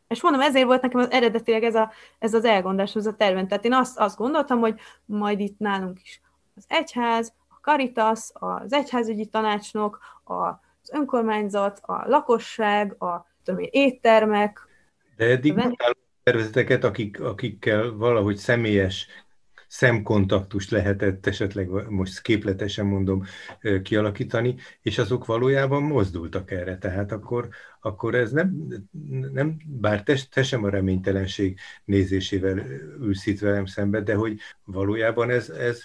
És 0.07 0.21
mondom, 0.21 0.41
ezért 0.41 0.65
volt 0.65 0.81
nekem 0.81 0.99
az 0.99 1.11
eredetileg 1.11 1.63
ez, 1.63 1.75
a, 1.75 1.91
ez 2.19 2.33
az 2.33 2.45
elgondolás, 2.45 2.95
ez 2.95 3.05
a 3.05 3.15
terven. 3.15 3.47
Tehát 3.47 3.65
én 3.65 3.73
azt, 3.73 3.99
azt 3.99 4.17
gondoltam, 4.17 4.59
hogy 4.59 4.79
majd 5.05 5.39
itt 5.39 5.59
nálunk 5.59 6.01
is 6.01 6.21
az 6.55 6.65
egyház, 6.67 7.33
a 7.49 7.55
Caritas, 7.61 8.29
az 8.33 8.73
egyházügyi 8.73 9.25
tanácsnok, 9.25 9.99
az 10.23 10.53
önkormányzat, 10.91 11.79
a 11.81 12.03
lakosság, 12.07 13.01
a 13.01 13.25
tudom 13.43 13.59
én, 13.59 13.69
éttermek. 13.71 14.67
De 15.15 15.25
eddig 15.25 15.55
mondtál 15.55 15.93
szervezeteket, 16.23 16.83
akik, 16.83 17.21
akikkel 17.21 17.91
valahogy 17.91 18.35
személyes 18.35 19.07
szemkontaktust 19.67 20.71
lehetett 20.71 21.27
esetleg 21.27 21.69
most 21.89 22.21
képletesen 22.21 22.85
mondom 22.85 23.23
kialakítani, 23.83 24.55
és 24.81 24.97
azok 24.97 25.25
valójában 25.25 25.83
mozdultak 25.83 26.51
erre. 26.51 26.77
Tehát 26.77 27.11
akkor, 27.11 27.49
akkor 27.81 28.15
ez 28.15 28.31
nem, 28.31 28.67
nem 29.33 29.57
bár 29.65 30.03
te, 30.03 30.17
te 30.31 30.43
sem 30.43 30.63
a 30.63 30.69
reménytelenség 30.69 31.59
nézésével 31.85 32.65
ülsz 32.99 33.25
itt 33.25 33.39
velem 33.39 33.65
szembe, 33.65 34.01
de 34.01 34.15
hogy 34.15 34.39
valójában 34.63 35.29
ez, 35.29 35.49
ez 35.49 35.81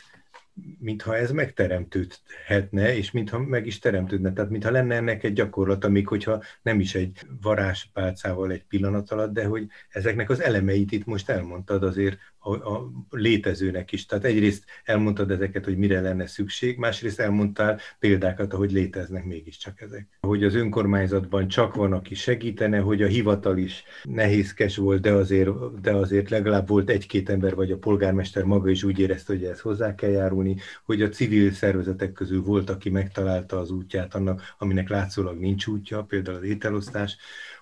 mintha 0.78 1.16
ez 1.16 1.30
megteremtődhetne, 1.30 2.96
és 2.96 3.10
mintha 3.10 3.38
meg 3.38 3.66
is 3.66 3.78
teremtődne. 3.78 4.32
Tehát 4.32 4.50
mintha 4.50 4.70
lenne 4.70 4.94
ennek 4.94 5.24
egy 5.24 5.32
gyakorlata, 5.32 5.88
még 5.88 6.08
hogyha 6.08 6.42
nem 6.62 6.80
is 6.80 6.94
egy 6.94 7.20
varázspálcával 7.40 8.50
egy 8.50 8.64
pillanat 8.64 9.10
alatt, 9.10 9.32
de 9.32 9.44
hogy 9.44 9.66
ezeknek 9.88 10.30
az 10.30 10.40
elemeit 10.40 10.92
itt 10.92 11.04
most 11.04 11.28
elmondtad 11.28 11.82
azért 11.82 12.18
a, 12.46 12.74
a 12.74 12.90
létezőnek 13.10 13.92
is. 13.92 14.06
Tehát 14.06 14.24
egyrészt 14.24 14.64
elmondtad 14.84 15.30
ezeket, 15.30 15.64
hogy 15.64 15.76
mire 15.76 16.00
lenne 16.00 16.26
szükség, 16.26 16.78
másrészt 16.78 17.20
elmondtál 17.20 17.80
példákat, 17.98 18.52
ahogy 18.52 18.72
léteznek 18.72 19.24
mégiscsak 19.24 19.80
ezek. 19.80 20.06
Hogy 20.20 20.44
az 20.44 20.54
önkormányzatban 20.54 21.48
csak 21.48 21.74
van, 21.74 21.92
aki 21.92 22.14
segítene, 22.14 22.78
hogy 22.78 23.02
a 23.02 23.06
hivatal 23.06 23.58
is 23.58 23.84
nehézkes 24.02 24.76
volt, 24.76 25.00
de 25.00 25.12
azért, 25.12 25.80
de 25.80 25.92
azért 25.92 26.30
legalább 26.30 26.68
volt 26.68 26.90
egy-két 26.90 27.28
ember, 27.28 27.54
vagy 27.54 27.70
a 27.70 27.78
polgármester 27.78 28.44
maga 28.44 28.70
is 28.70 28.82
úgy 28.82 28.98
érezte, 28.98 29.32
hogy 29.32 29.44
ez 29.44 29.60
hozzá 29.60 29.94
kell 29.94 30.10
járulni, 30.10 30.56
hogy 30.84 31.02
a 31.02 31.08
civil 31.08 31.52
szervezetek 31.52 32.12
közül 32.12 32.42
volt, 32.42 32.70
aki 32.70 32.90
megtalálta 32.90 33.58
az 33.58 33.70
útját 33.70 34.14
annak, 34.14 34.54
aminek 34.58 34.88
látszólag 34.88 35.38
nincs 35.38 35.66
útja, 35.66 36.02
például 36.02 36.36
az 36.36 36.42
ételosztás, 36.42 37.16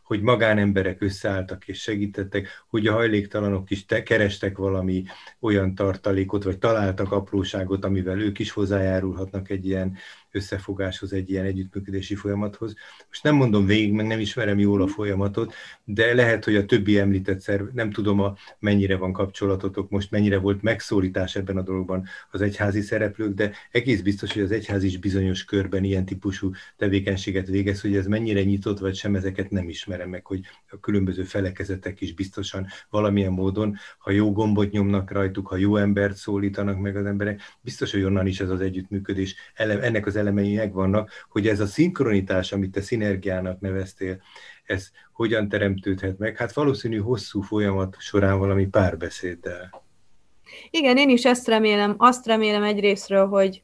hogy 0.05 0.21
magánemberek 0.21 1.03
összeálltak 1.03 1.69
és 1.69 1.81
segítettek, 1.81 2.65
hogy 2.69 2.87
a 2.87 2.93
hajléktalanok 2.93 3.71
is 3.71 3.85
te 3.85 4.03
kerestek 4.03 4.57
valami 4.57 5.05
olyan 5.41 5.75
tartalékot, 5.75 6.45
vagy 6.45 6.59
találtak 6.59 7.13
apróságot, 7.13 7.85
amivel 7.85 8.21
ők 8.21 8.39
is 8.39 8.51
hozzájárulhatnak 8.51 9.51
egy 9.51 9.67
ilyen 9.67 9.97
összefogáshoz, 10.35 11.13
egy 11.13 11.31
ilyen 11.31 11.45
együttműködési 11.45 12.15
folyamathoz. 12.15 12.75
Most 13.09 13.23
nem 13.23 13.35
mondom 13.35 13.67
végig, 13.67 13.93
meg 13.93 14.07
nem 14.07 14.21
ismerem 14.21 14.59
jól 14.59 14.83
a 14.83 14.87
folyamatot, 14.87 15.55
de 15.85 16.15
lehet, 16.15 16.45
hogy 16.45 16.57
a 16.57 16.65
többi 16.65 16.99
említett 16.99 17.41
szerv, 17.41 17.67
nem 17.73 17.91
tudom, 17.91 18.21
a, 18.21 18.37
mennyire 18.59 18.97
van 18.97 19.13
kapcsolatotok 19.13 19.91
most, 19.91 20.11
mennyire 20.11 20.39
volt 20.39 20.63
megszólítás 20.63 21.37
ebben 21.37 21.57
a 21.57 21.63
dologban 21.63 22.07
az 22.31 22.41
egyházi 22.41 22.81
szereplők, 22.81 23.35
de 23.35 23.53
egész 23.71 24.01
biztos, 24.01 24.33
hogy 24.33 24.43
az 24.43 24.51
egyház 24.51 24.83
is 24.83 24.99
bizonyos 24.99 25.45
körben 25.45 25.85
ilyen 25.85 26.05
típusú 26.05 26.51
tevékenységet 26.77 27.47
végez, 27.47 27.81
hogy 27.81 27.97
ez 27.97 28.07
mennyire 28.07 28.43
nyitott, 28.43 28.79
vagy 28.79 28.95
sem, 28.95 29.15
ezeket 29.15 29.51
nem 29.51 29.69
ismerem 29.69 30.09
meg, 30.09 30.27
hogy 30.27 30.41
a 30.71 30.81
különböző 30.81 31.23
felekezetek 31.23 32.01
is 32.01 32.15
biztosan 32.15 32.67
valamilyen 32.91 33.33
módon, 33.33 33.77
ha 33.99 34.11
jó 34.11 34.33
gombot 34.33 34.71
nyomnak 34.71 35.11
rajtuk, 35.11 35.47
ha 35.47 35.57
jó 35.57 35.77
embert 35.77 36.17
szólítanak 36.17 36.81
meg 36.81 36.97
az 36.97 37.07
emberek, 37.07 37.41
biztos, 37.61 37.93
hogy 37.93 38.03
onnan 38.03 38.27
is 38.27 38.41
ez 38.41 38.51
az 38.51 38.61
együttműködés, 38.61 39.35
ennek 39.55 40.07
az 40.07 40.17
elemei 40.25 40.55
megvannak, 40.55 41.11
hogy 41.29 41.49
ez 41.49 41.61
a 41.61 41.67
szinkronitás, 41.67 42.53
amit 42.53 42.71
te 42.71 42.81
szinergiának 42.81 43.61
neveztél, 43.61 44.21
ez 44.65 44.91
hogyan 45.13 45.49
teremtődhet 45.49 46.19
meg? 46.19 46.37
Hát 46.37 46.53
valószínű 46.53 46.99
hosszú 46.99 47.41
folyamat 47.41 47.97
során 47.99 48.39
valami 48.39 48.67
párbeszéddel. 48.67 49.83
Igen, 50.71 50.97
én 50.97 51.09
is 51.09 51.25
ezt 51.25 51.49
remélem. 51.49 51.95
Azt 51.97 52.27
remélem 52.27 52.63
egyrésztről, 52.63 53.27
hogy 53.27 53.63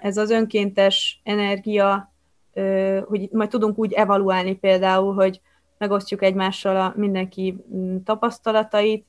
ez 0.00 0.16
az 0.16 0.30
önkéntes 0.30 1.20
energia, 1.22 2.12
hogy 3.04 3.28
majd 3.30 3.48
tudunk 3.48 3.78
úgy 3.78 3.92
evaluálni 3.92 4.54
például, 4.56 5.14
hogy 5.14 5.40
megosztjuk 5.78 6.22
egymással 6.22 6.76
a 6.76 6.92
mindenki 6.96 7.56
mm, 7.74 7.96
tapasztalatait, 8.04 9.06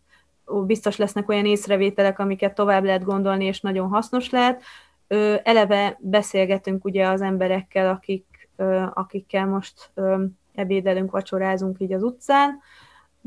biztos 0.66 0.98
lesznek 0.98 1.30
olyan 1.30 1.46
észrevételek, 1.46 2.20
amiket 2.20 2.56
tovább 2.56 2.84
lehet 2.84 3.04
gondolni, 3.04 3.46
és 3.46 3.62
nagyon 3.62 3.88
hasznos 3.88 4.30
lehet 4.30 4.62
eleve 5.44 5.98
beszélgetünk 6.02 6.86
ugye 6.86 7.08
az 7.08 7.22
emberekkel, 7.22 7.90
akik, 7.90 8.50
akikkel 8.94 9.46
most 9.46 9.92
ebédelünk, 10.54 11.12
vacsorázunk 11.12 11.80
így 11.80 11.94
az 11.94 12.04
utcán, 12.04 12.60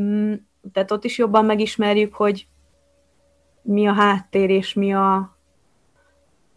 mm, 0.03 0.33
tehát 0.73 0.91
ott 0.91 1.05
is 1.05 1.19
jobban 1.19 1.45
megismerjük, 1.45 2.15
hogy 2.15 2.49
mi 3.63 3.87
a 3.87 3.93
háttér, 3.93 4.51
és 4.51 4.75
mi 4.75 4.95
a 4.95 5.37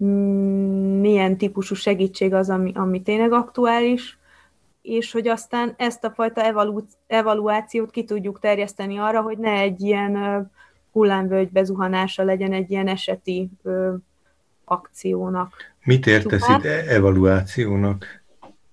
mm, 0.04 1.00
milyen 1.00 1.38
típusú 1.38 1.76
segítség 1.76 2.34
az, 2.34 2.50
ami, 2.50 2.72
ami 2.76 3.02
tényleg 3.02 3.32
aktuális, 3.32 4.18
és 4.82 5.12
hogy 5.12 5.28
aztán 5.28 5.74
ezt 5.78 6.04
a 6.04 6.12
fajta 6.12 6.44
evalu, 6.44 6.80
evaluációt 7.08 7.92
ki 7.92 8.04
tudjuk 8.04 8.40
terjeszteni 8.40 8.98
arra, 8.98 9.22
hogy 9.22 9.38
ne 9.38 9.52
egy 9.52 9.82
ilyen 9.82 10.46
hullámvölgy 10.92 11.52
bezuhanása 11.52 12.24
legyen 12.24 12.54
egy 12.54 12.72
ilyen 12.72 12.88
eseti 12.88 13.50
akciónak. 14.72 15.54
Mit 15.84 16.08
értesz 16.08 16.48
itt 16.48 16.66
evaluációnak? 16.66 18.20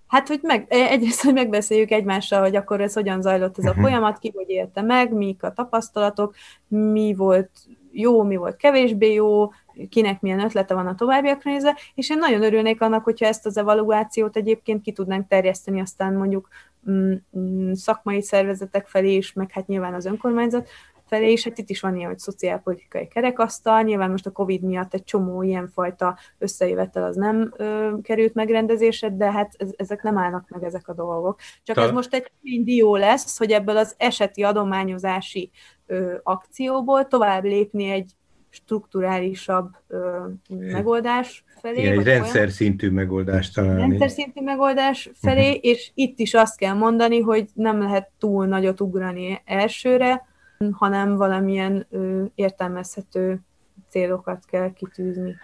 Hát, 0.06 0.28
hogy 0.28 0.40
meg, 0.42 0.66
e, 0.68 0.76
egyrészt, 0.76 1.22
hogy 1.22 1.32
megbeszéljük 1.32 1.90
egymással, 1.90 2.40
hogy 2.40 2.56
akkor 2.56 2.80
ez 2.80 2.94
hogyan 2.94 3.22
zajlott 3.22 3.58
ez 3.58 3.64
a 3.64 3.68
uh-huh. 3.68 3.84
folyamat, 3.84 4.18
ki 4.18 4.32
hogy 4.34 4.48
érte 4.48 4.82
meg, 4.82 5.12
mik 5.12 5.42
a 5.42 5.52
tapasztalatok, 5.52 6.34
mi 6.68 7.14
volt 7.16 7.50
jó, 7.92 8.22
mi 8.22 8.36
volt 8.36 8.56
kevésbé 8.56 9.12
jó, 9.12 9.50
kinek 9.88 10.20
milyen 10.20 10.40
ötlete 10.40 10.74
van 10.74 10.86
a 10.86 10.94
továbbiakra 10.94 11.50
nézve, 11.50 11.76
és 11.94 12.10
én 12.10 12.18
nagyon 12.18 12.42
örülnék 12.42 12.80
annak, 12.80 13.04
hogyha 13.04 13.26
ezt 13.26 13.46
az 13.46 13.56
evaluációt 13.56 14.36
egyébként 14.36 14.82
ki 14.82 14.92
tudnánk 14.92 15.28
terjeszteni 15.28 15.80
aztán 15.80 16.14
mondjuk 16.14 16.48
mm, 16.90 17.12
mm, 17.38 17.72
szakmai 17.72 18.22
szervezetek 18.22 18.86
felé 18.86 19.14
is, 19.14 19.32
meg 19.32 19.50
hát 19.50 19.66
nyilván 19.66 19.94
az 19.94 20.06
önkormányzat 20.06 20.68
felé, 21.06 21.30
és 21.30 21.44
hát 21.44 21.58
itt 21.58 21.70
is 21.70 21.80
van 21.80 21.96
ilyen, 21.96 22.08
hogy 22.08 22.18
szociálpolitikai 22.18 23.08
kerekasztal, 23.08 23.82
nyilván 23.82 24.10
most 24.10 24.26
a 24.26 24.30
Covid 24.30 24.62
miatt 24.62 24.94
egy 24.94 25.04
csomó 25.04 25.42
ilyenfajta 25.42 26.18
összejövetel 26.38 27.04
az 27.04 27.16
nem 27.16 27.52
ö, 27.56 27.94
került 28.02 28.34
megrendezésre, 28.34 29.10
de 29.10 29.32
hát 29.32 29.54
ez, 29.58 29.70
ezek 29.76 30.02
nem 30.02 30.18
állnak 30.18 30.48
meg 30.48 30.64
ezek 30.64 30.88
a 30.88 30.94
dolgok. 30.94 31.40
Csak 31.62 31.76
Ta... 31.76 31.82
ez 31.82 31.90
most 31.90 32.14
egy 32.14 32.30
dió 32.64 32.96
lesz, 32.96 33.38
hogy 33.38 33.50
ebből 33.50 33.76
az 33.76 33.94
eseti 33.96 34.42
adományozási 34.42 35.50
ö, 35.86 36.14
akcióból 36.22 37.06
tovább 37.06 37.44
lépni 37.44 37.90
egy 37.90 38.12
strukturálisabb 38.50 39.70
ö, 39.86 40.26
megoldás 40.48 41.44
felé. 41.60 41.80
Igen, 41.80 41.98
egy 41.98 42.04
rendszer 42.04 42.40
olyan, 42.40 42.50
szintű 42.50 42.90
megoldást 42.90 43.54
találni. 43.54 43.80
Rendszer 43.80 44.10
szintű 44.10 44.42
megoldás 44.42 45.10
felé, 45.14 45.48
uh-huh. 45.48 45.64
és 45.64 45.90
itt 45.94 46.18
is 46.18 46.34
azt 46.34 46.56
kell 46.56 46.74
mondani, 46.74 47.20
hogy 47.20 47.48
nem 47.54 47.80
lehet 47.80 48.10
túl 48.18 48.46
nagyot 48.46 48.80
ugrani 48.80 49.42
elsőre, 49.44 50.26
hanem 50.70 51.16
valamilyen 51.16 51.86
ö, 51.90 52.24
értelmezhető 52.34 53.40
célokat 53.88 54.44
kell 54.44 54.72
kitűzni. 54.72 55.36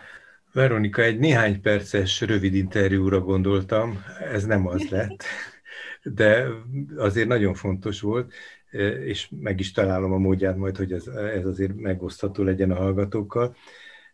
Veronika, 0.52 1.02
egy 1.02 1.18
néhány 1.18 1.60
perces 1.60 2.20
rövid 2.20 2.54
interjúra 2.54 3.20
gondoltam, 3.20 4.04
ez 4.32 4.44
nem 4.44 4.66
az 4.66 4.88
lett, 4.88 5.24
de 6.02 6.46
azért 6.96 7.28
nagyon 7.28 7.54
fontos 7.54 8.00
volt, 8.00 8.32
és 9.04 9.28
meg 9.40 9.60
is 9.60 9.72
találom 9.72 10.12
a 10.12 10.18
módját 10.18 10.56
majd, 10.56 10.76
hogy 10.76 10.92
ez, 10.92 11.06
ez 11.06 11.46
azért 11.46 11.74
megosztható 11.74 12.42
legyen 12.42 12.70
a 12.70 12.74
hallgatókkal. 12.74 13.56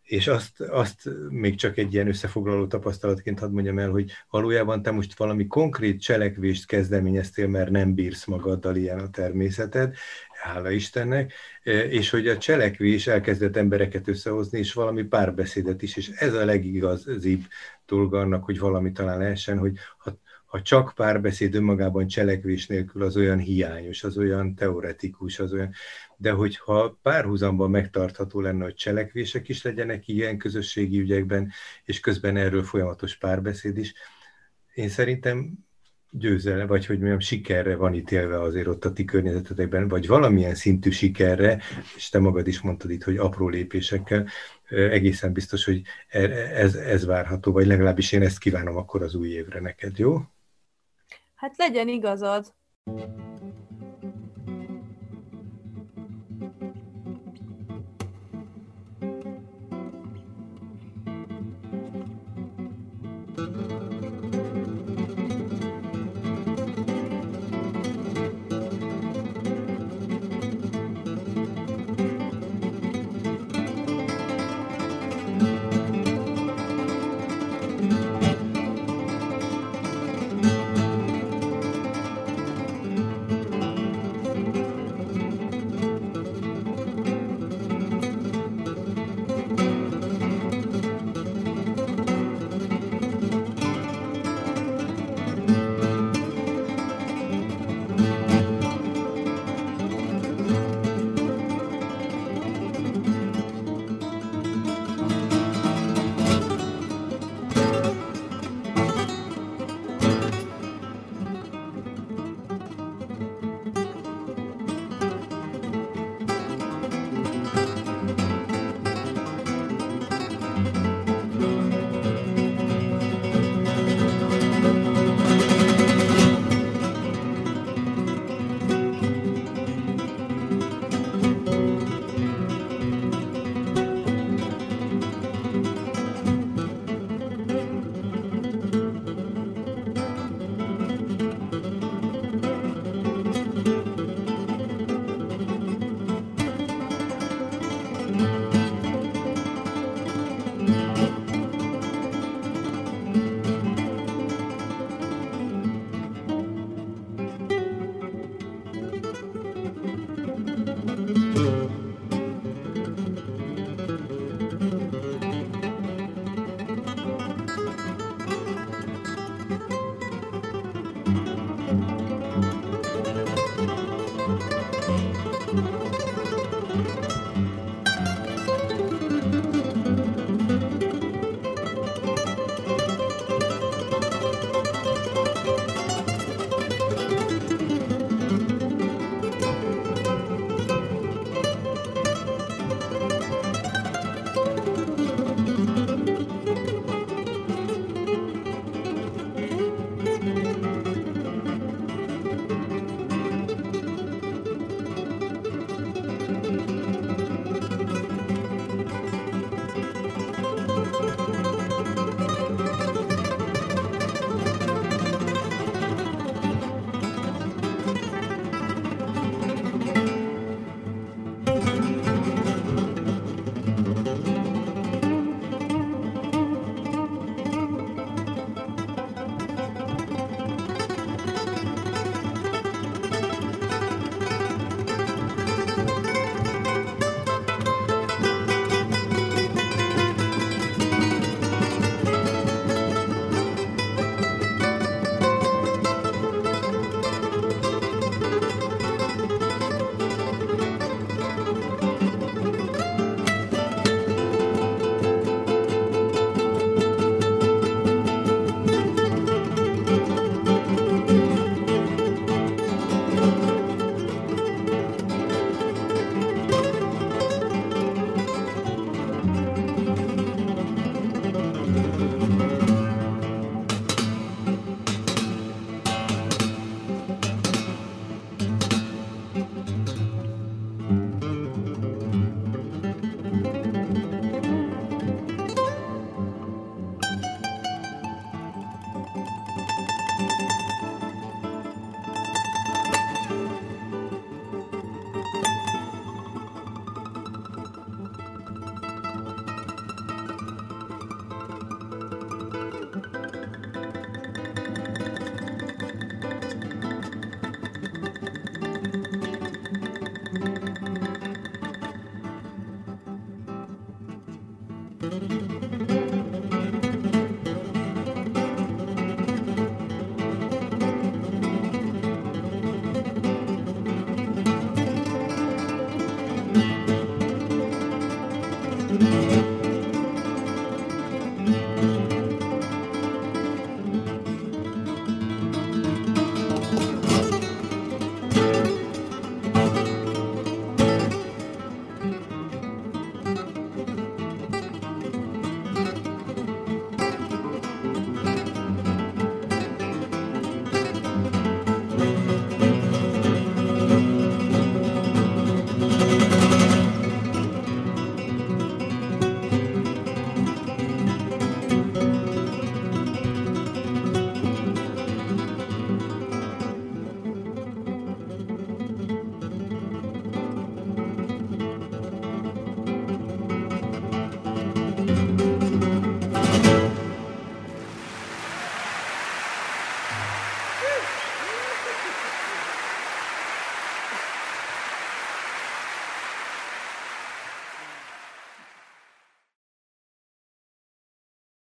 És 0.08 0.26
azt, 0.26 0.60
azt 0.60 1.08
még 1.28 1.54
csak 1.56 1.78
egy 1.78 1.92
ilyen 1.92 2.08
összefoglaló 2.08 2.66
tapasztalatként 2.66 3.38
hadd 3.38 3.50
mondjam 3.50 3.78
el, 3.78 3.90
hogy 3.90 4.10
valójában 4.30 4.82
te 4.82 4.90
most 4.90 5.18
valami 5.18 5.46
konkrét 5.46 6.00
cselekvést 6.00 6.66
kezdeményeztél, 6.66 7.46
mert 7.46 7.70
nem 7.70 7.94
bírsz 7.94 8.24
magaddal 8.24 8.76
ilyen 8.76 8.98
a 8.98 9.10
természeted, 9.10 9.94
hála 10.42 10.70
Istennek, 10.70 11.32
e, 11.62 11.70
és 11.70 12.10
hogy 12.10 12.28
a 12.28 12.38
cselekvés 12.38 13.06
elkezdett 13.06 13.56
embereket 13.56 14.08
összehozni, 14.08 14.58
és 14.58 14.72
valami 14.72 15.02
párbeszédet 15.02 15.82
is, 15.82 15.96
és 15.96 16.08
ez 16.08 16.34
a 16.34 16.44
legigazibb 16.44 17.42
dolga 17.86 18.18
annak, 18.18 18.44
hogy 18.44 18.58
valami 18.58 18.92
talán 18.92 19.18
lehessen, 19.18 19.58
hogy 19.58 19.78
ha, 19.98 20.18
ha 20.46 20.62
csak 20.62 20.92
párbeszéd 20.94 21.54
önmagában 21.54 22.06
cselekvés 22.06 22.66
nélkül, 22.66 23.02
az 23.02 23.16
olyan 23.16 23.38
hiányos, 23.38 24.04
az 24.04 24.18
olyan 24.18 24.54
teoretikus, 24.54 25.38
az 25.38 25.52
olyan, 25.52 25.72
de 26.20 26.30
hogyha 26.30 26.98
párhuzamban 27.02 27.70
megtartható 27.70 28.40
lenne, 28.40 28.64
hogy 28.64 28.74
cselekvések 28.74 29.48
is 29.48 29.62
legyenek 29.62 30.08
ilyen 30.08 30.38
közösségi 30.38 30.98
ügyekben, 30.98 31.52
és 31.84 32.00
közben 32.00 32.36
erről 32.36 32.62
folyamatos 32.62 33.16
párbeszéd 33.16 33.78
is, 33.78 33.94
én 34.74 34.88
szerintem 34.88 35.52
győzelem, 36.10 36.66
vagy 36.66 36.86
hogy 36.86 36.98
mondjam, 36.98 37.18
sikerre 37.18 37.76
van 37.76 37.94
ítélve 37.94 38.40
azért 38.40 38.66
ott 38.66 38.84
a 38.84 38.92
ti 38.92 39.04
környezetetekben, 39.04 39.88
vagy 39.88 40.06
valamilyen 40.06 40.54
szintű 40.54 40.90
sikerre, 40.90 41.62
és 41.96 42.08
te 42.08 42.18
magad 42.18 42.46
is 42.46 42.60
mondtad 42.60 42.90
itt, 42.90 43.02
hogy 43.02 43.16
apró 43.16 43.48
lépésekkel, 43.48 44.26
egészen 44.68 45.32
biztos, 45.32 45.64
hogy 45.64 45.82
e, 46.08 46.20
ez, 46.54 46.74
ez 46.74 47.04
várható, 47.04 47.52
vagy 47.52 47.66
legalábbis 47.66 48.12
én 48.12 48.22
ezt 48.22 48.38
kívánom 48.38 48.76
akkor 48.76 49.02
az 49.02 49.14
új 49.14 49.28
évre 49.28 49.60
neked, 49.60 49.98
jó? 49.98 50.22
Hát 51.34 51.56
legyen 51.56 51.88
igazad. 51.88 52.56
thank 52.84 53.18
you 53.18 53.27